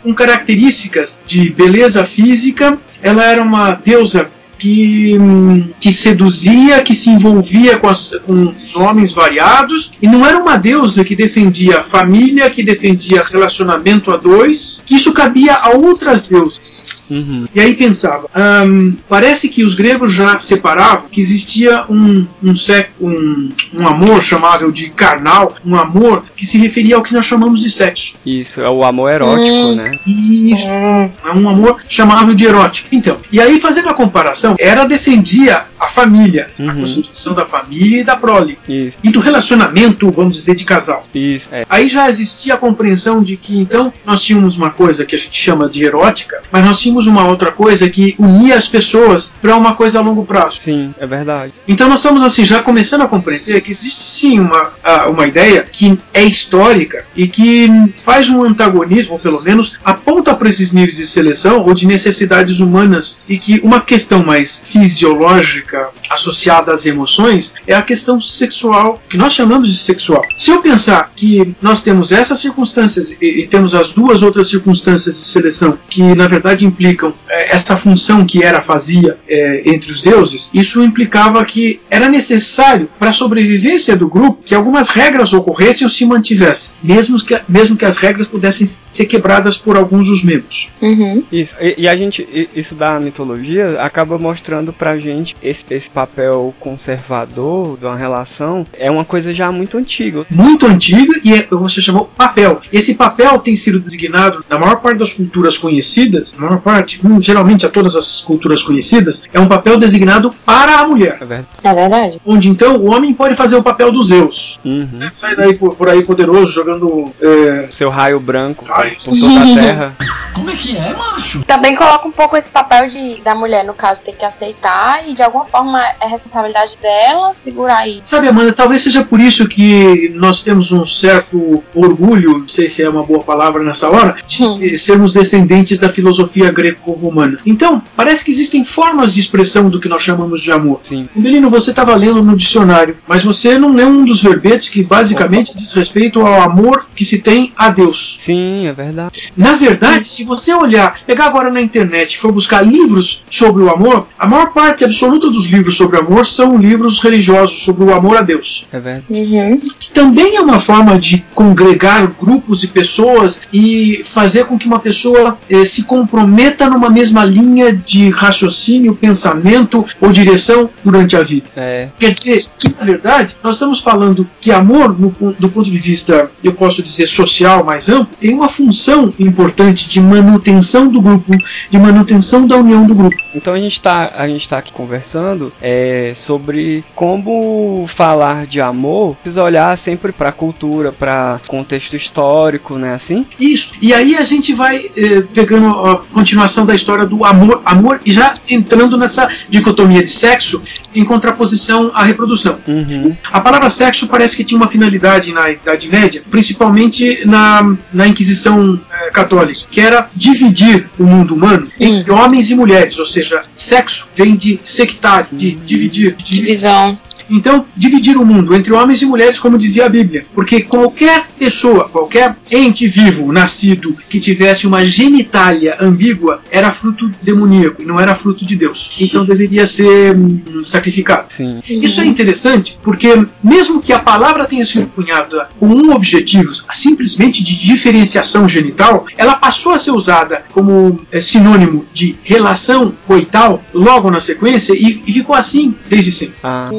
com 0.01 0.13
características 0.13 1.21
de 1.25 1.49
beleza 1.49 2.03
física, 2.05 2.77
ela 3.01 3.23
era 3.25 3.41
uma 3.41 3.71
deusa 3.71 4.29
que, 4.57 5.17
hum, 5.19 5.71
que 5.77 5.91
seduzia, 5.91 6.81
que 6.81 6.95
se 6.95 7.09
envolvia 7.09 7.77
com, 7.77 7.89
as- 7.89 8.11
com 8.25 8.53
os 8.63 8.75
homens 8.77 9.11
variados, 9.11 9.91
e 10.01 10.07
não 10.07 10.25
era 10.25 10.37
uma 10.37 10.55
deusa 10.55 11.03
que 11.03 11.15
defendia 11.17 11.79
a 11.79 11.83
família, 11.83 12.49
que 12.49 12.63
defendia 12.63 13.25
relacionamento 13.29 14.09
a 14.11 14.15
dois, 14.15 14.81
que 14.85 14.95
isso 14.95 15.11
cabia 15.11 15.53
a 15.53 15.71
outras 15.71 16.29
deusas. 16.29 17.03
Uhum. 17.09 17.45
E 17.53 17.59
aí 17.59 17.73
pensava, 17.75 18.29
hum, 18.65 18.93
parece 19.09 19.49
que 19.49 19.63
os 19.65 19.75
gregos 19.75 20.13
já 20.13 20.39
separavam 20.39 21.09
que 21.11 21.19
existia 21.19 21.83
um, 21.89 22.25
um, 22.41 22.53
um, 23.01 23.49
um 23.73 23.87
amor 23.87 24.21
chamável 24.23 24.71
de 24.71 24.89
carnal, 24.91 25.55
um 25.65 25.75
amor 25.75 26.23
que 26.43 26.47
se 26.47 26.57
referia 26.57 26.97
ao 26.97 27.01
que 27.01 27.13
nós 27.13 27.25
chamamos 27.25 27.61
de 27.61 27.69
sexo. 27.69 28.15
Isso, 28.25 28.59
é 28.59 28.69
o 28.69 28.83
amor 28.83 29.09
erótico, 29.09 29.47
Hum. 29.49 29.75
né? 29.75 29.97
Isso 30.05 30.67
Hum. 30.67 31.09
é 31.25 31.31
um 31.33 31.47
amor 31.49 31.77
chamável 31.87 32.35
de 32.35 32.45
erótico. 32.45 32.89
Então, 32.91 33.17
e 33.31 33.39
aí 33.39 33.61
fazendo 33.61 33.87
a 33.87 33.93
comparação, 33.93 34.55
era 34.59 34.83
defendia 34.83 35.63
a 35.79 35.87
família, 35.87 36.49
a 36.59 36.63
Uhum. 36.63 36.81
constituição 36.81 37.33
da 37.33 37.45
família 37.45 38.01
e 38.01 38.03
da 38.03 38.17
prole. 38.17 38.57
Isso, 38.67 38.97
E 39.01 39.09
do 39.09 39.21
relacionamento, 39.21 40.11
vamos 40.11 40.35
dizer, 40.35 40.55
de 40.55 40.65
casal. 40.65 41.05
isso, 41.15 41.47
é. 41.51 41.65
Aí 41.69 41.87
já 41.87 42.09
existia 42.09 42.55
a 42.55 42.57
compreensão 42.57 43.23
de 43.23 43.37
que 43.37 43.57
então 43.57 43.93
nós 44.05 44.21
tínhamos 44.21 44.57
uma 44.57 44.69
coisa 44.69 45.05
que 45.05 45.15
a 45.15 45.17
gente 45.17 45.35
chama 45.39 45.69
de 45.69 45.85
erótica, 45.85 46.41
mas 46.51 46.65
nós 46.65 46.79
tínhamos 46.81 47.07
uma 47.07 47.25
outra 47.25 47.51
coisa 47.53 47.89
que 47.89 48.15
unia 48.19 48.55
as 48.57 48.67
pessoas 48.67 49.33
para 49.41 49.55
uma 49.55 49.75
coisa 49.75 49.99
a 49.99 50.01
longo 50.01 50.25
prazo. 50.25 50.59
Sim, 50.63 50.93
é 50.99 51.07
verdade. 51.07 51.53
Então 51.67 51.87
nós 51.87 51.99
estamos 51.99 52.21
assim 52.21 52.43
já 52.43 52.61
começando 52.61 53.01
a 53.03 53.07
compreender 53.07 53.61
que 53.61 53.71
existe 53.71 54.09
sim 54.09 54.39
uma, 54.39 54.71
a- 54.83 55.07
uma 55.07 55.25
ideia 55.25 55.63
que 55.63 55.97
é 56.13 56.23
histórica 56.33 57.05
e 57.15 57.27
que 57.27 57.69
faz 58.03 58.29
um 58.29 58.43
antagonismo, 58.43 59.13
ou 59.13 59.19
pelo 59.19 59.41
menos 59.41 59.77
aponta 59.83 60.33
para 60.35 60.49
esses 60.49 60.73
níveis 60.73 60.97
de 60.97 61.07
seleção 61.07 61.63
ou 61.63 61.73
de 61.73 61.87
necessidades 61.87 62.59
humanas 62.59 63.21
e 63.29 63.37
que 63.37 63.59
uma 63.63 63.79
questão 63.79 64.23
mais 64.23 64.63
fisiológica 64.65 65.89
associada 66.09 66.73
às 66.73 66.85
emoções 66.85 67.55
é 67.67 67.73
a 67.73 67.81
questão 67.81 68.19
sexual, 68.21 69.01
que 69.09 69.17
nós 69.17 69.33
chamamos 69.33 69.71
de 69.71 69.77
sexual. 69.77 70.21
Se 70.37 70.51
eu 70.51 70.61
pensar 70.61 71.11
que 71.15 71.53
nós 71.61 71.81
temos 71.81 72.11
essas 72.11 72.39
circunstâncias 72.39 73.15
e, 73.21 73.41
e 73.41 73.47
temos 73.47 73.73
as 73.73 73.93
duas 73.93 74.23
outras 74.23 74.49
circunstâncias 74.49 75.15
de 75.15 75.25
seleção 75.25 75.77
que 75.89 76.03
na 76.15 76.27
verdade 76.27 76.65
implicam 76.65 77.13
eh, 77.29 77.55
essa 77.55 77.77
função 77.77 78.25
que 78.25 78.43
Hera 78.43 78.61
fazia 78.61 79.17
eh, 79.27 79.63
entre 79.65 79.91
os 79.91 80.01
deuses, 80.01 80.49
isso 80.53 80.83
implicava 80.83 81.43
que 81.45 81.79
era 81.89 82.09
necessário 82.09 82.89
para 82.99 83.09
a 83.09 83.13
sobrevivência 83.13 83.95
do 83.95 84.07
grupo 84.07 84.41
que 84.43 84.55
algumas 84.55 84.89
regras 84.89 85.33
ocorressem 85.33 85.85
ou 85.85 85.91
se 85.91 86.05
mantivessem, 86.13 86.73
mesmo 86.83 87.17
que, 87.23 87.39
mesmo 87.47 87.75
que 87.75 87.85
as 87.85 87.97
regras 87.97 88.27
pudessem 88.27 88.67
ser 88.91 89.05
quebradas 89.05 89.57
por 89.57 89.75
alguns 89.75 90.07
dos 90.07 90.23
membros. 90.23 90.71
Uhum. 90.81 91.23
Isso, 91.31 91.53
e, 91.59 91.75
e 91.81 91.87
a 91.87 91.95
gente, 91.95 92.49
isso 92.55 92.75
da 92.75 92.99
mitologia 92.99 93.81
acaba 93.81 94.17
mostrando 94.17 94.71
pra 94.71 94.97
gente 94.99 95.35
esse, 95.41 95.63
esse 95.69 95.89
papel 95.89 96.53
conservador 96.59 97.77
de 97.77 97.85
uma 97.85 97.97
relação 97.97 98.65
é 98.73 98.89
uma 98.89 99.05
coisa 99.05 99.33
já 99.33 99.51
muito 99.51 99.77
antiga. 99.77 100.25
muito 100.29 100.65
antiga 100.65 101.19
e 101.23 101.33
é, 101.33 101.47
você 101.49 101.81
chamou 101.81 102.05
papel. 102.05 102.61
Esse 102.71 102.95
papel 102.95 103.39
tem 103.39 103.55
sido 103.55 103.79
designado 103.79 104.43
na 104.49 104.57
maior 104.57 104.77
parte 104.77 104.99
das 104.99 105.13
culturas 105.13 105.57
conhecidas, 105.57 106.33
na 106.33 106.45
maior 106.47 106.61
parte, 106.61 106.99
hum, 107.05 107.21
geralmente 107.21 107.65
a 107.65 107.69
todas 107.69 107.95
as 107.95 108.21
culturas 108.21 108.61
conhecidas, 108.63 109.23
é 109.33 109.39
um 109.39 109.47
papel 109.47 109.77
designado 109.77 110.33
para 110.45 110.79
a 110.79 110.87
mulher, 110.87 111.17
É 111.21 111.25
verdade. 111.25 111.47
É 111.63 111.73
verdade. 111.73 112.21
onde 112.25 112.49
então 112.49 112.77
o 112.77 112.91
homem 112.93 113.13
pode 113.13 113.35
fazer 113.35 113.55
o 113.55 113.63
papel 113.63 113.91
dos 113.91 114.07
Zeus. 114.07 114.59
Uhum. 114.63 114.99
Sai 115.13 115.35
daí 115.35 115.53
por, 115.55 115.75
por 115.75 115.89
aí 115.89 116.02
poderoso 116.03 116.51
jogando 116.51 117.11
é, 117.21 117.67
Seu 117.71 117.89
raio 117.89 118.19
branco 118.19 118.65
Raio. 118.65 118.95
por 119.03 119.17
toda 119.17 119.39
a 119.41 119.45
terra. 119.61 119.95
Como 120.33 120.49
é 120.49 120.55
que 120.55 120.75
é, 120.77 120.93
macho? 120.95 121.43
Também 121.45 121.75
coloca 121.75 122.07
um 122.07 122.11
pouco 122.11 122.35
esse 122.35 122.49
papel 122.49 122.87
de 122.87 123.21
da 123.23 123.35
mulher, 123.35 123.63
no 123.63 123.73
caso, 123.73 124.01
ter 124.01 124.13
que 124.13 124.25
aceitar 124.25 125.07
e 125.07 125.13
de 125.13 125.21
alguma 125.21 125.45
forma 125.45 125.79
é 126.01 126.07
responsabilidade 126.07 126.77
dela 126.81 127.33
segurar 127.33 127.77
aí. 127.79 128.01
Sabe, 128.05 128.27
Amanda, 128.27 128.51
talvez 128.53 128.81
seja 128.81 129.03
por 129.03 129.19
isso 129.19 129.47
que 129.47 130.11
nós 130.15 130.41
temos 130.43 130.71
um 130.71 130.85
certo 130.85 131.63
orgulho, 131.73 132.39
não 132.39 132.47
sei 132.47 132.67
se 132.67 132.81
é 132.83 132.89
uma 132.89 133.03
boa 133.03 133.21
palavra 133.23 133.63
nessa 133.63 133.89
hora, 133.89 134.15
de 134.27 134.43
Hum. 134.43 134.77
sermos 134.77 135.13
descendentes 135.13 135.79
da 135.79 135.89
filosofia 135.89 136.51
greco-romana. 136.51 137.39
Então, 137.45 137.81
parece 137.95 138.23
que 138.25 138.31
existem 138.31 138.63
formas 138.65 139.13
de 139.13 139.19
expressão 139.19 139.69
do 139.69 139.79
que 139.79 139.87
nós 139.87 140.01
chamamos 140.03 140.41
de 140.41 140.51
amor. 140.51 140.79
Sim. 140.83 141.07
Belino, 141.15 141.49
você 141.49 141.69
estava 141.69 141.95
lendo 141.95 142.21
no 142.23 142.35
dicionário, 142.35 142.97
mas 143.07 143.23
você 143.23 143.57
não 143.57 143.71
leu 143.73 143.87
um 143.87 144.03
dos 144.03 144.21
verbetes 144.21 144.69
que 144.69 144.83
basicamente 144.83 145.55
diz 145.55 145.71
respeito 145.73 145.92
ao 146.25 146.41
amor 146.41 146.87
que 146.95 147.05
se 147.05 147.19
tem 147.19 147.53
a 147.55 147.69
Deus. 147.69 148.17
Sim, 148.19 148.67
é 148.67 148.73
verdade. 148.73 149.31
Na 149.35 149.53
verdade, 149.53 150.07
se 150.07 150.23
você 150.23 150.53
olhar, 150.53 151.01
pegar 151.05 151.25
agora 151.25 151.51
na 151.51 151.61
internet 151.61 152.13
e 152.13 152.17
for 152.17 152.31
buscar 152.31 152.61
livros 152.61 153.23
sobre 153.29 153.63
o 153.63 153.69
amor, 153.69 154.07
a 154.17 154.27
maior 154.27 154.53
parte 154.53 154.83
absoluta 154.83 155.29
dos 155.29 155.45
livros 155.47 155.75
sobre 155.75 155.97
amor 155.97 156.25
são 156.25 156.57
livros 156.57 156.99
religiosos 156.99 157.63
sobre 157.63 157.83
o 157.83 157.93
amor 157.93 158.17
a 158.17 158.21
Deus. 158.21 158.67
É 158.71 158.79
verdade. 158.79 159.05
Uhum. 159.09 159.59
Que 159.79 159.91
também 159.91 160.35
é 160.35 160.41
uma 160.41 160.59
forma 160.59 160.97
de 160.97 161.23
congregar 161.33 162.07
grupos 162.19 162.61
de 162.61 162.67
pessoas 162.67 163.41
e 163.51 164.03
fazer 164.05 164.45
com 164.45 164.57
que 164.57 164.67
uma 164.67 164.79
pessoa 164.79 165.37
eh, 165.49 165.65
se 165.65 165.83
comprometa 165.83 166.69
numa 166.69 166.89
mesma 166.89 167.23
linha 167.23 167.73
de 167.73 168.09
raciocínio, 168.09 168.95
pensamento 168.95 169.85
ou 169.99 170.11
direção 170.11 170.69
durante 170.83 171.15
a 171.15 171.23
vida. 171.23 171.47
É. 171.55 171.87
Quer 171.99 172.13
dizer 172.13 172.45
que, 172.57 172.73
na 172.77 172.85
verdade, 172.85 173.35
nós 173.43 173.55
estamos 173.55 173.79
falando 173.79 174.27
que 174.39 174.51
amor, 174.51 174.99
no 174.99 175.13
do 175.39 175.49
ponto 175.49 175.69
de 175.69 175.79
vista, 175.83 176.31
eu 176.43 176.53
posso 176.53 176.81
dizer, 176.81 177.07
social 177.07 177.63
mais 177.63 177.89
amplo, 177.89 178.15
tem 178.19 178.33
uma 178.33 178.47
função 178.47 179.13
importante 179.19 179.89
de 179.89 179.99
manutenção 179.99 180.87
do 180.87 181.01
grupo, 181.01 181.31
de 181.69 181.77
manutenção 181.77 182.47
da 182.47 182.55
união 182.55 182.85
do 182.85 182.95
grupo. 182.95 183.15
Então 183.35 183.53
a 183.53 183.59
gente 183.59 183.81
tá, 183.81 184.11
a 184.15 184.27
gente 184.27 184.47
tá 184.47 184.57
aqui 184.57 184.71
conversando 184.71 185.51
é, 185.61 186.13
sobre 186.15 186.83
como 186.95 187.87
falar 187.95 188.45
de 188.45 188.61
amor, 188.61 189.15
precisa 189.15 189.43
olhar 189.43 189.77
sempre 189.77 190.11
pra 190.11 190.31
cultura, 190.31 190.91
pra 190.91 191.39
contexto 191.47 191.95
histórico, 191.95 192.77
né, 192.77 192.93
assim? 192.93 193.25
Isso. 193.39 193.73
E 193.81 193.93
aí 193.93 194.15
a 194.15 194.23
gente 194.23 194.53
vai 194.53 194.89
eh, 194.95 195.21
pegando 195.33 195.67
a 195.67 195.97
continuação 195.97 196.65
da 196.65 196.73
história 196.73 197.05
do 197.05 197.25
amor, 197.25 197.61
amor 197.65 197.99
e 198.05 198.11
já 198.11 198.35
entrando 198.47 198.97
nessa 198.97 199.27
dicotomia 199.49 200.03
de 200.03 200.09
sexo 200.09 200.61
em 200.95 201.03
contraposição 201.03 201.91
à 201.93 202.03
reprodução. 202.03 202.59
Uhum. 202.67 203.15
A 203.31 203.41
palavra 203.41 203.69
sexo 203.69 204.07
parece 204.07 204.37
que 204.37 204.43
tinha 204.43 204.57
uma 204.57 204.67
finalidade 204.67 205.31
na 205.33 205.49
Idade 205.49 205.72
Média, 205.89 206.21
principalmente 206.29 207.25
na, 207.25 207.75
na 207.93 208.07
Inquisição 208.07 208.79
eh, 208.91 209.09
Católica, 209.11 209.61
que 209.69 209.81
era 209.81 210.09
dividir 210.15 210.87
o 210.97 211.03
mundo 211.03 211.35
humano 211.35 211.67
entre 211.79 212.11
homens 212.11 212.49
e 212.49 212.55
mulheres, 212.55 212.97
ou 212.99 213.05
seja, 213.05 213.43
sexo 213.55 214.07
vem 214.15 214.35
de 214.35 214.59
sectário, 214.63 215.27
de 215.31 215.51
dividir, 215.51 216.15
de 216.15 216.23
Divisão. 216.23 216.97
Então, 217.29 217.65
dividir 217.75 218.17
o 218.17 218.25
mundo 218.25 218.55
entre 218.55 218.73
homens 218.73 219.01
e 219.01 219.05
mulheres, 219.05 219.39
como 219.39 219.57
dizia 219.57 219.85
a 219.85 219.89
Bíblia. 219.89 220.25
Porque 220.33 220.61
qualquer 220.61 221.25
pessoa, 221.37 221.89
qualquer 221.89 222.35
ente 222.51 222.87
vivo, 222.87 223.31
nascido, 223.31 223.95
que 224.09 224.19
tivesse 224.19 224.67
uma 224.67 224.85
genitália 224.85 225.77
ambígua, 225.79 226.41
era 226.51 226.71
fruto 226.71 227.09
demoníaco 227.21 227.81
e 227.81 227.85
não 227.85 227.99
era 227.99 228.15
fruto 228.15 228.45
de 228.45 228.55
Deus. 228.55 228.93
Então 228.99 229.25
deveria 229.25 229.65
ser 229.65 230.15
hum, 230.15 230.63
sacrificado. 230.65 231.27
Sim. 231.35 231.61
Isso 231.67 232.01
é 232.01 232.05
interessante 232.05 232.77
porque, 232.83 233.25
mesmo 233.43 233.81
que 233.81 233.93
a 233.93 233.99
palavra 233.99 234.45
tenha 234.45 234.65
sido 234.65 234.87
cunhada 234.87 235.49
com 235.59 235.67
um 235.67 235.91
objetivo 235.93 236.53
simplesmente 236.73 237.43
de 237.43 237.59
diferenciação 237.59 238.47
genital, 238.47 239.05
ela 239.17 239.35
passou 239.35 239.73
a 239.73 239.79
ser 239.79 239.91
usada 239.91 240.43
como 240.51 241.01
é, 241.11 241.19
sinônimo 241.19 241.85
de 241.93 242.15
relação 242.23 242.93
coital 243.07 243.63
logo 243.73 244.09
na 244.09 244.19
sequência 244.19 244.73
e, 244.73 245.01
e 245.05 245.13
ficou 245.13 245.35
assim 245.35 245.73
desde 245.89 246.11
sempre. 246.11 246.35
Ah, 246.43 246.69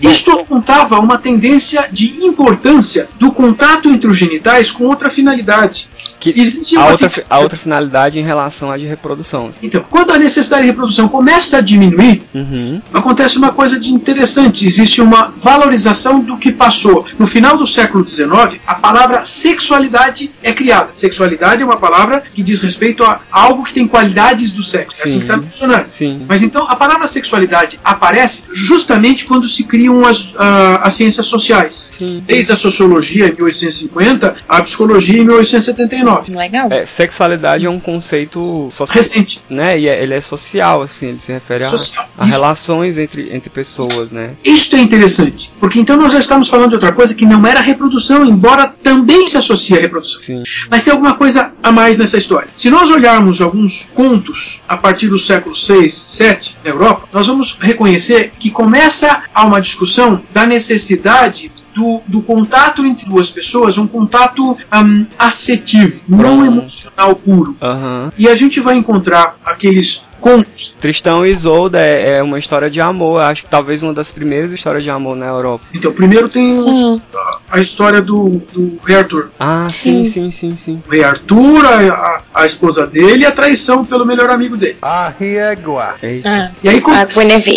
Isto 0.00 0.32
apontava 0.32 0.98
uma 0.98 1.18
tendência 1.18 1.88
de 1.92 2.24
importância 2.24 3.08
do 3.18 3.32
contato 3.32 3.88
entre 3.88 4.08
os 4.08 4.16
genitais 4.16 4.70
com 4.70 4.84
outra 4.84 5.10
finalidade. 5.10 5.88
Que 6.20 6.30
Existe 6.30 6.76
a 6.76 6.86
outra, 6.86 7.08
fi- 7.10 7.24
a 7.28 7.38
outra 7.38 7.56
finalidade 7.58 8.18
em 8.18 8.24
relação 8.24 8.70
à 8.72 8.76
de 8.76 8.86
reprodução. 8.86 9.50
Então, 9.62 9.84
quando 9.88 10.12
a 10.12 10.18
necessidade 10.18 10.62
de 10.62 10.68
reprodução 10.70 11.08
começa 11.08 11.58
a 11.58 11.60
diminuir, 11.60 12.22
Uhum. 12.34 12.80
acontece 12.92 13.38
uma 13.38 13.52
coisa 13.52 13.78
de 13.78 13.90
interessante. 13.92 14.66
Existe 14.66 15.00
uma 15.00 15.32
valorização 15.36 16.20
do 16.20 16.36
que 16.36 16.50
passou. 16.52 17.06
No 17.18 17.26
final 17.26 17.56
do 17.56 17.66
século 17.66 18.06
XIX, 18.08 18.60
a 18.66 18.74
palavra 18.74 19.24
sexualidade 19.24 20.30
é 20.42 20.52
criada. 20.52 20.90
Sexualidade 20.94 21.62
é 21.62 21.64
uma 21.64 21.76
palavra 21.76 22.22
que 22.34 22.42
diz 22.42 22.60
respeito 22.60 23.04
a 23.04 23.20
algo 23.30 23.64
que 23.64 23.72
tem 23.72 23.86
qualidades 23.86 24.52
do 24.52 24.62
sexo. 24.62 24.96
É 25.00 25.04
assim 25.04 25.12
Sim. 25.14 25.18
que 25.18 25.24
está 25.24 25.36
dicionário. 25.36 25.86
Sim. 25.96 26.24
Mas 26.28 26.42
então 26.42 26.66
a 26.68 26.76
palavra 26.76 27.06
sexualidade 27.06 27.78
aparece 27.84 28.44
justamente 28.52 29.24
quando 29.24 29.48
se 29.48 29.62
criam 29.64 30.06
as, 30.06 30.32
ah, 30.38 30.80
as 30.82 30.94
ciências 30.94 31.26
sociais. 31.26 31.92
Sim. 31.98 32.22
Desde 32.26 32.52
a 32.52 32.56
sociologia 32.56 33.26
em 33.28 33.32
1850, 33.34 34.36
a 34.48 34.62
psicologia 34.62 35.20
em 35.20 35.24
1879. 35.24 36.07
Legal. 36.28 36.68
É, 36.70 36.86
sexualidade 36.86 37.64
é 37.66 37.70
um 37.70 37.80
conceito 37.80 38.68
social, 38.72 38.96
Recente. 38.96 39.40
né? 39.48 39.78
E 39.78 39.88
é- 39.88 40.02
ele 40.02 40.14
é 40.14 40.20
social, 40.20 40.82
assim, 40.82 41.06
ele 41.08 41.20
se 41.20 41.32
refere 41.32 41.64
a, 41.64 41.66
Social. 41.68 42.08
a 42.16 42.24
relações 42.24 42.96
entre, 42.98 43.34
entre 43.34 43.50
pessoas, 43.50 44.10
né? 44.10 44.32
Isto 44.44 44.76
é 44.76 44.80
interessante, 44.80 45.50
porque 45.60 45.78
então 45.80 45.96
nós 45.96 46.12
já 46.12 46.18
estamos 46.18 46.48
falando 46.48 46.70
de 46.70 46.74
outra 46.76 46.92
coisa 46.92 47.14
que 47.14 47.26
não 47.26 47.46
era 47.46 47.60
reprodução, 47.60 48.24
embora 48.24 48.72
também 48.82 49.28
se 49.28 49.36
associe 49.36 49.76
à 49.76 49.80
reprodução. 49.80 50.22
Sim. 50.22 50.42
Mas 50.70 50.82
tem 50.82 50.92
alguma 50.92 51.14
coisa 51.16 51.52
a 51.62 51.70
mais 51.72 51.96
nessa 51.98 52.16
história. 52.18 52.48
Se 52.56 52.70
nós 52.70 52.90
olharmos 52.90 53.40
alguns 53.40 53.90
contos 53.94 54.62
a 54.68 54.76
partir 54.76 55.08
do 55.08 55.18
século 55.18 55.54
6, 55.54 55.92
7 55.94 56.56
na 56.64 56.70
Europa, 56.70 57.08
nós 57.12 57.26
vamos 57.26 57.58
reconhecer 57.60 58.32
que 58.38 58.50
começa 58.50 59.22
a 59.34 59.44
uma 59.44 59.60
discussão 59.60 60.20
da 60.32 60.46
necessidade 60.46 61.50
do, 61.78 62.02
do 62.08 62.20
contato 62.20 62.84
entre 62.84 63.08
duas 63.08 63.30
pessoas, 63.30 63.78
um 63.78 63.86
contato 63.86 64.58
hum, 64.74 65.06
afetivo, 65.16 66.00
não 66.08 66.44
emocional 66.44 67.14
puro. 67.14 67.56
Aham. 67.62 68.12
E 68.18 68.28
a 68.28 68.34
gente 68.34 68.58
vai 68.58 68.76
encontrar 68.76 69.36
aqueles 69.44 70.04
contos. 70.20 70.74
Tristão 70.80 71.24
e 71.24 71.32
Isolda 71.32 71.78
é, 71.80 72.16
é 72.18 72.22
uma 72.22 72.38
história 72.38 72.70
de 72.70 72.80
amor, 72.80 73.22
acho 73.22 73.42
que 73.42 73.48
talvez 73.50 73.82
uma 73.82 73.94
das 73.94 74.10
primeiras 74.10 74.50
histórias 74.52 74.82
de 74.82 74.90
amor 74.90 75.16
na 75.16 75.26
Europa. 75.26 75.64
Então, 75.74 75.92
primeiro 75.92 76.28
tem 76.28 76.46
Sim. 76.46 77.00
a 77.50 77.60
história 77.60 78.00
do, 78.00 78.40
do 78.52 78.78
rei 78.84 78.96
Arthur. 78.96 79.30
Ah, 79.38 79.68
sim, 79.68 80.04
Sim. 80.04 80.30
sim, 80.30 80.32
sim, 80.32 80.58
sim. 80.64 80.82
O 80.86 80.90
rei 80.90 81.02
Arthur, 81.04 81.64
a, 81.66 82.20
a, 82.34 82.42
a 82.42 82.46
esposa 82.46 82.86
dele 82.86 83.22
e 83.22 83.26
a 83.26 83.32
traição 83.32 83.84
pelo 83.84 84.04
melhor 84.04 84.30
amigo 84.30 84.56
dele. 84.56 84.76
Arriégua. 84.82 85.94
Eita. 86.02 86.28
Ah, 86.28 86.50
E 86.62 86.68
aí, 86.68 86.82
a 86.86 87.08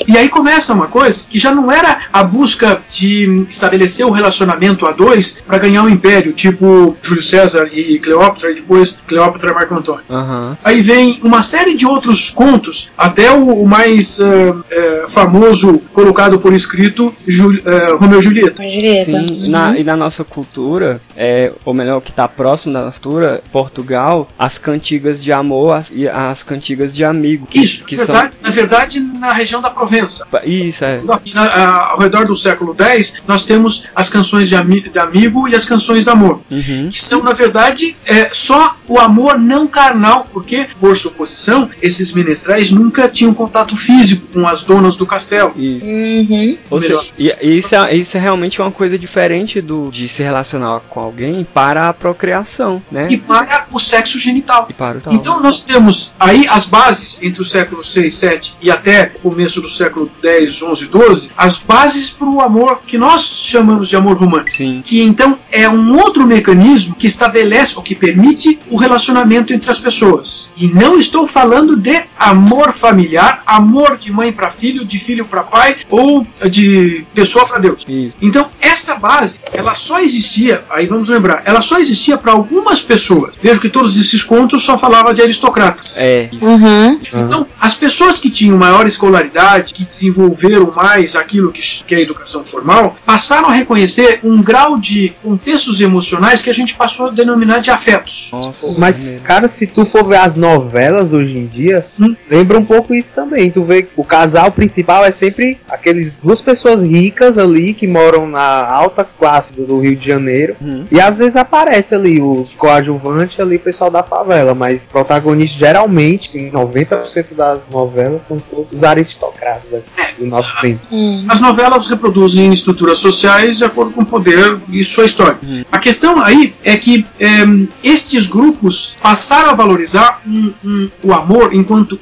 e 0.07 0.17
aí 0.17 0.29
começa 0.29 0.73
uma 0.73 0.87
coisa 0.87 1.21
que 1.29 1.37
já 1.39 1.53
não 1.53 1.71
era 1.71 2.01
a 2.11 2.23
busca 2.23 2.81
de 2.91 3.45
estabelecer 3.49 4.05
o 4.05 4.11
relacionamento 4.11 4.85
a 4.85 4.91
dois 4.91 5.41
para 5.45 5.57
ganhar 5.57 5.83
um 5.83 5.89
império, 5.89 6.33
tipo 6.33 6.95
Júlio 7.01 7.23
César 7.23 7.69
e 7.71 7.99
Cleópatra, 7.99 8.51
e 8.51 8.55
depois 8.55 8.99
Cleópatra 9.07 9.51
e 9.51 9.53
Marco 9.53 9.75
Antônio. 9.75 10.03
Aham. 10.09 10.57
Aí 10.63 10.81
vem 10.81 11.19
uma 11.23 11.41
série 11.43 11.73
de 11.75 11.85
outros 11.85 12.29
contos, 12.29 12.50
até 12.97 13.31
o, 13.31 13.61
o 13.63 13.67
mais 13.67 14.19
eh, 14.19 15.05
famoso 15.07 15.79
colocado 15.93 16.39
por 16.39 16.53
escrito, 16.53 17.13
Jul, 17.27 17.59
eh, 17.65 17.93
Romeu 17.99 18.19
e 18.19 18.21
Julieta. 18.21 18.63
Julieta. 18.63 19.27
Sim, 19.27 19.49
na, 19.49 19.77
e 19.77 19.83
na 19.83 19.95
nossa 19.95 20.23
cultura, 20.23 21.01
é, 21.15 21.51
ou 21.65 21.73
melhor, 21.73 22.01
que 22.01 22.09
está 22.09 22.27
próximo 22.27 22.73
da 22.73 22.85
nossa 22.85 22.99
cultura, 22.99 23.41
Portugal, 23.51 24.27
as 24.37 24.57
cantigas 24.57 25.21
de 25.23 25.31
amor 25.31 25.75
as, 25.77 25.91
e 25.91 26.07
as 26.07 26.43
cantigas 26.43 26.93
de 26.93 27.03
amigo. 27.03 27.45
Que, 27.47 27.59
Isso, 27.59 27.83
que 27.85 27.95
na, 27.95 28.03
verdade, 28.05 28.33
na 28.41 28.49
verdade, 28.49 28.99
na 28.99 29.33
região 29.33 29.61
da 29.61 29.69
Provença. 29.69 30.25
são. 30.29 30.39
Isso, 30.43 30.83
é. 30.85 31.01
Na- 31.33 31.43
a- 31.43 31.91
ao 31.91 31.99
redor 31.99 32.25
do 32.25 32.35
século 32.35 32.75
X, 32.77 33.15
nós 33.27 33.45
temos 33.45 33.85
as 33.95 34.09
canções 34.09 34.47
de, 34.49 34.55
ami- 34.55 34.81
de 34.81 34.99
amigo 34.99 35.47
e 35.47 35.55
as 35.55 35.65
canções 35.65 36.03
de 36.03 36.09
amor. 36.09 36.41
Uhum. 36.51 36.89
que 36.91 37.01
são, 37.01 37.23
na 37.23 37.33
verdade, 37.33 37.95
é, 38.05 38.29
só 38.31 38.75
o 38.87 38.99
amor 38.99 39.37
não 39.39 39.67
carnal, 39.67 40.27
porque, 40.31 40.67
por 40.79 40.95
suposição, 40.95 41.69
esses 41.81 42.11
menestrais 42.41 42.71
nunca 42.71 43.07
tinham 43.07 43.33
contato 43.33 43.77
físico 43.77 44.27
com 44.33 44.47
as 44.47 44.63
donas 44.63 44.95
do 44.95 45.05
castelo. 45.05 45.53
Isso. 45.55 45.85
Uhum. 45.85 46.81
Seja, 46.81 47.01
e, 47.17 47.57
isso, 47.57 47.75
é, 47.75 47.95
isso 47.95 48.17
é 48.17 48.19
realmente 48.19 48.61
uma 48.61 48.71
coisa 48.71 48.97
diferente 48.97 49.61
do 49.61 49.89
de 49.91 50.07
se 50.07 50.23
relacionar 50.23 50.81
com 50.89 50.99
alguém 50.99 51.45
para 51.53 51.89
a 51.89 51.93
procriação, 51.93 52.81
né? 52.91 53.07
E 53.09 53.17
para 53.17 53.67
o 53.71 53.79
sexo 53.79 54.17
genital. 54.19 54.67
E 54.69 54.73
para 54.73 54.97
o 54.97 55.01
tal. 55.01 55.13
Então 55.13 55.41
nós 55.41 55.63
temos 55.63 56.11
aí 56.19 56.47
as 56.47 56.65
bases 56.65 57.21
entre 57.21 57.41
o 57.41 57.45
século 57.45 57.83
6, 57.83 58.13
7 58.13 58.55
e 58.61 58.71
até 58.71 59.11
o 59.15 59.29
começo 59.29 59.61
do 59.61 59.69
século 59.69 60.09
10, 60.21 60.61
11, 60.61 60.85
12, 60.87 61.29
as 61.37 61.57
bases 61.57 62.09
para 62.09 62.27
o 62.27 62.41
amor 62.41 62.81
que 62.85 62.97
nós 62.97 63.23
chamamos 63.23 63.89
de 63.89 63.95
amor 63.95 64.17
romântico. 64.17 64.57
Sim. 64.57 64.81
Que 64.83 65.01
então 65.01 65.37
é 65.51 65.69
um 65.69 65.97
outro 65.97 66.25
mecanismo 66.25 66.95
que 66.95 67.07
estabelece 67.07 67.75
ou 67.75 67.83
que 67.83 67.95
permite 67.95 68.59
o 68.69 68.77
relacionamento 68.77 69.53
entre 69.53 69.69
as 69.69 69.79
pessoas. 69.79 70.51
E 70.55 70.67
não 70.67 70.97
estou 70.99 71.27
falando 71.27 71.75
de 71.75 72.01
amor 72.17 72.30
familiar, 72.73 73.43
amor 73.45 73.97
de 73.97 74.11
mãe 74.11 74.31
para 74.31 74.49
filho, 74.49 74.85
de 74.85 74.99
filho 74.99 75.25
para 75.25 75.43
pai 75.43 75.77
ou 75.89 76.25
de 76.49 77.05
pessoa 77.13 77.45
para 77.45 77.59
Deus. 77.59 77.83
Isso. 77.87 78.15
Então, 78.21 78.47
esta 78.59 78.95
base, 78.95 79.39
ela 79.53 79.75
só 79.75 79.99
existia, 79.99 80.63
aí 80.69 80.87
vamos 80.87 81.09
lembrar, 81.09 81.43
ela 81.45 81.61
só 81.61 81.79
existia 81.79 82.17
para 82.17 82.31
algumas 82.31 82.81
pessoas. 82.81 83.33
Vejo 83.41 83.61
que 83.61 83.69
todos 83.69 83.97
esses 83.97 84.23
contos 84.23 84.63
só 84.63 84.77
falavam 84.77 85.13
de 85.13 85.21
aristocratas. 85.21 85.95
É. 85.97 86.29
Isso. 86.31 86.45
Uhum. 86.45 86.99
Então, 87.13 87.47
as 87.59 87.75
pessoas 87.75 88.17
que 88.17 88.29
tinham 88.29 88.57
maior 88.57 88.87
escolaridade, 88.87 89.73
que 89.73 89.83
desenvolveram 89.83 90.71
mais 90.75 91.15
aquilo 91.15 91.51
que, 91.51 91.61
que 91.85 91.95
é 91.95 91.99
a 91.99 92.01
educação 92.01 92.43
formal, 92.43 92.95
passaram 93.05 93.49
a 93.49 93.53
reconhecer 93.53 94.19
um 94.23 94.41
grau 94.41 94.77
de 94.77 95.13
contextos 95.21 95.81
emocionais 95.81 96.41
que 96.41 96.49
a 96.49 96.53
gente 96.53 96.73
passou 96.75 97.07
a 97.07 97.09
denominar 97.09 97.59
de 97.59 97.69
afetos. 97.69 98.29
Nossa, 98.31 98.67
Mas, 98.77 99.19
cara, 99.23 99.47
se 99.47 99.67
tu 99.67 99.85
for 99.85 100.03
ver 100.03 100.17
as 100.17 100.35
novelas 100.35 101.13
hoje 101.13 101.37
em 101.37 101.47
dia, 101.47 101.85
Hum. 101.99 102.15
Lembra 102.29 102.57
um 102.59 102.65
pouco 102.65 102.93
isso 102.93 103.13
também. 103.13 103.49
Tu 103.51 103.63
vê 103.63 103.83
que 103.83 103.89
o 103.95 104.03
casal 104.03 104.51
principal 104.51 105.03
é 105.05 105.11
sempre 105.11 105.59
aqueles 105.69 106.11
duas 106.21 106.41
pessoas 106.41 106.81
ricas 106.81 107.37
ali 107.37 107.73
que 107.73 107.87
moram 107.87 108.27
na 108.27 108.65
alta 108.67 109.03
classe 109.03 109.53
do, 109.53 109.65
do 109.65 109.79
Rio 109.79 109.95
de 109.95 110.05
Janeiro. 110.05 110.55
Uhum. 110.61 110.85
E 110.91 110.99
às 110.99 111.17
vezes 111.17 111.35
aparece 111.35 111.93
ali 111.95 112.21
o 112.21 112.45
coadjuvante 112.57 113.41
ali, 113.41 113.55
o 113.57 113.59
pessoal 113.59 113.89
da 113.91 114.03
favela. 114.03 114.53
Mas 114.55 114.87
protagonistas 114.87 115.57
geralmente, 115.59 116.37
em 116.37 116.49
90% 116.51 117.33
das 117.35 117.67
novelas, 117.69 118.23
são 118.23 118.39
todos 118.39 118.83
aristocratas 118.83 119.73
aqui, 119.73 120.19
do 120.19 120.25
nosso 120.27 120.59
tempo. 120.61 120.79
Hum. 120.91 121.25
As 121.29 121.39
novelas 121.41 121.85
reproduzem 121.87 122.51
estruturas 122.53 122.99
sociais 122.99 123.57
de 123.57 123.63
acordo 123.63 123.91
com 123.91 124.01
o 124.01 124.05
poder 124.05 124.59
e 124.69 124.83
sua 124.83 125.05
história. 125.05 125.37
A 125.71 125.79
questão 125.79 126.21
aí 126.23 126.53
é 126.63 126.75
que 126.77 127.05
em, 127.19 127.67
estes 127.83 128.27
grupos 128.27 128.95
passaram 129.01 129.49
a 129.51 129.53
valorizar 129.53 130.21
um- 130.27 130.51
um- 130.63 130.89
o 131.03 131.13
amor 131.13 131.53
enquanto 131.53 131.97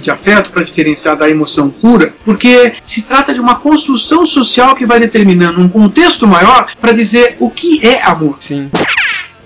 de 0.00 0.10
afeto 0.10 0.50
para 0.50 0.64
diferenciar 0.64 1.16
da 1.16 1.28
emoção 1.28 1.70
pura, 1.70 2.14
porque 2.24 2.74
se 2.84 3.02
trata 3.02 3.32
de 3.32 3.40
uma 3.40 3.56
construção 3.56 4.26
social 4.26 4.74
que 4.74 4.86
vai 4.86 5.00
determinando 5.00 5.60
um 5.60 5.68
contexto 5.68 6.26
maior 6.26 6.66
para 6.80 6.92
dizer 6.92 7.36
o 7.40 7.50
que 7.50 7.86
é 7.86 8.02
amor. 8.02 8.38
Sim. 8.40 8.70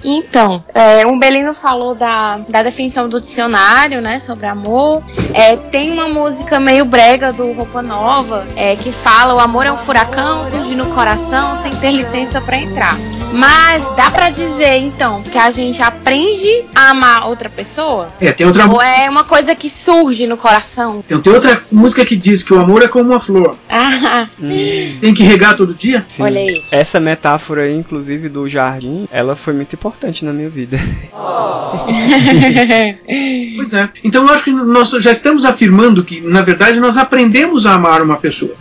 Então, 0.05 0.63
é, 0.75 1.07
o 1.07 1.17
Belino 1.19 1.53
falou 1.53 1.95
da, 1.95 2.39
da 2.49 2.63
definição 2.63 3.09
do 3.09 3.21
dicionário, 3.21 4.01
né, 4.01 4.19
sobre 4.19 4.47
amor. 4.47 5.03
É, 5.35 5.57
tem 5.57 5.91
uma 5.93 6.09
música 6.09 6.59
meio 6.61 6.85
brega 6.85 7.33
do 7.33 7.53
Roupa 7.53 7.83
Nova 7.83 8.47
é, 8.57 8.77
que 8.77 8.93
fala: 8.93 9.35
o 9.35 9.41
amor 9.41 9.67
é 9.67 9.73
um 9.73 9.77
furacão, 9.79 10.45
surge 10.45 10.75
no 10.75 10.87
coração 10.87 11.57
sem 11.57 11.75
ter 11.77 11.91
licença 11.93 12.41
pra 12.41 12.59
entrar. 12.59 12.97
Mas 13.33 13.87
dá 13.95 14.11
pra 14.11 14.31
dizer, 14.31 14.77
então, 14.79 15.23
que 15.23 15.37
a 15.37 15.51
gente 15.51 15.83
aprende 15.83 16.49
a 16.75 16.91
amar 16.91 17.27
outra 17.29 17.51
pessoa? 17.51 18.09
É, 18.21 18.33
tem 18.33 18.47
outra, 18.47 18.67
Ou 18.67 18.81
é 18.81 19.09
uma 19.11 19.23
coisa 19.25 19.55
que 19.55 19.69
surge 19.69 20.27
no 20.27 20.37
coração? 20.39 21.05
tem, 21.07 21.21
tem 21.21 21.33
outra 21.33 21.63
música 21.71 22.07
que 22.07 22.17
diz 22.17 22.43
que 22.43 22.55
o 22.55 22.59
amor 22.61 22.83
é 22.83 22.89
como 22.89 23.11
uma 23.11 23.21
flor. 23.21 23.55
Ah, 23.69 24.27
Hum, 24.41 24.99
Tem 25.01 25.13
que 25.13 25.23
regar 25.23 25.57
todo 25.57 25.75
dia? 25.75 26.07
sim. 26.09 26.23
olha 26.23 26.41
aí. 26.41 26.65
Essa 26.71 26.99
metáfora 26.99 27.63
aí, 27.63 27.77
inclusive, 27.77 28.29
do 28.29 28.49
jardim, 28.49 29.07
ela 29.13 29.37
foi 29.37 29.53
muito 29.53 29.75
importante 29.75 29.88
na 30.23 30.33
minha 30.33 30.49
vida. 30.49 30.81
Pois 33.57 33.75
é. 33.75 33.89
Então 34.05 34.27
eu 34.27 34.33
acho 34.33 34.45
que 34.45 34.51
nós 34.51 34.91
já 34.91 35.13
estamos 35.13 35.45
afirmando 35.45 36.03
que, 36.05 36.21
na 36.21 36.43
verdade, 36.43 36.79
nós 36.81 36.97
aprendemos 36.97 37.67
a 37.67 37.75
amar 37.75 38.03
uma 38.03 38.17
pessoa. 38.17 38.55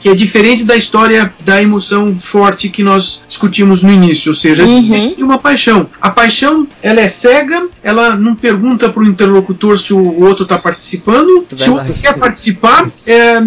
Que 0.00 0.08
é 0.08 0.14
diferente 0.14 0.64
da 0.64 0.76
história 0.76 1.32
da 1.44 1.62
emoção 1.62 2.14
forte 2.16 2.68
que 2.68 2.82
nós 2.82 3.24
discutimos 3.28 3.82
no 3.82 3.92
início, 3.92 4.30
ou 4.30 4.34
seja, 4.34 4.62
é 4.62 4.66
Uhum. 4.66 5.14
de 5.14 5.22
uma 5.22 5.38
paixão. 5.38 5.86
A 6.00 6.10
paixão, 6.10 6.66
ela 6.82 7.00
é 7.00 7.08
cega, 7.08 7.68
ela 7.82 8.16
não 8.16 8.34
pergunta 8.34 8.88
para 8.88 9.02
o 9.02 9.06
interlocutor 9.06 9.78
se 9.78 9.92
o 9.94 10.20
outro 10.22 10.42
está 10.42 10.58
participando. 10.58 11.46
Se 11.56 11.70
o 11.70 11.74
outro 11.74 11.94
quer 11.94 12.14
participar, 12.18 12.88
é, 13.06 13.40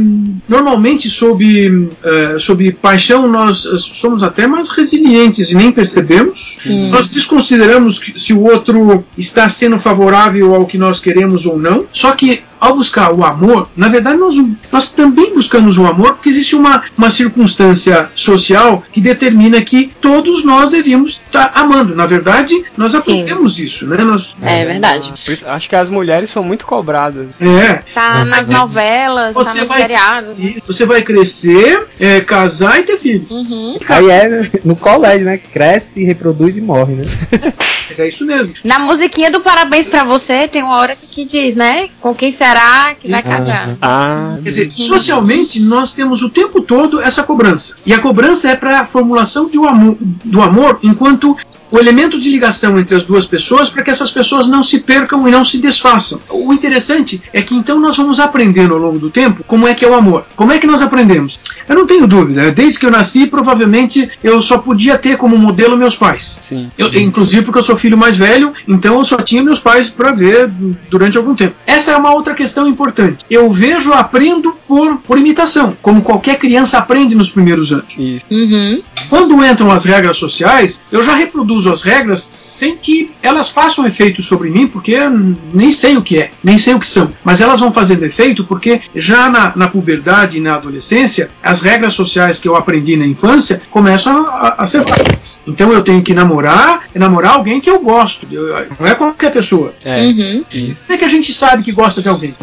normalmente 0.48 1.10
sob, 1.10 1.90
é, 2.04 2.40
sob 2.40 2.72
paixão 2.74 3.28
nós 3.28 3.58
somos 3.78 4.24
até 4.24 4.48
mais 4.48 4.70
resilientes 4.70 5.52
e 5.52 5.56
nem 5.56 5.72
percebemos. 5.72 6.60
Nós 6.92 7.07
desconsideramos 7.10 8.00
que- 8.00 8.20
se 8.20 8.34
o 8.34 8.44
outro 8.44 9.04
está 9.18 9.48
sendo 9.50 9.80
favorável 9.80 10.54
ao 10.56 10.66
que 10.66 10.78
nós 10.78 11.00
queremos 11.00 11.46
ou 11.46 11.58
não. 11.58 11.86
Só 11.92 12.12
que 12.12 12.42
ao 12.60 12.76
buscar 12.76 13.14
o 13.14 13.24
amor, 13.24 13.70
na 13.78 13.88
verdade 13.88 14.18
nós, 14.18 14.36
nós 14.72 14.92
também 14.92 15.32
buscamos 15.32 15.78
o 15.78 15.86
amor 15.86 16.14
porque 16.14 16.30
existe 16.30 16.56
uma, 16.56 16.84
uma 16.98 17.12
circunstância 17.12 18.10
social 18.16 18.84
que 18.92 19.00
determina 19.00 19.62
que 19.62 19.92
todos 20.02 20.44
nós 20.44 20.72
devíamos 20.72 21.22
estar 21.24 21.52
amando. 21.54 21.96
Na 21.96 22.08
verdade, 22.08 22.56
nós 22.76 22.92
Sim. 22.94 22.98
aprendemos 22.98 23.60
isso, 23.60 23.86
né? 23.88 23.98
Nós, 24.04 24.36
É 24.42 24.66
verdade. 24.66 25.14
Isso, 25.16 25.38
Acho 25.48 25.70
que 25.70 25.76
as 25.76 25.88
mulheres 25.90 26.30
são 26.32 26.44
muito 26.44 26.66
cobradas. 26.66 27.28
é, 27.40 27.84
Tá 27.94 28.26
nas 28.26 28.48
novelas, 28.48 29.36
tá 29.36 29.44
você 29.44 29.60
nos 29.62 29.70
vai, 29.70 29.82
seriados. 29.82 30.30
crescer, 30.30 30.64
você 30.66 30.86
vai 30.86 31.02
crescer, 31.04 31.88
é, 32.00 32.22
casar 32.22 32.80
e 32.80 32.84
ter 32.84 32.98
filho. 32.98 33.26
Uhum. 33.30 33.78
Aí 33.88 34.10
é 34.10 34.50
no 34.66 34.76
colégio, 34.76 35.26
né? 35.26 35.38
Cresce, 35.38 36.04
reproduz 36.04 36.58
e 36.58 36.62
morre, 36.62 36.96
né? 36.98 37.06
Mas 37.90 38.00
é 38.00 38.08
isso 38.08 38.26
mesmo. 38.26 38.54
Na 38.64 38.80
musiquinha 38.80 39.32
do 39.32 39.40
Parabéns 39.40 39.88
pra 39.88 40.04
você, 40.04 40.48
tem 40.48 40.62
uma 40.64 40.78
hora 40.78 40.96
que 40.96 41.24
diz, 41.26 41.56
né? 41.56 41.90
Com 42.02 42.14
quem 42.14 42.32
será 42.32 42.96
que 43.00 43.10
vai 43.10 43.24
casar? 43.24 43.78
Ah, 43.82 44.38
Quer 44.44 44.50
dizer, 44.50 44.72
socialmente 44.74 45.60
nós 45.60 45.94
temos 45.94 46.22
o 46.22 46.30
tempo 46.30 46.62
todo 46.62 47.02
essa 47.02 47.24
cobrança. 47.24 47.76
E 47.86 47.94
a 47.94 48.00
cobrança 48.00 48.50
é 48.50 48.56
para 48.56 48.82
a 48.82 48.86
formulação 48.86 49.50
de 49.50 49.58
um 49.58 49.66
amor, 49.66 49.98
do 50.00 50.42
amor 50.42 50.80
enquanto 50.84 51.36
o 51.72 51.80
elemento 51.80 52.20
de 52.20 52.30
ligação 52.30 52.80
entre 52.80 52.96
as 52.96 53.04
duas 53.04 53.26
pessoas 53.26 53.70
para 53.70 53.84
que 53.84 53.92
essas 53.92 54.12
pessoas 54.12 54.48
não 54.48 54.64
se 54.64 54.80
percam 54.80 55.28
e 55.28 55.32
não 55.32 55.44
se 55.44 55.58
desfaçam. 55.58 56.20
O 56.30 56.54
interessante 56.54 57.22
é 57.34 57.42
que 57.42 57.56
então 57.56 57.80
nós 57.80 57.98
vamos 57.98 58.20
aprendendo 58.20 58.74
ao 58.74 58.80
longo 58.80 59.00
do 59.00 59.10
tempo 59.10 59.44
como 59.46 59.68
é 59.68 59.74
que 59.74 59.84
é 59.84 59.90
o 59.90 59.94
amor. 59.94 60.26
Como 60.36 60.52
é 60.52 60.60
que 60.60 60.68
nós 60.68 60.82
aprendemos? 60.82 61.40
Eu 61.68 61.76
não 61.76 61.86
tenho 61.86 62.08
dúvida, 62.08 62.52
desde 62.52 62.80
que 62.80 62.86
eu 62.86 62.92
nasci, 62.92 63.28
provavelmente 63.28 64.10
eu 64.24 64.42
só 64.42 64.58
podia 64.58 64.98
ter 64.98 65.18
como 65.18 65.38
modelo 65.38 65.78
meus 65.78 65.96
pais. 65.96 66.40
sim. 66.48 66.70
Eu, 66.78 66.94
inclusive 66.94 67.44
porque 67.44 67.60
eu 67.60 67.64
sou 67.64 67.78
filho 67.78 67.98
mais 67.98 68.18
velho, 68.18 68.54
então 68.68 68.98
eu 68.98 69.04
só 69.04 69.18
tinha 69.18 69.44
meus 69.44 69.60
pais 69.60 69.90
para 69.90 70.12
ver 70.12 70.50
durante 70.90 71.18
algum 71.18 71.36
tempo. 71.36 71.56
Essa 71.66 71.92
é 71.92 71.98
uma 71.98 72.14
outra 72.14 72.34
questão 72.34 72.68
importante. 72.68 73.26
Eu 73.30 73.52
vejo, 73.52 73.92
aprendo 73.94 74.56
por, 74.68 74.98
por 74.98 75.18
imitação, 75.18 75.76
como 75.82 76.02
qualquer 76.02 76.38
criança 76.38 76.78
aprende 76.78 77.16
nos 77.16 77.30
primeiros 77.30 77.72
anos. 77.72 77.96
Uhum. 77.98 78.82
Quando 79.10 79.44
entram 79.44 79.72
as 79.72 79.86
regras 79.86 80.18
sociais, 80.18 80.86
eu 80.92 81.04
já 81.04 81.16
reproduzo 81.16 81.57
as 81.66 81.82
regras 81.82 82.20
sem 82.30 82.76
que 82.78 83.12
elas 83.24 83.50
façam 83.50 83.86
efeito 83.88 84.22
sobre 84.22 84.50
mim, 84.50 84.68
porque 84.68 84.92
eu 84.92 85.10
nem 85.54 85.72
sei 85.72 85.98
o 85.98 86.02
que 86.02 86.18
é, 86.20 86.32
nem 86.44 86.58
sei 86.58 86.74
o 86.74 86.80
que 86.80 86.88
são. 86.90 87.12
Mas 87.24 87.42
elas 87.42 87.60
vão 87.60 87.72
fazendo 87.74 88.04
efeito 88.06 88.44
porque 88.44 88.82
já 88.94 89.30
na, 89.30 89.54
na 89.56 89.68
puberdade 89.68 90.38
e 90.38 90.42
na 90.42 90.56
adolescência, 90.56 91.30
as 91.42 91.62
regras 91.62 91.94
sociais 91.94 92.40
que 92.40 92.48
eu 92.48 92.56
aprendi 92.56 92.96
na 92.98 93.06
infância 93.08 93.62
começam 93.72 94.28
a, 94.28 94.56
a 94.60 94.68
ser 94.68 94.82
válidas. 94.84 95.40
Então 95.48 95.72
eu 95.72 95.82
tenho 95.84 96.04
que 96.04 96.14
namorar, 96.14 96.84
namorar 96.94 97.34
alguém 97.36 97.60
que 97.62 97.70
eu 97.70 97.80
gosto, 97.80 98.28
eu- 98.32 98.68
não 98.80 98.86
é 98.88 98.94
qualquer 98.96 99.32
pessoa. 99.32 99.74
É. 99.84 100.04
Uhum. 100.04 100.44
Como 100.52 100.76
é 100.90 100.98
que 100.98 101.06
a 101.06 101.10
gente 101.10 101.32
sabe 101.34 101.64
que 101.64 101.72
gosta 101.72 102.02
de 102.02 102.10
alguém? 102.10 102.36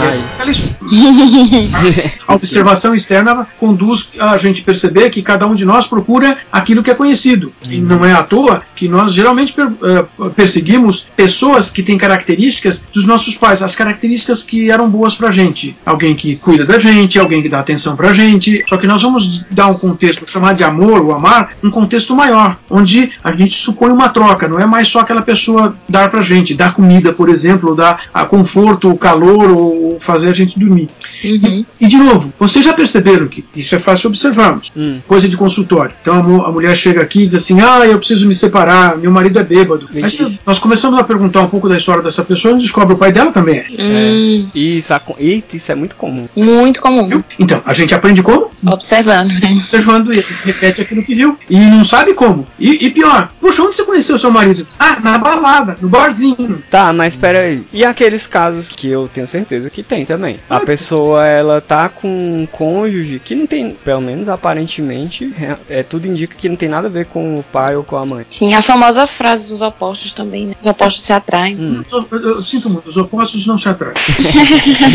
Ai. 0.00 0.48
Es- 0.48 0.64
A 2.26 2.34
observação 2.34 2.94
externa 2.94 3.46
conduz 3.58 4.10
a 4.18 4.36
gente 4.36 4.62
perceber 4.62 5.10
que 5.10 5.22
cada 5.22 5.46
um 5.46 5.54
de 5.54 5.64
nós 5.64 5.86
procura 5.86 6.38
aquilo 6.50 6.82
que 6.82 6.90
é 6.90 6.94
conhecido. 6.94 7.52
E 7.68 7.78
não 7.80 8.04
é 8.04 8.12
à 8.12 8.22
toa 8.22 8.62
que 8.74 8.88
nós 8.88 9.12
geralmente 9.12 9.52
per- 9.52 9.68
eh, 9.82 10.04
perseguimos 10.34 11.08
pessoas 11.16 11.70
que 11.70 11.82
têm 11.82 11.98
características 11.98 12.86
dos 12.92 13.04
nossos 13.06 13.36
pais, 13.36 13.62
as 13.62 13.74
características 13.74 14.42
que 14.42 14.70
eram 14.70 14.88
boas 14.88 15.14
pra 15.14 15.30
gente. 15.30 15.76
Alguém 15.84 16.14
que 16.14 16.36
cuida 16.36 16.64
da 16.64 16.78
gente, 16.78 17.18
alguém 17.18 17.42
que 17.42 17.48
dá 17.48 17.60
atenção 17.60 17.96
pra 17.96 18.12
gente. 18.12 18.64
Só 18.68 18.76
que 18.76 18.86
nós 18.86 19.02
vamos 19.02 19.44
dar 19.50 19.66
um 19.66 19.74
contexto, 19.74 20.24
chamar 20.30 20.54
de 20.54 20.64
amor 20.64 21.02
ou 21.04 21.12
amar, 21.12 21.50
um 21.62 21.70
contexto 21.70 22.14
maior, 22.14 22.56
onde 22.68 23.10
a 23.22 23.32
gente 23.32 23.54
supõe 23.54 23.90
uma 23.90 24.08
troca, 24.08 24.48
não 24.48 24.58
é 24.60 24.66
mais 24.66 24.88
só 24.88 25.00
aquela 25.00 25.22
pessoa 25.22 25.74
dar 25.88 26.10
pra 26.10 26.22
gente, 26.22 26.54
dar 26.54 26.74
comida, 26.74 27.12
por 27.12 27.28
exemplo, 27.28 27.70
ou 27.70 27.74
dar 27.74 28.02
ah, 28.14 28.24
conforto, 28.24 28.94
calor 28.96 29.50
ou 29.50 29.89
fazer 29.98 30.28
a 30.28 30.32
gente 30.34 30.58
dormir. 30.58 30.88
Uhum. 31.24 31.64
E 31.80 31.86
de 31.86 31.96
novo, 31.96 32.32
vocês 32.38 32.64
já 32.64 32.72
perceberam 32.72 33.26
que 33.28 33.44
isso 33.54 33.74
é 33.74 33.78
fácil 33.78 34.08
observarmos. 34.08 34.70
Hum. 34.76 34.98
Coisa 35.06 35.28
de 35.28 35.36
consultório. 35.36 35.92
Então 36.00 36.14
a, 36.44 36.48
a 36.48 36.52
mulher 36.52 36.76
chega 36.76 37.00
aqui 37.02 37.22
e 37.22 37.26
diz 37.26 37.34
assim: 37.34 37.60
Ah, 37.60 37.86
eu 37.86 37.98
preciso 37.98 38.26
me 38.28 38.34
separar, 38.34 38.96
meu 38.96 39.10
marido 39.10 39.38
é 39.38 39.42
bêbado. 39.44 39.88
Mas 39.94 40.18
nós 40.46 40.58
começamos 40.58 40.98
a 40.98 41.04
perguntar 41.04 41.42
um 41.42 41.48
pouco 41.48 41.68
da 41.68 41.76
história 41.76 42.02
dessa 42.02 42.22
pessoa 42.24 42.56
e 42.56 42.60
descobre 42.60 42.94
o 42.94 42.98
pai 42.98 43.12
dela 43.12 43.32
também 43.32 43.58
é. 43.58 43.66
Hum, 43.78 44.48
Isso, 44.54 44.92
aco- 44.92 45.16
Eita, 45.18 45.56
isso 45.56 45.70
é 45.70 45.74
muito 45.74 45.94
comum. 45.96 46.26
muito 46.36 46.80
comum. 46.80 47.08
Viu? 47.08 47.24
Então, 47.38 47.62
a 47.64 47.72
gente 47.72 47.94
aprende 47.94 48.22
como? 48.22 48.50
Observando. 48.66 49.28
né? 49.28 49.52
Observando 49.58 50.12
e 50.12 50.18
a 50.18 50.22
gente 50.22 50.44
repete 50.44 50.80
aquilo 50.82 51.02
que 51.02 51.14
viu. 51.14 51.38
E 51.48 51.56
não 51.58 51.84
sabe 51.84 52.14
como. 52.14 52.46
E, 52.58 52.86
e 52.86 52.90
pior, 52.90 53.30
puxa, 53.40 53.62
onde 53.62 53.76
você 53.76 53.84
conheceu 53.84 54.18
seu 54.18 54.30
marido? 54.30 54.66
Ah, 54.78 54.98
na 55.02 55.18
balada, 55.18 55.76
no 55.80 55.88
barzinho. 55.88 56.62
Tá, 56.70 56.92
mas 56.92 57.14
espera 57.14 57.40
aí. 57.40 57.62
E 57.72 57.84
aqueles 57.84 58.26
casos 58.26 58.68
que 58.68 58.88
eu 58.88 59.08
tenho 59.12 59.26
certeza 59.26 59.69
que 59.72 59.82
tem 59.82 60.04
também. 60.04 60.36
A 60.48 60.60
pessoa, 60.60 61.26
ela 61.26 61.60
tá 61.60 61.88
com 61.88 62.08
um 62.08 62.46
cônjuge 62.50 63.20
que 63.24 63.34
não 63.34 63.46
tem, 63.46 63.72
pelo 63.84 64.00
menos 64.00 64.28
aparentemente, 64.28 65.32
é, 65.68 65.80
é 65.80 65.82
tudo 65.82 66.06
indica 66.06 66.34
que 66.34 66.48
não 66.48 66.56
tem 66.56 66.68
nada 66.68 66.88
a 66.88 66.90
ver 66.90 67.06
com 67.06 67.36
o 67.36 67.42
pai 67.42 67.76
ou 67.76 67.82
com 67.84 67.96
a 67.96 68.04
mãe. 68.06 68.24
Sim, 68.30 68.54
a 68.54 68.62
famosa 68.62 69.06
frase 69.06 69.48
dos 69.48 69.60
opostos 69.62 70.12
também, 70.12 70.46
né? 70.46 70.54
Os 70.60 70.66
opostos 70.66 71.04
se 71.04 71.12
atraem. 71.12 71.56
Hum. 71.56 71.82
Eu, 71.90 72.06
eu- 72.10 72.28
eu 72.36 72.44
sinto 72.44 72.68
muito, 72.68 72.88
os 72.88 72.96
opostos 72.96 73.46
não 73.46 73.58
se 73.58 73.68
atraem. 73.68 73.94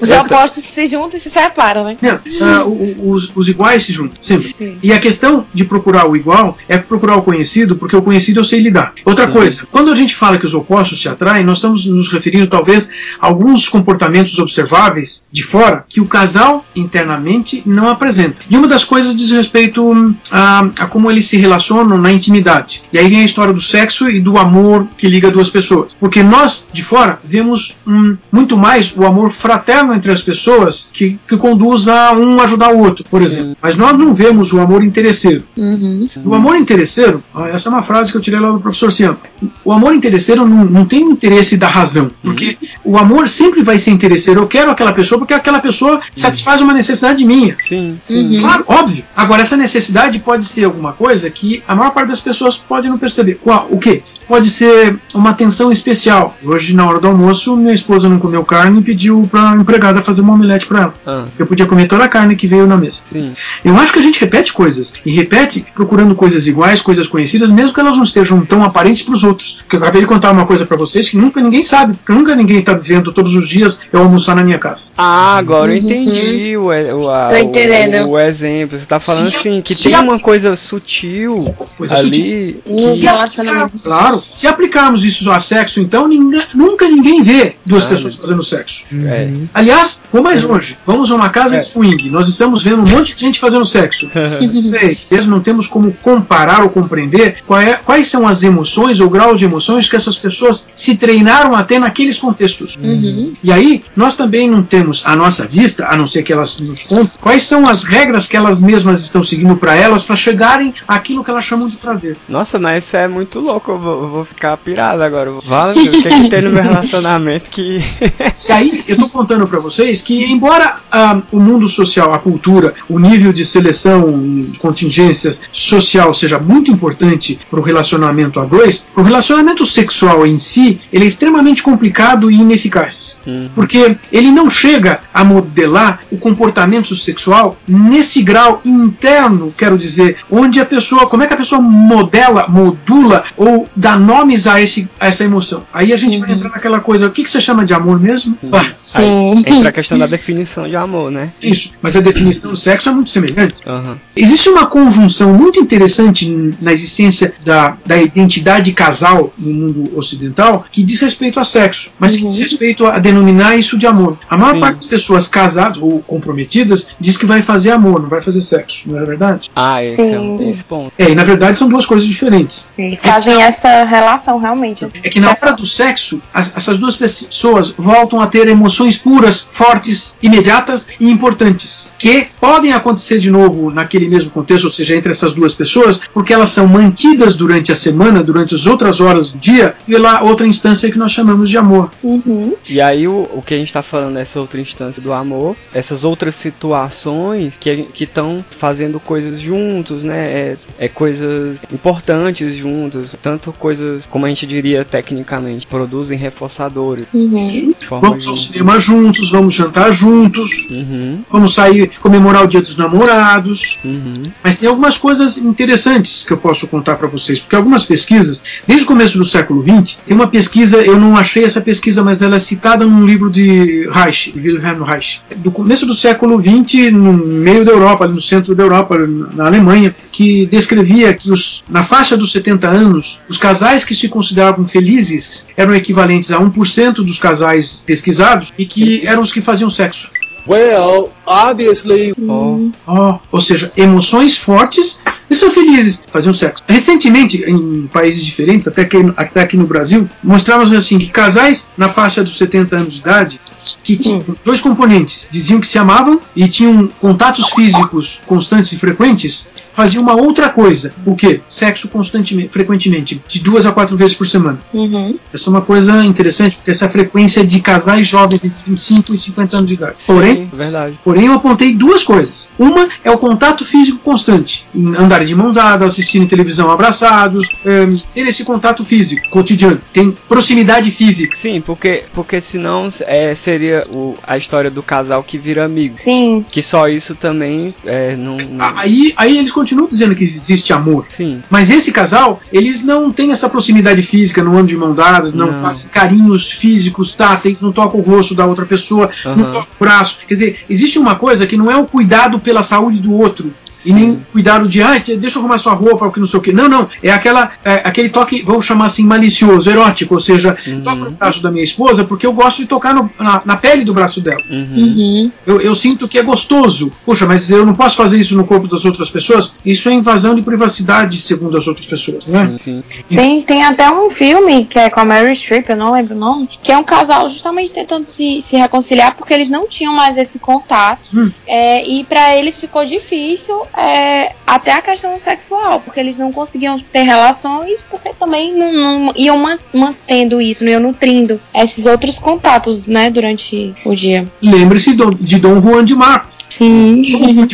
Os 0.00 0.10
opostos 0.10 0.64
se 0.64 0.86
juntam 0.86 1.16
e 1.16 1.20
se 1.20 1.30
separam, 1.30 1.84
né? 1.84 1.96
Não, 2.38 2.68
o- 2.68 3.10
os, 3.12 3.30
os 3.34 3.48
iguais 3.48 3.82
se 3.82 3.92
juntam, 3.92 4.16
sempre. 4.20 4.52
Sim. 4.52 4.78
E 4.82 4.92
a 4.92 4.98
questão 4.98 5.46
de 5.52 5.64
procurar 5.64 6.08
o 6.08 6.16
igual 6.16 6.56
é 6.68 6.78
procurar 6.78 7.16
o 7.16 7.22
conhecido, 7.22 7.76
porque 7.76 7.96
o 7.96 8.02
conhecido 8.02 8.40
eu 8.40 8.44
sei 8.44 8.60
lidar. 8.60 8.94
Outra 9.04 9.28
coisa, 9.28 9.66
quando 9.70 9.90
a 9.90 9.94
gente 9.94 10.14
fala 10.14 10.38
que 10.38 10.46
os 10.46 10.54
opostos 10.54 11.00
se 11.00 11.08
atraem, 11.08 11.44
nós 11.44 11.58
estamos 11.58 11.86
nos 11.86 12.10
referindo 12.12 12.46
talvez 12.46 12.90
a 13.20 13.26
alguns 13.26 13.59
comportamentos 13.68 14.38
observáveis 14.38 15.28
de 15.30 15.42
fora 15.42 15.84
que 15.88 16.00
o 16.00 16.06
casal 16.06 16.64
internamente 16.74 17.62
não 17.66 17.88
apresenta. 17.88 18.36
E 18.48 18.56
uma 18.56 18.68
das 18.68 18.84
coisas 18.84 19.14
diz 19.16 19.30
respeito 19.30 19.90
hum, 19.90 20.14
a, 20.30 20.60
a 20.76 20.86
como 20.86 21.10
eles 21.10 21.26
se 21.26 21.36
relacionam 21.36 21.98
na 21.98 22.12
intimidade. 22.12 22.82
E 22.92 22.98
aí 22.98 23.08
vem 23.08 23.20
a 23.20 23.24
história 23.24 23.52
do 23.52 23.60
sexo 23.60 24.08
e 24.08 24.20
do 24.20 24.38
amor 24.38 24.86
que 24.96 25.08
liga 25.08 25.30
duas 25.30 25.50
pessoas. 25.50 25.92
Porque 25.98 26.22
nós, 26.22 26.68
de 26.72 26.82
fora, 26.82 27.18
vemos 27.24 27.78
hum, 27.86 28.16
muito 28.30 28.56
mais 28.56 28.96
o 28.96 29.04
amor 29.04 29.30
fraterno 29.30 29.94
entre 29.94 30.12
as 30.12 30.22
pessoas 30.22 30.90
que, 30.92 31.18
que 31.28 31.36
conduz 31.36 31.88
a 31.88 32.12
um 32.12 32.40
ajudar 32.40 32.72
o 32.72 32.78
outro, 32.78 33.04
por 33.10 33.22
exemplo. 33.22 33.56
Mas 33.60 33.76
nós 33.76 33.96
não 33.96 34.14
vemos 34.14 34.52
o 34.52 34.60
amor 34.60 34.84
interesseiro. 34.84 35.44
Uhum. 35.56 36.08
O 36.24 36.34
amor 36.34 36.56
interesseiro, 36.56 37.22
essa 37.52 37.68
é 37.68 37.72
uma 37.72 37.82
frase 37.82 38.12
que 38.12 38.18
eu 38.18 38.22
tirei 38.22 38.38
lá 38.38 38.50
do 38.50 38.60
professor 38.60 38.92
Cian. 38.92 39.16
O 39.64 39.72
amor 39.72 39.94
interesseiro 39.94 40.46
não, 40.46 40.64
não 40.64 40.84
tem 40.84 41.00
interesse 41.02 41.56
da 41.56 41.68
razão. 41.68 42.10
Porque 42.22 42.56
o 42.84 42.96
amor 42.96 43.28
sempre 43.28 43.49
vai 43.62 43.78
ser 43.78 43.90
interesseiro. 43.90 44.40
Eu 44.40 44.46
quero 44.46 44.70
aquela 44.70 44.92
pessoa 44.92 45.18
porque 45.18 45.34
aquela 45.34 45.60
pessoa 45.60 46.00
satisfaz 46.14 46.60
uma 46.60 46.72
necessidade 46.72 47.24
minha. 47.24 47.56
Sim. 47.68 47.98
Uhum. 48.08 48.40
Claro, 48.40 48.64
óbvio. 48.66 49.04
Agora, 49.16 49.42
essa 49.42 49.56
necessidade 49.56 50.18
pode 50.18 50.44
ser 50.44 50.64
alguma 50.64 50.92
coisa 50.92 51.28
que 51.30 51.62
a 51.66 51.74
maior 51.74 51.90
parte 51.90 52.08
das 52.08 52.20
pessoas 52.20 52.56
pode 52.56 52.88
não 52.88 52.98
perceber. 52.98 53.34
Qual? 53.42 53.66
O 53.70 53.78
quê? 53.78 54.02
Pode 54.28 54.48
ser 54.48 54.96
uma 55.12 55.30
atenção 55.30 55.72
especial. 55.72 56.36
Hoje, 56.44 56.72
na 56.72 56.86
hora 56.88 57.00
do 57.00 57.08
almoço, 57.08 57.56
minha 57.56 57.74
esposa 57.74 58.08
não 58.08 58.18
comeu 58.20 58.44
carne 58.44 58.78
e 58.78 58.82
pediu 58.82 59.28
pra 59.28 59.56
empregada 59.56 60.02
fazer 60.02 60.20
uma 60.22 60.34
omelete 60.34 60.66
pra 60.66 60.82
ela. 60.82 60.94
Ah, 61.04 61.24
Eu 61.36 61.46
podia 61.46 61.66
comer 61.66 61.88
toda 61.88 62.04
a 62.04 62.08
carne 62.08 62.36
que 62.36 62.46
veio 62.46 62.64
na 62.66 62.76
mesa. 62.76 63.00
sim. 63.10 63.32
Eu 63.64 63.76
acho 63.76 63.92
que 63.92 63.98
a 63.98 64.02
gente 64.02 64.20
repete 64.20 64.52
coisas. 64.52 64.92
E 65.04 65.10
repete 65.10 65.66
procurando 65.74 66.14
coisas 66.14 66.46
iguais, 66.46 66.80
coisas 66.80 67.08
conhecidas, 67.08 67.50
mesmo 67.50 67.72
que 67.74 67.80
elas 67.80 67.96
não 67.96 68.04
estejam 68.04 68.44
tão 68.46 68.62
aparentes 68.62 69.02
para 69.02 69.14
os 69.14 69.24
outros. 69.24 69.58
Porque 69.62 69.74
eu 69.76 69.80
acabei 69.80 70.00
de 70.02 70.06
contar 70.06 70.30
uma 70.30 70.46
coisa 70.46 70.64
para 70.64 70.76
vocês 70.76 71.08
que 71.08 71.16
nunca 71.16 71.40
ninguém 71.40 71.64
sabe. 71.64 71.96
Porque 71.96 72.12
nunca 72.12 72.36
ninguém 72.36 72.60
está 72.60 72.72
vendo 72.74 73.12
todos 73.12 73.34
os 73.34 73.39
dias 73.48 73.80
eu 73.92 74.00
almoçar 74.00 74.34
na 74.36 74.42
minha 74.44 74.58
casa. 74.58 74.88
Ah, 74.96 75.36
agora 75.36 75.72
eu 75.74 75.80
Uhum. 75.82 75.88
entendi 75.90 76.56
o, 76.56 76.66
o, 76.66 77.10
a- 77.10 77.28
Tô 77.28 77.36
entendendo. 77.36 78.06
o, 78.06 78.10
o 78.12 78.18
exemplo. 78.18 78.78
Você 78.78 78.86
tá 78.86 78.98
falando 79.00 79.30
Se- 79.30 79.36
assim, 79.36 79.62
que 79.62 79.74
se 79.74 79.84
tem 79.84 79.94
a- 79.94 80.00
uma 80.00 80.18
coisa 80.18 80.54
sutil 80.56 81.54
Coisa 81.76 81.96
ali. 81.96 82.60
No 82.66 82.74
Se 82.74 83.00
relacionamento. 83.00 83.64
aplicar- 83.66 83.82
claro. 83.82 84.22
Se 84.34 84.46
aplicarmos 84.46 85.04
isso 85.04 85.30
a 85.30 85.40
sexo, 85.40 85.80
então 85.80 86.06
ninguém- 86.08 86.42
nunca 86.54 86.88
ninguém 86.88 87.22
vê 87.22 87.54
duas 87.64 87.84
Ah, 87.84 87.88
pessoas 87.88 88.16
fazendo 88.16 88.42
sexo. 88.42 88.84
É. 89.06 89.28
Aliás, 89.54 90.02
vou 90.12 90.22
mais 90.22 90.42
longe. 90.42 90.76
Vamos 90.86 91.10
a 91.10 91.14
uma 91.14 91.28
casa 91.28 91.58
de 91.58 91.64
swing. 91.66 92.10
Nós 92.10 92.28
estamos 92.28 92.62
vendo 92.62 92.82
um 92.82 92.86
monte 92.86 93.14
de 93.14 93.20
gente 93.20 93.38
fazendo 93.38 93.64
sexo. 93.66 94.10
Sei, 94.70 94.98
mesmo 95.10 95.30
não 95.30 95.40
temos 95.40 95.66
como 95.66 95.92
comparar 96.02 96.62
ou 96.62 96.68
compreender 96.70 97.36
qual 97.46 97.60
é- 97.60 97.74
quais 97.84 98.08
são 98.08 98.26
as 98.26 98.42
emoções 98.42 99.00
ou 99.00 99.08
grau 99.08 99.36
de 99.36 99.44
emoções 99.44 99.88
que 99.88 99.96
essas 99.96 100.16
pessoas 100.16 100.68
se 100.74 100.96
treinaram 100.96 101.54
a 101.54 101.62
ter 101.62 101.78
naqueles 101.78 102.18
contextos. 102.18 102.76
Uhum. 102.82 103.29
E 103.42 103.52
aí, 103.52 103.84
nós 103.96 104.16
também 104.16 104.48
não 104.50 104.62
temos 104.62 105.02
à 105.04 105.14
nossa 105.16 105.46
vista, 105.46 105.86
a 105.88 105.96
não 105.96 106.06
ser 106.06 106.22
que 106.22 106.32
elas 106.32 106.60
nos 106.60 106.84
contem, 106.84 107.12
quais 107.20 107.44
são 107.44 107.68
as 107.68 107.84
regras 107.84 108.26
que 108.26 108.36
elas 108.36 108.60
mesmas 108.60 109.00
estão 109.02 109.22
seguindo 109.24 109.56
para 109.56 109.76
elas 109.76 110.04
para 110.04 110.16
chegarem 110.16 110.74
àquilo 110.86 111.24
que 111.24 111.30
elas 111.30 111.44
chamam 111.44 111.68
de 111.68 111.76
prazer. 111.76 112.16
Nossa, 112.28 112.58
mas 112.58 112.84
isso 112.84 112.96
é 112.96 113.08
muito 113.08 113.40
louco. 113.40 113.72
Eu 113.72 113.78
vou, 113.78 114.02
eu 114.02 114.08
vou 114.08 114.24
ficar 114.24 114.56
pirado 114.56 115.02
agora. 115.02 115.30
Vale, 115.44 115.80
o 115.80 115.92
que, 115.92 116.02
que 116.02 116.28
tem 116.28 116.42
no 116.42 116.52
meu 116.52 116.62
relacionamento 116.62 117.50
que. 117.50 117.80
E 118.48 118.52
aí, 118.52 118.82
eu 118.88 118.96
tô 118.96 119.08
contando 119.08 119.46
para 119.46 119.60
vocês 119.60 120.02
que, 120.02 120.24
embora 120.24 120.80
ah, 120.90 121.20
o 121.30 121.38
mundo 121.38 121.68
social, 121.68 122.12
a 122.12 122.18
cultura, 122.18 122.74
o 122.88 122.98
nível 122.98 123.32
de 123.32 123.44
seleção 123.44 124.50
contingências 124.58 125.42
social 125.52 126.12
seja 126.12 126.38
muito 126.38 126.70
importante 126.70 127.38
para 127.48 127.60
o 127.60 127.62
relacionamento 127.62 128.40
a 128.40 128.44
dois, 128.44 128.88
o 128.96 129.02
relacionamento 129.02 129.64
sexual 129.64 130.26
em 130.26 130.38
si 130.38 130.80
ele 130.92 131.04
é 131.04 131.08
extremamente 131.08 131.62
complicado 131.62 132.30
e 132.30 132.34
ineficaz. 132.34 133.19
Hum. 133.26 133.48
Porque 133.54 133.96
ele 134.12 134.30
não 134.30 134.48
chega 134.48 135.00
a 135.12 135.24
modelar 135.24 136.00
o 136.10 136.16
comportamento 136.16 136.94
sexual 136.96 137.56
nesse 137.66 138.22
grau 138.22 138.60
interno, 138.64 139.52
quero 139.56 139.76
dizer, 139.76 140.18
onde 140.30 140.60
a 140.60 140.64
pessoa, 140.64 141.06
como 141.06 141.22
é 141.22 141.26
que 141.26 141.34
a 141.34 141.36
pessoa 141.36 141.60
modela, 141.60 142.46
modula 142.48 143.24
ou 143.36 143.68
dá 143.74 143.96
nomes 143.96 144.46
a, 144.46 144.60
esse, 144.60 144.88
a 144.98 145.08
essa 145.08 145.24
emoção. 145.24 145.64
Aí 145.72 145.92
a 145.92 145.96
gente 145.96 146.18
vai 146.18 146.32
entrar 146.32 146.50
naquela 146.50 146.80
coisa, 146.80 147.06
o 147.06 147.10
que, 147.10 147.22
que 147.22 147.30
você 147.30 147.40
chama 147.40 147.64
de 147.64 147.74
amor 147.74 148.00
mesmo? 148.00 148.36
Ah, 148.52 148.70
Sim. 148.76 149.44
Entra 149.46 149.68
a 149.68 149.72
questão 149.72 149.98
da 149.98 150.06
definição 150.06 150.66
de 150.68 150.76
amor, 150.76 151.10
né? 151.10 151.30
isso, 151.42 151.72
mas 151.82 151.96
a 151.96 152.00
definição 152.00 152.50
do 152.50 152.56
sexo 152.56 152.88
é 152.88 152.92
muito 152.92 153.10
semelhante. 153.10 153.62
Aham. 153.66 153.98
Existe 154.16 154.48
uma 154.48 154.66
conjunção 154.66 155.32
muito 155.32 155.60
interessante 155.60 156.30
na 156.60 156.72
existência 156.72 157.32
da, 157.44 157.76
da 157.84 158.00
identidade 158.00 158.72
casal 158.72 159.32
no 159.38 159.52
mundo 159.52 159.98
ocidental 159.98 160.64
que 160.70 160.82
diz 160.82 161.00
respeito 161.00 161.40
a 161.40 161.44
sexo, 161.44 161.92
mas 161.98 162.16
que 162.16 162.26
diz 162.26 162.38
respeito 162.38 162.86
a 162.86 162.98
denominar 163.10 163.56
isso 163.56 163.78
de 163.78 163.86
amor. 163.86 164.18
A 164.28 164.36
maior 164.36 164.54
Sim. 164.54 164.60
parte 164.60 164.76
das 164.78 164.86
pessoas 164.86 165.28
casadas 165.28 165.78
ou 165.80 166.00
comprometidas 166.06 166.88
diz 166.98 167.16
que 167.16 167.26
vai 167.26 167.42
fazer 167.42 167.70
amor, 167.70 168.00
não 168.00 168.08
vai 168.08 168.20
fazer 168.20 168.40
sexo, 168.40 168.90
não 168.90 168.98
é 168.98 169.04
verdade? 169.04 169.50
Ah, 169.54 169.84
esse 169.84 169.96
Sim. 169.96 170.14
é 170.14 170.18
um 170.20 170.48
esse 170.50 170.62
ponto. 170.64 170.92
É, 170.98 171.10
e 171.10 171.14
na 171.14 171.24
verdade 171.24 171.58
são 171.58 171.68
duas 171.68 171.86
coisas 171.86 172.06
diferentes. 172.06 172.70
E 172.78 172.98
fazem 173.02 173.40
essa 173.42 173.84
relação 173.84 174.38
realmente. 174.38 174.84
assim. 174.84 175.00
É 175.02 175.08
que 175.08 175.20
na 175.20 175.30
hora 175.30 175.52
do 175.52 175.66
sexo, 175.66 176.20
as- 176.32 176.52
essas 176.56 176.78
duas 176.78 176.96
pessoas 176.96 177.74
voltam 177.76 178.20
a 178.20 178.26
ter 178.26 178.48
emoções 178.48 178.96
puras, 178.96 179.48
fortes, 179.52 180.16
imediatas 180.22 180.88
e 181.00 181.10
importantes, 181.10 181.92
que 181.98 182.28
podem 182.40 182.72
acontecer 182.72 183.18
de 183.18 183.30
novo 183.30 183.70
naquele 183.70 184.08
mesmo 184.08 184.30
contexto, 184.30 184.64
ou 184.66 184.70
seja, 184.70 184.96
entre 184.96 185.10
essas 185.12 185.32
duas 185.32 185.54
pessoas, 185.54 186.00
porque 186.12 186.32
elas 186.32 186.50
são 186.50 186.66
mantidas 186.68 187.36
durante 187.36 187.72
a 187.72 187.74
semana, 187.74 188.22
durante 188.22 188.54
as 188.54 188.66
outras 188.66 189.00
horas 189.00 189.32
do 189.32 189.38
dia, 189.38 189.74
pela 189.86 190.22
outra 190.22 190.46
instância 190.46 190.90
que 190.90 190.98
nós 190.98 191.12
chamamos 191.12 191.48
de 191.50 191.58
amor. 191.58 191.90
Uhum. 192.02 192.54
E 192.68 192.80
aí 192.80 192.99
o, 193.06 193.28
o 193.34 193.42
que 193.42 193.54
a 193.54 193.56
gente 193.56 193.72
tá 193.72 193.82
falando 193.82 194.14
nessa 194.14 194.40
outra 194.40 194.60
instância 194.60 195.02
do 195.02 195.12
amor, 195.12 195.56
essas 195.72 196.04
outras 196.04 196.34
situações 196.34 197.54
que 197.58 197.88
estão 198.00 198.44
fazendo 198.58 198.98
coisas 199.00 199.40
juntos, 199.40 200.02
né? 200.02 200.18
É, 200.18 200.56
é 200.78 200.88
coisas 200.88 201.58
importantes 201.72 202.56
juntos, 202.56 203.14
tanto 203.22 203.52
coisas, 203.52 204.06
como 204.06 204.26
a 204.26 204.28
gente 204.28 204.46
diria 204.46 204.84
tecnicamente, 204.84 205.66
produzem 205.66 206.18
reforçadores. 206.18 207.06
Uhum. 207.12 207.74
Vamos 207.88 208.26
ao 208.26 208.36
cinema 208.36 208.78
juntos, 208.78 209.30
vamos 209.30 209.54
jantar 209.54 209.92
juntos, 209.92 210.68
Uhum, 210.70 211.22
vamos 211.30 211.54
sair 211.54 211.90
comemorar 212.00 212.44
o 212.44 212.48
Dia 212.48 212.60
dos 212.60 212.76
Namorados. 212.76 213.78
uhum, 213.84 214.12
Mas 214.42 214.56
tem 214.56 214.68
algumas 214.68 214.96
coisas 214.96 215.38
interessantes 215.38 216.24
que 216.24 216.32
eu 216.32 216.36
posso 216.36 216.66
contar 216.68 216.96
para 216.96 217.08
vocês, 217.08 217.40
porque 217.40 217.56
algumas 217.56 217.84
pesquisas, 217.84 218.42
desde 218.66 218.84
o 218.84 218.88
começo 218.88 219.18
do 219.18 219.24
século 219.24 219.62
XX, 219.62 219.98
tem 220.06 220.16
uma 220.16 220.28
pesquisa, 220.28 220.78
eu 220.78 220.98
não 220.98 221.16
achei 221.16 221.44
essa 221.44 221.60
pesquisa, 221.60 222.02
mas 222.02 222.22
ela 222.22 222.36
é 222.36 222.38
citada 222.38 222.86
num 222.90 223.06
livro 223.06 223.30
de 223.30 223.88
Reich, 223.90 224.34
Wilhelm 224.36 224.82
Reich, 224.82 225.22
do 225.36 225.50
começo 225.50 225.86
do 225.86 225.94
século 225.94 226.40
XX, 226.40 226.92
no 226.92 227.12
meio 227.12 227.64
da 227.64 227.72
Europa, 227.72 228.06
no 228.06 228.20
centro 228.20 228.54
da 228.54 228.62
Europa, 228.62 228.98
na 229.34 229.46
Alemanha, 229.46 229.94
que 230.12 230.46
descrevia 230.46 231.14
que 231.14 231.30
os, 231.30 231.62
na 231.68 231.82
faixa 231.82 232.16
dos 232.16 232.32
70 232.32 232.68
anos, 232.68 233.22
os 233.28 233.38
casais 233.38 233.84
que 233.84 233.94
se 233.94 234.08
consideravam 234.08 234.66
felizes 234.66 235.48
eram 235.56 235.74
equivalentes 235.74 236.30
a 236.32 236.38
1% 236.38 236.96
dos 236.96 237.18
casais 237.18 237.82
pesquisados 237.86 238.52
e 238.58 238.66
que 238.66 239.06
eram 239.06 239.22
os 239.22 239.32
que 239.32 239.40
faziam 239.40 239.70
sexo. 239.70 240.10
Well, 240.46 241.12
obviously, 241.30 242.12
Ó, 242.28 242.58
Ó, 242.86 243.18
ou 243.30 243.40
seja, 243.40 243.72
emoções 243.76 244.36
fortes 244.36 245.00
e 245.30 245.36
são 245.36 245.50
felizes, 245.50 246.02
faziam 246.10 246.34
sexo. 246.34 246.62
Recentemente, 246.66 247.44
em 247.48 247.86
países 247.86 248.24
diferentes, 248.24 248.66
até 248.66 248.82
aqui, 248.82 248.96
até 249.16 249.42
aqui 249.42 249.56
no 249.56 249.64
Brasil, 249.64 250.08
mostramos 250.24 250.72
assim 250.72 250.98
que 250.98 251.06
casais 251.06 251.70
na 251.78 251.88
faixa 251.88 252.24
dos 252.24 252.36
70 252.36 252.76
anos 252.76 252.94
de 252.94 253.00
idade 253.00 253.40
que 253.84 253.96
tinham 253.96 254.24
dois 254.44 254.60
componentes, 254.60 255.28
diziam 255.30 255.60
que 255.60 255.66
se 255.66 255.78
amavam 255.78 256.20
e 256.34 256.48
tinham 256.48 256.88
contatos 256.98 257.50
físicos 257.50 258.22
constantes 258.26 258.72
e 258.72 258.78
frequentes, 258.78 259.46
faziam 259.72 260.02
uma 260.02 260.14
outra 260.14 260.48
coisa. 260.50 260.92
O 261.06 261.14
que? 261.14 261.40
Sexo 261.48 261.88
constantemente, 261.88 262.48
frequentemente, 262.48 263.22
de 263.28 263.38
duas 263.38 263.66
a 263.66 263.72
quatro 263.72 263.96
vezes 263.96 264.16
por 264.16 264.26
semana. 264.26 264.58
Uhum. 264.72 265.16
Essa 265.32 265.48
é 265.48 265.50
uma 265.50 265.62
coisa 265.62 266.04
interessante, 266.04 266.56
porque 266.56 266.70
essa 266.70 266.88
frequência 266.88 267.46
de 267.46 267.60
casais 267.60 268.06
jovens 268.06 268.40
entre 268.42 268.60
25 268.66 269.14
e 269.14 269.18
50 269.18 269.56
anos 269.56 269.68
de 269.68 269.74
idade. 269.74 269.96
Porém, 270.06 270.36
sim, 270.36 270.50
verdade. 270.52 270.98
Porém, 271.04 271.19
Eu 271.26 271.34
apontei 271.34 271.74
duas 271.74 272.02
coisas. 272.02 272.50
Uma 272.58 272.88
é 273.04 273.10
o 273.10 273.18
contato 273.18 273.64
físico 273.64 273.98
constante. 273.98 274.66
Andar 274.98 275.24
de 275.24 275.34
mão 275.34 275.52
dada, 275.52 275.84
assistindo 275.84 276.26
televisão 276.26 276.70
abraçados, 276.70 277.46
é, 277.64 277.86
ter 278.14 278.26
esse 278.28 278.44
contato 278.44 278.84
físico 278.84 279.28
cotidiano. 279.30 279.80
Tem 279.92 280.10
proximidade 280.28 280.90
física. 280.90 281.36
Sim, 281.36 281.60
porque, 281.60 282.04
porque 282.14 282.40
senão 282.40 282.90
é, 283.00 283.34
seria 283.34 283.84
o, 283.90 284.14
a 284.26 284.36
história 284.36 284.70
do 284.70 284.82
casal 284.82 285.22
que 285.22 285.38
vira 285.38 285.64
amigo. 285.64 285.94
Sim. 285.96 286.44
Que 286.48 286.62
só 286.62 286.88
isso 286.88 287.14
também 287.14 287.74
é, 287.84 288.16
não, 288.16 288.36
não... 288.36 288.78
Aí, 288.78 289.12
aí 289.16 289.38
eles 289.38 289.52
continuam 289.52 289.88
dizendo 289.88 290.14
que 290.14 290.24
existe 290.24 290.72
amor. 290.72 291.06
Sim. 291.16 291.42
Mas 291.50 291.70
esse 291.70 291.92
casal, 291.92 292.40
eles 292.52 292.84
não 292.84 293.12
têm 293.12 293.30
essa 293.30 293.48
proximidade 293.48 294.02
física, 294.02 294.42
não 294.42 294.52
andam 294.52 294.66
de 294.66 294.76
mão 294.76 294.94
dadas, 294.94 295.32
não, 295.32 295.52
Não. 295.52 295.62
fazem 295.62 295.88
carinhos 295.88 296.50
físicos, 296.52 297.14
táteis, 297.14 297.60
não 297.60 297.72
tocam 297.72 298.00
o 298.00 298.02
rosto 298.02 298.34
da 298.34 298.46
outra 298.46 298.64
pessoa, 298.64 299.10
não 299.24 299.32
Aham. 299.32 299.52
tocam 299.52 299.62
o 299.62 299.84
braço. 299.84 300.18
Quer 300.26 300.34
dizer, 300.34 300.60
existe 300.68 300.98
uma 300.98 301.09
coisa 301.14 301.46
que 301.46 301.56
não 301.56 301.70
é 301.70 301.76
o 301.76 301.86
cuidado 301.86 302.38
pela 302.38 302.62
saúde 302.62 302.98
do 302.98 303.12
outro. 303.12 303.52
E 303.84 303.92
nem 303.92 304.24
cuidado 304.32 304.68
de, 304.68 304.82
ah, 304.82 304.98
deixa 305.18 305.38
eu 305.38 305.40
arrumar 305.40 305.58
sua 305.58 305.72
roupa, 305.74 306.04
ou 306.06 306.12
que 306.12 306.20
não 306.20 306.26
sei 306.26 306.38
o 306.38 306.42
que. 306.42 306.52
Não, 306.52 306.68
não. 306.68 306.88
É 307.02 307.10
aquela, 307.10 307.52
é, 307.64 307.74
aquele 307.84 308.08
toque, 308.10 308.42
vamos 308.42 308.64
chamar 308.66 308.86
assim, 308.86 309.04
malicioso, 309.04 309.70
erótico. 309.70 310.14
Ou 310.14 310.20
seja, 310.20 310.56
Uhum. 310.66 310.80
toca 310.82 310.96
no 311.04 311.10
braço 311.12 311.42
da 311.42 311.50
minha 311.50 311.64
esposa 311.64 312.04
porque 312.04 312.26
eu 312.26 312.32
gosto 312.32 312.58
de 312.58 312.66
tocar 312.66 312.94
no- 312.94 313.10
na, 313.18 313.42
na 313.44 313.56
pele 313.56 313.84
do 313.84 313.94
braço 313.94 314.20
dela. 314.20 314.42
Uhum. 314.50 314.68
Uhum. 314.76 315.32
Eu, 315.46 315.60
eu 315.60 315.74
sinto 315.74 316.06
que 316.08 316.18
é 316.18 316.22
gostoso. 316.22 316.92
Poxa, 317.06 317.26
mas 317.26 317.50
eu 317.50 317.64
não 317.64 317.74
posso 317.74 317.96
fazer 317.96 318.18
isso 318.18 318.36
no 318.36 318.44
corpo 318.44 318.66
das 318.68 318.84
outras 318.84 319.10
pessoas? 319.10 319.56
Isso 319.64 319.88
é 319.88 319.92
invasão 319.92 320.34
de 320.34 320.42
privacidade, 320.42 321.20
segundo 321.20 321.56
as 321.56 321.66
outras 321.66 321.86
pessoas, 321.86 322.26
né? 322.26 322.56
Sim. 322.64 322.82
Tem, 323.08 323.42
tem 323.42 323.64
até 323.64 323.90
um 323.90 324.10
filme 324.10 324.64
que 324.64 324.78
é 324.78 324.90
com 324.90 325.00
a 325.00 325.04
Mary 325.04 325.34
Streep, 325.34 325.68
eu 325.68 325.76
não 325.76 325.92
lembro 325.92 326.14
o 326.14 326.18
nome, 326.18 326.48
que 326.62 326.70
é 326.72 326.76
um 326.76 326.84
casal 326.84 327.28
justamente 327.28 327.72
tentando 327.72 328.04
se, 328.04 328.42
se 328.42 328.56
reconciliar 328.56 329.14
porque 329.16 329.32
eles 329.34 329.48
não 329.50 329.66
tinham 329.66 329.94
mais 329.94 330.16
esse 330.18 330.38
contato. 330.38 331.08
Hum. 331.14 331.30
É, 331.46 331.86
e 331.88 332.04
pra 332.04 332.36
eles 332.36 332.56
ficou 332.56 332.84
difícil 332.84 333.60
é, 333.76 334.32
até 334.46 334.72
a 334.72 334.82
questão 334.82 335.16
sexual, 335.18 335.80
porque 335.80 336.00
eles 336.00 336.18
não 336.18 336.32
conseguiam 336.32 336.78
ter 336.78 337.02
relações 337.02 337.84
porque 337.88 338.10
também 338.18 338.54
não, 338.54 338.72
não 338.72 339.12
iam 339.16 339.38
man- 339.38 339.58
mantendo 339.72 340.40
isso, 340.40 340.64
não 340.64 340.72
iam 340.72 340.80
nutrindo 340.80 341.40
esses 341.54 341.86
outros 341.86 342.18
contatos, 342.18 342.86
né, 342.86 343.10
durante 343.10 343.74
o 343.84 343.94
dia. 343.94 344.26
Lembre-se 344.42 344.96
de 345.20 345.38
Dom 345.38 345.60
Juan 345.60 345.84
de 345.84 345.94
Marco. 345.94 346.30
Sim. 346.50 347.00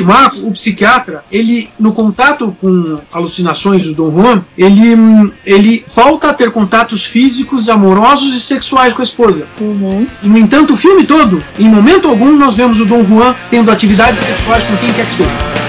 Marco, 0.04 0.38
o 0.38 0.52
psiquiatra, 0.52 1.22
ele, 1.30 1.68
no 1.78 1.92
contato 1.92 2.56
com 2.60 2.98
alucinações 3.12 3.84
do 3.84 3.92
Dom 3.92 4.10
Juan, 4.10 4.42
ele, 4.56 5.32
ele 5.44 5.84
volta 5.94 6.30
a 6.30 6.34
ter 6.34 6.50
contatos 6.50 7.04
físicos, 7.04 7.68
amorosos 7.68 8.34
e 8.34 8.40
sexuais 8.40 8.94
com 8.94 9.02
a 9.02 9.04
esposa. 9.04 9.46
Uhum. 9.60 10.06
E, 10.22 10.26
no 10.26 10.38
entanto, 10.38 10.72
o 10.72 10.76
filme 10.78 11.04
todo, 11.04 11.42
em 11.58 11.68
momento 11.68 12.08
algum, 12.08 12.32
nós 12.32 12.56
vemos 12.56 12.80
o 12.80 12.86
Dom 12.86 13.04
Juan 13.04 13.34
tendo 13.50 13.70
atividades 13.70 14.20
sexuais 14.20 14.64
com 14.64 14.76
quem 14.78 14.92
quer 14.94 15.04
que 15.04 15.12
seja. 15.12 15.65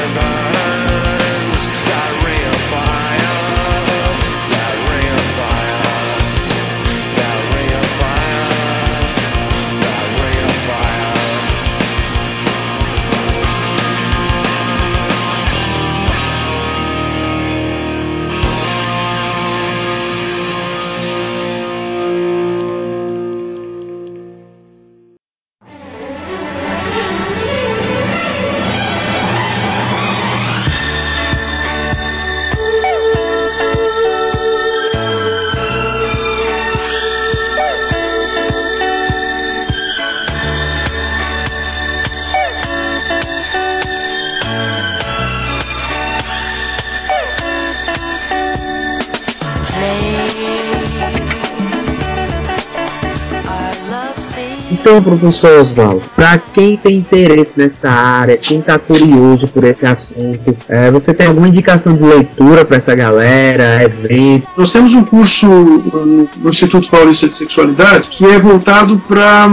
Professor 55.08 55.62
Oswaldo, 55.62 56.04
para 56.16 56.38
quem 56.38 56.76
tem 56.78 56.98
interesse 56.98 57.54
nessa 57.56 57.90
área, 57.90 58.38
quem 58.38 58.60
está 58.60 58.78
curioso 58.78 59.48
por 59.48 59.64
esse 59.64 59.86
assunto, 59.86 60.56
é, 60.68 60.92
você 60.92 61.14
tem 61.14 61.28
alguma 61.28 61.48
indicação 61.48 61.96
de 61.96 62.04
leitura 62.04 62.66
para 62.66 62.78
essa 62.78 62.94
galera, 62.94 63.84
evento? 63.84 64.48
Nós 64.58 64.72
temos 64.72 64.94
um 64.94 65.04
curso 65.04 65.48
no 65.48 66.28
no 66.38 66.50
Instituto 66.50 66.90
Paulista 66.90 67.28
de 67.28 67.36
Sexualidade 67.36 68.10
que 68.10 68.26
é 68.26 68.40
voltado 68.40 69.02
para 69.08 69.48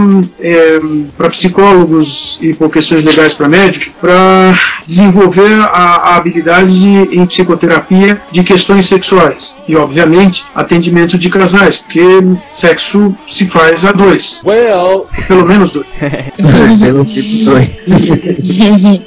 para 1.17 1.29
psicólogos 1.29 2.37
e 2.41 2.53
por 2.53 2.69
questões 2.69 3.03
legais 3.03 3.33
para 3.33 3.47
médicos, 3.47 3.93
para 3.99 4.53
desenvolver 4.87 5.51
a, 5.53 5.65
a 6.11 6.15
habilidade 6.17 6.77
de- 6.79 7.17
em 7.17 7.25
psicoterapia 7.25 8.21
de 8.31 8.43
questões 8.43 8.85
sexuais 8.87 9.57
e, 9.67 9.75
obviamente, 9.75 10.45
atendimento 10.55 11.17
de 11.17 11.29
casais, 11.29 11.77
porque 11.77 12.03
sexo 12.47 13.15
se 13.27 13.45
faz 13.47 13.83
a 13.85 13.91
dois, 13.91 14.41
Well, 14.45 15.07
pelo 15.27 15.45
menos 15.45 15.71
dois. 15.71 15.85
Pelo 16.79 17.05
tipo 17.05 17.45
dois. 17.45 17.85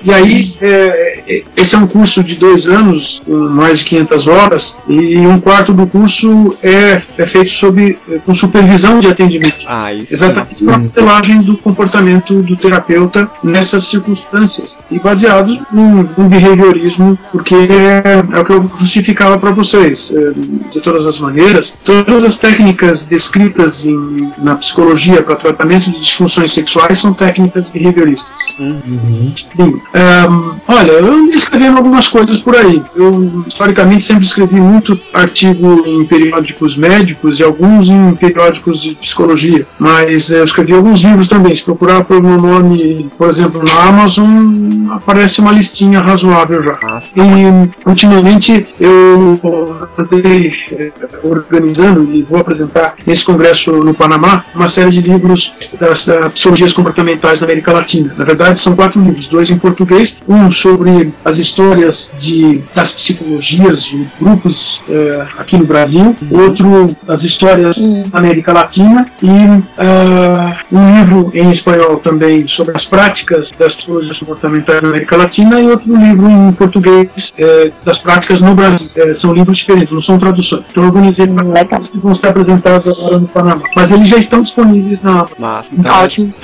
E 0.04 0.12
aí, 0.12 0.54
é, 0.60 1.22
é, 1.28 1.42
esse 1.56 1.74
é 1.74 1.78
um 1.78 1.86
curso 1.86 2.22
de 2.22 2.34
dois 2.36 2.66
anos, 2.66 3.20
com 3.24 3.36
mais 3.48 3.80
de 3.80 3.84
500 3.86 4.26
horas, 4.28 4.78
e 4.88 5.18
um 5.18 5.40
quarto 5.40 5.72
do 5.72 5.86
curso 5.86 6.56
é, 6.62 7.00
é 7.18 7.26
feito 7.26 7.50
sob, 7.50 7.96
é, 8.10 8.18
com 8.18 8.34
supervisão 8.34 9.00
de 9.00 9.06
atendimento. 9.08 9.64
Ah, 9.66 9.92
isso. 9.92 10.12
Exatamente 10.12 10.64
para 10.64 10.74
a 10.74 10.78
modelagem 10.78 11.42
do 11.42 11.56
comportamento 11.56 12.42
do 12.42 12.56
terapeuta 12.56 13.28
nessas 13.42 13.84
circunstâncias 13.84 14.80
e 14.90 14.98
baseados 14.98 15.60
num, 15.72 16.08
num 16.16 16.28
behaviorismo, 16.28 17.18
porque 17.32 17.54
é, 17.54 18.24
é 18.36 18.40
o 18.40 18.44
que 18.44 18.52
eu 18.52 18.70
justificava 18.78 19.38
para 19.38 19.50
vocês. 19.50 20.12
É, 20.14 20.32
de 20.72 20.80
todas 20.80 21.06
as 21.06 21.18
maneiras, 21.18 21.76
todas 21.84 22.24
as 22.24 22.38
técnicas 22.38 23.06
descritas 23.06 23.84
em- 23.86 24.30
na 24.38 24.54
psicologia 24.56 25.22
para 25.22 25.36
tratamento 25.36 25.90
de 25.90 25.98
disfunções 26.00 26.52
sexuais 26.52 26.98
são 26.98 27.12
técnicas 27.12 27.68
behavioristas. 27.68 28.54
Bem, 29.54 29.80
ehm, 29.94 30.50
olha, 30.66 30.92
eu 30.92 31.12
ando 31.12 31.32
escrevendo 31.32 31.76
algumas 31.78 32.08
coisas 32.08 32.38
por 32.38 32.56
aí. 32.56 32.82
Eu, 32.94 33.42
historicamente, 33.46 34.04
sempre 34.04 34.24
escrevi 34.24 34.60
muito 34.60 34.98
artigo 35.12 35.82
em 35.86 36.04
periódicos 36.04 36.76
médicos 36.76 37.38
e 37.38 37.42
alguns 37.42 37.88
em 37.88 38.14
periódicos 38.14 38.80
de 38.80 38.94
psicologia. 38.94 39.66
Mas 39.78 40.30
eh, 40.30 40.40
eu 40.40 40.44
escrevi 40.44 40.72
alguns 40.72 41.00
livros 41.00 41.28
também. 41.28 41.54
Se 41.54 41.62
procurar 41.64 42.04
por 42.04 42.22
meu 42.22 42.36
nome, 42.40 43.08
por 43.16 43.28
exemplo, 43.28 43.62
na 43.64 43.82
Amazon, 43.88 44.90
aparece 44.90 45.40
uma 45.40 45.52
listinha 45.58 46.00
razoável 46.00 46.62
já. 46.62 46.78
E, 47.16 47.88
ultimamente, 47.88 48.66
eu 48.80 49.38
andei 49.98 50.52
eh, 50.72 50.92
organizando 51.22 52.08
e 52.12 52.22
vou 52.22 52.40
apresentar 52.40 52.94
nesse 53.06 53.24
congresso 53.24 53.72
no 53.72 53.92
Panamá 53.92 54.44
uma 54.54 54.68
série 54.68 54.90
de 54.90 55.00
livros 55.00 55.52
das 55.78 56.08
eh, 56.08 56.28
psicologias 56.28 56.72
comportamentais 56.72 57.40
da 57.40 57.46
América 57.46 57.72
Latina. 57.72 58.14
Na 58.16 58.24
verdade, 58.24 58.60
são 58.60 58.74
quatro 58.74 59.00
livros, 59.02 59.28
dois 59.28 59.50
em 59.50 59.58
português, 59.58 60.18
um 60.28 60.50
sobre 60.50 61.12
as 61.24 61.36
histórias 61.38 62.12
de, 62.18 62.62
das 62.74 62.92
psicologias 62.92 63.82
de 63.84 64.06
grupos 64.20 64.80
eh, 64.88 65.26
aqui 65.38 65.56
no 65.56 65.64
Brasil, 65.64 66.16
outro 66.30 66.96
as 67.08 67.22
histórias 67.22 67.76
da 68.10 68.18
América 68.18 68.52
Latina 68.52 69.06
e 69.22 69.28
ah, 69.78 70.60
um 70.72 70.98
livro 70.98 71.30
em 71.34 71.52
espanhol 71.52 71.98
também 71.98 72.46
sobre 72.48 72.76
as 72.76 72.84
práticas 72.84 73.48
das 73.58 73.74
psicologias 73.74 74.18
comportamentais 74.18 74.82
na 74.82 74.88
América 74.88 75.16
Latina 75.16 75.47
e 75.56 75.66
outro 75.68 75.94
livro 75.94 76.30
em 76.30 76.52
português 76.52 77.08
eh, 77.38 77.70
das 77.84 77.98
práticas 77.98 78.40
no 78.40 78.54
Brasil. 78.54 78.88
Eh, 78.96 79.16
são 79.20 79.32
livros 79.32 79.58
diferentes, 79.58 79.90
não 79.90 80.02
são 80.02 80.18
traduções. 80.18 80.64
Então 80.70 80.82
eu 80.84 80.88
organizei 80.88 81.26
para 81.26 81.80
que 81.80 81.98
vão 81.98 82.14
ser 82.16 82.28
apresentados 82.28 82.92
agora 82.92 83.18
no 83.18 83.28
Panamá. 83.28 83.62
Mas 83.74 83.90
eles 83.90 84.08
já 84.08 84.18
estão 84.18 84.42
disponíveis 84.42 85.02
na 85.02 85.26
Massa. 85.38 85.68
Então, 85.72 86.04
Ótimo. 86.04 86.34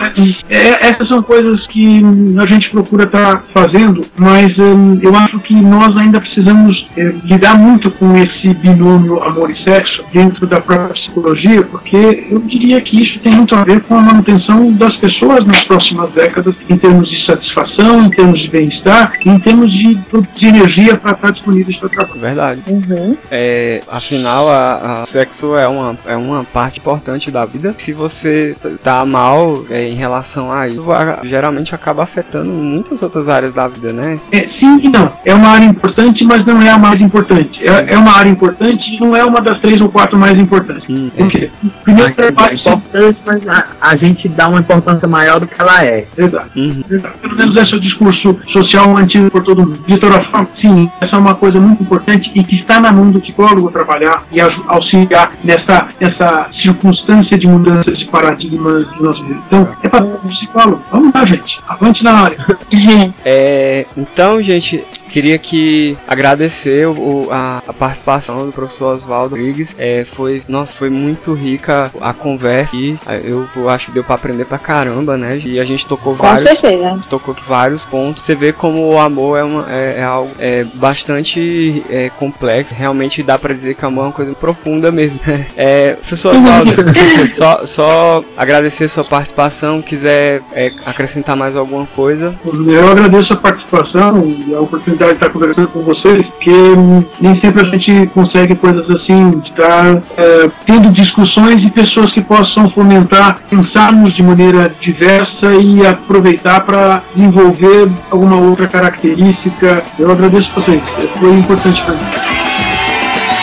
é, 0.48 0.86
essas 0.86 1.08
são 1.08 1.22
coisas 1.22 1.66
que 1.66 2.02
hum, 2.04 2.36
a 2.38 2.46
gente 2.46 2.70
procura 2.70 3.04
estar 3.04 3.42
fazendo, 3.52 4.04
mas 4.16 4.56
hum, 4.58 4.98
eu 5.02 5.14
acho 5.16 5.38
que 5.40 5.54
nós 5.54 5.96
ainda 5.96 6.20
precisamos 6.20 6.86
eh, 6.96 7.14
lidar 7.24 7.58
muito 7.58 7.90
com 7.90 8.16
esse 8.16 8.48
binômio 8.54 9.22
amor 9.22 9.50
e 9.50 9.64
sexo 9.64 10.04
dentro 10.12 10.46
da 10.46 10.60
própria 10.60 10.94
psicologia, 10.94 11.62
porque 11.62 12.26
eu 12.30 12.38
diria 12.40 12.80
que 12.80 13.02
isso 13.02 13.18
tem 13.20 13.32
muito 13.32 13.54
a 13.54 13.64
ver 13.64 13.80
com 13.82 13.96
a 13.96 14.02
manutenção 14.02 14.72
das 14.72 14.96
pessoas 14.96 15.44
nas 15.46 15.60
próximas 15.62 16.10
décadas, 16.12 16.54
em 16.68 16.76
termos 16.76 17.08
de 17.08 17.24
satisfação, 17.24 18.04
em 18.04 18.10
termos 18.10 18.40
de 18.40 18.48
bem-estar, 18.48 18.93
em 19.26 19.38
termos 19.38 19.70
de, 19.72 19.94
de 19.94 20.46
energia 20.46 20.96
para 20.96 21.12
estar 21.12 21.30
disponíveis 21.32 21.76
para 21.78 21.88
trabalho. 21.88 22.20
verdade. 22.20 22.60
Uhum. 22.68 23.16
É, 23.30 23.80
afinal, 23.88 24.48
a, 24.48 25.02
a 25.02 25.06
sexo 25.06 25.56
é 25.56 25.66
uma, 25.66 25.96
é 26.06 26.16
uma 26.16 26.44
parte 26.44 26.78
importante 26.78 27.30
da 27.30 27.44
vida. 27.44 27.74
Se 27.78 27.92
você 27.92 28.56
tá 28.82 29.04
mal 29.04 29.64
é, 29.70 29.88
em 29.88 29.94
relação 29.94 30.52
a 30.52 30.68
isso, 30.68 30.90
a- 30.92 31.20
geralmente 31.24 31.74
acaba 31.74 32.02
afetando 32.02 32.50
muitas 32.50 33.00
outras 33.02 33.28
áreas 33.28 33.52
da 33.54 33.66
vida, 33.68 33.92
né? 33.92 34.18
É, 34.32 34.44
sim 34.58 34.78
e 34.82 34.88
não. 34.88 35.12
É 35.24 35.34
uma 35.34 35.48
área 35.48 35.64
importante, 35.66 36.24
mas 36.24 36.44
não 36.44 36.60
é 36.62 36.70
a 36.70 36.78
mais 36.78 37.00
importante. 37.00 37.66
É, 37.66 37.94
é 37.94 37.98
uma 37.98 38.12
área 38.12 38.28
importante 38.30 38.94
e 38.94 39.00
não 39.00 39.14
é 39.16 39.24
uma 39.24 39.40
das 39.40 39.58
três 39.58 39.80
ou 39.80 39.88
quatro 39.88 40.18
mais 40.18 40.38
importantes. 40.38 40.88
Hum, 40.88 41.10
Por 41.16 41.28
quê? 41.30 41.50
Primeiro, 41.82 42.14
É 42.18 42.32
parte 42.32 42.56
importante, 42.60 43.18
mas 43.26 43.48
a, 43.48 43.66
a 43.80 43.96
gente 43.96 44.28
dá 44.28 44.48
uma 44.48 44.60
importância 44.60 45.06
maior 45.08 45.40
do 45.40 45.46
que 45.46 45.60
ela 45.60 45.84
é. 45.84 46.04
Exato. 46.16 46.50
Uhum. 46.56 46.84
Exato. 46.90 47.18
Pelo 47.18 47.36
menos 47.36 47.56
esse 47.56 47.72
é 47.72 47.76
o 47.76 47.80
discurso 47.80 48.38
social 48.52 48.83
mantido 48.92 49.30
por 49.30 49.42
todo 49.42 49.62
mundo. 49.62 49.78
De 49.86 49.98
toda 49.98 50.22
forma, 50.24 50.48
sim, 50.60 50.90
essa 51.00 51.16
é 51.16 51.18
uma 51.18 51.34
coisa 51.34 51.60
muito 51.60 51.82
importante 51.82 52.30
e 52.34 52.42
que 52.42 52.56
está 52.56 52.80
na 52.80 52.92
mão 52.92 53.10
do 53.10 53.20
psicólogo 53.20 53.70
trabalhar 53.70 54.22
e 54.30 54.40
auxiliar 54.40 55.30
nessa, 55.42 55.88
nessa 56.00 56.48
circunstância 56.52 57.36
de 57.36 57.46
mudanças 57.46 57.98
de 57.98 58.04
paradigmas 58.06 58.86
do 58.86 59.04
nosso 59.04 59.24
vida. 59.24 59.40
Então, 59.46 59.68
é 59.82 59.88
para 59.88 60.04
o 60.04 60.18
psicólogo. 60.28 60.82
Vamos 60.90 61.12
lá, 61.14 61.26
gente. 61.26 61.58
Avante 61.68 62.02
na 62.02 62.12
área. 62.12 62.36
É, 63.24 63.86
então, 63.96 64.42
gente, 64.42 64.84
queria 65.14 65.38
que 65.38 65.96
agradecer 66.08 66.88
o, 66.88 67.28
a, 67.30 67.62
a 67.68 67.72
participação 67.72 68.46
do 68.46 68.50
professor 68.50 68.96
Oswaldo 68.96 69.36
Rodrigues. 69.36 69.68
É, 69.78 70.04
foi, 70.04 70.42
nossa, 70.48 70.72
foi 70.72 70.90
muito 70.90 71.32
rica 71.34 71.88
a 72.00 72.12
conversa 72.12 72.76
e 72.76 72.98
eu, 73.22 73.46
eu 73.54 73.70
acho 73.70 73.86
que 73.86 73.92
deu 73.92 74.02
pra 74.02 74.16
aprender 74.16 74.44
pra 74.44 74.58
caramba, 74.58 75.16
né? 75.16 75.40
E 75.44 75.60
a 75.60 75.64
gente 75.64 75.86
tocou 75.86 76.16
Com 76.16 76.24
vários 76.24 76.58
certeza. 76.58 76.98
tocou 77.08 77.36
vários 77.46 77.84
pontos. 77.84 78.24
Você 78.24 78.34
vê 78.34 78.52
como 78.52 78.88
o 78.88 78.98
amor 78.98 79.38
é, 79.38 79.44
uma, 79.44 79.72
é, 79.72 79.94
é 79.98 80.02
algo 80.02 80.32
é, 80.40 80.64
bastante 80.64 81.84
é, 81.88 82.10
complexo. 82.18 82.74
Realmente 82.74 83.22
dá 83.22 83.38
pra 83.38 83.54
dizer 83.54 83.76
que 83.76 83.84
o 83.84 83.88
amor 83.88 84.02
é 84.02 84.06
uma 84.06 84.12
coisa 84.12 84.34
profunda 84.34 84.90
mesmo. 84.90 85.20
É, 85.56 85.92
professor 85.92 86.34
Oswaldo, 86.34 86.72
só, 87.36 87.64
só 87.66 88.24
agradecer 88.36 88.88
sua 88.88 89.04
participação. 89.04 89.80
Quiser 89.80 90.42
é, 90.52 90.72
acrescentar 90.84 91.36
mais 91.36 91.56
alguma 91.56 91.86
coisa. 91.86 92.34
Eu 92.44 92.90
agradeço 92.90 93.32
a 93.32 93.36
participação 93.36 94.26
e 94.26 94.52
a 94.52 94.60
oportunidade 94.60 95.03
de 95.08 95.14
estar 95.14 95.30
conversando 95.30 95.68
com 95.68 95.80
vocês, 95.80 96.26
porque 96.26 96.50
hum, 96.50 97.04
nem 97.20 97.40
sempre 97.40 97.66
a 97.66 97.70
gente 97.70 98.06
consegue 98.08 98.54
coisas 98.54 98.88
assim, 98.90 99.30
de 99.40 99.50
estar 99.50 100.02
é, 100.16 100.50
tendo 100.66 100.90
discussões 100.90 101.62
e 101.62 101.70
pessoas 101.70 102.12
que 102.12 102.22
possam 102.22 102.68
fomentar, 102.70 103.38
pensarmos 103.48 104.14
de 104.14 104.22
maneira 104.22 104.70
diversa 104.80 105.52
e 105.60 105.86
aproveitar 105.86 106.60
para 106.60 107.02
desenvolver 107.14 107.88
alguma 108.10 108.36
outra 108.36 108.66
característica. 108.68 109.82
Eu 109.98 110.10
agradeço 110.10 110.50
vocês, 110.54 110.80
foi 111.18 111.32
importante 111.32 111.82
para 111.82 111.94
mim. 111.94 112.00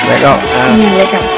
Legal. 0.09 0.39
Ah, 0.55 0.71
Hum, 0.71 0.97
legal. 0.97 1.30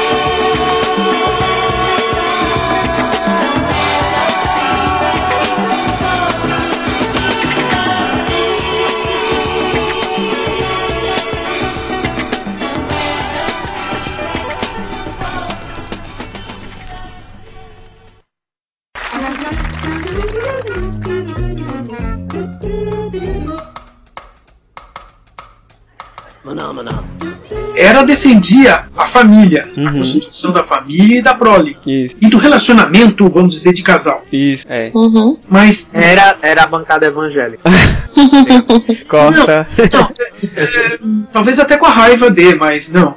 Defendia 28.24 28.84
a 28.96 29.06
família, 29.06 29.68
a 29.76 29.80
Uhum. 29.80 29.92
constituição 29.98 30.50
da 30.52 30.64
família 30.64 31.18
e 31.18 31.22
da 31.22 31.34
prole. 31.34 31.76
isso, 31.86 32.16
E 32.20 32.28
do 32.28 32.38
relacionamento, 32.38 33.28
vamos 33.28 33.54
dizer, 33.54 33.72
de 33.74 33.82
casal. 33.82 34.24
isso, 34.32 34.64
é. 34.68 34.90
Uhum. 34.94 35.38
Mas 35.48 35.90
Era, 35.94 36.36
era 36.42 36.62
a 36.62 36.66
bancada 36.66 37.06
evangélica. 37.06 37.62
Corta. 39.08 39.68
Não, 39.92 40.10
é, 40.56 40.98
talvez 41.32 41.58
até 41.60 41.76
com 41.76 41.86
a 41.86 41.90
raiva 41.90 42.30
de, 42.30 42.54
mas 42.54 42.90
não. 42.90 43.14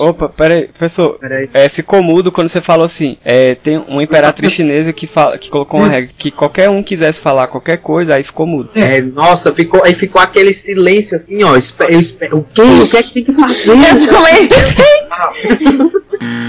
Opa, 0.00 0.28
peraí, 0.28 0.68
professor. 0.68 1.18
Peraí. 1.18 1.48
É, 1.54 1.68
ficou 1.68 2.02
mudo 2.02 2.30
quando 2.32 2.48
você 2.48 2.60
falou 2.60 2.86
assim. 2.86 3.16
É, 3.24 3.54
tem 3.54 3.76
uma 3.78 4.02
imperatriz 4.02 4.52
chinesa 4.52 4.92
que, 4.92 5.06
fala, 5.06 5.38
que 5.38 5.50
colocou 5.50 5.80
uma 5.80 5.88
regra 5.88 6.10
que 6.18 6.30
qualquer 6.30 6.68
um 6.70 6.82
quisesse 6.82 7.20
falar 7.20 7.46
qualquer 7.48 7.78
coisa, 7.78 8.14
aí 8.14 8.24
ficou 8.24 8.46
mudo. 8.46 8.70
É, 8.74 9.00
nossa, 9.00 9.52
ficou, 9.52 9.82
aí 9.84 9.94
ficou 9.94 10.20
aquele 10.20 10.52
silêncio 10.52 11.16
assim, 11.16 11.42
ó. 11.42 11.56
espe- 11.56 11.86
eu 11.92 12.00
espe- 12.00 12.28
o 12.32 12.42
quê? 12.42 12.62
O 12.62 12.88
que 12.88 12.96
é 12.96 13.02
que 13.02 13.12
tem 13.14 13.24
que 13.24 13.32
fazer? 13.32 13.70
Eu 13.72 14.06
também. 14.06 14.48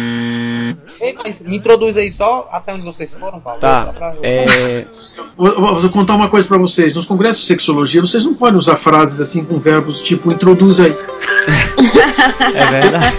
Ei, 1.01 1.13
mas 1.13 1.39
me 1.39 1.57
introduz 1.57 1.95
aí 1.95 2.11
só 2.11 2.49
até 2.51 2.73
onde 2.73 2.83
vocês 2.83 3.13
foram, 3.13 3.39
Paulo. 3.39 3.59
Tá. 3.59 3.85
Pra- 3.97 4.15
É, 4.21 4.85
Vou, 5.37 5.79
vou- 5.79 5.89
contar 5.89 6.15
uma 6.15 6.29
coisa 6.29 6.47
pra 6.47 6.57
vocês. 6.57 6.93
Nos 6.95 7.05
congressos 7.05 7.41
de 7.41 7.47
sexologia, 7.47 8.01
vocês 8.01 8.25
não 8.25 8.33
podem 8.33 8.57
usar 8.57 8.75
frases 8.75 9.19
assim 9.21 9.43
com 9.45 9.57
verbos 9.57 10.01
tipo 10.01 10.31
introduz 10.31 10.79
aí. 10.79 10.93
é 12.53 12.65
verdade. 12.65 13.15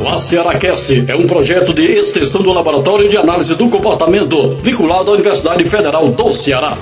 O 0.00 0.08
ACERACast 0.08 1.10
é 1.10 1.16
um 1.16 1.26
projeto 1.26 1.74
de 1.74 1.82
extensão 1.84 2.40
do 2.40 2.52
Laboratório 2.52 3.08
de 3.08 3.16
Análise 3.16 3.54
do 3.56 3.68
Comportamento, 3.68 4.54
vinculado 4.62 5.10
à 5.10 5.14
Universidade 5.14 5.64
Federal 5.64 6.08
do 6.08 6.32
Ceará. 6.32 6.76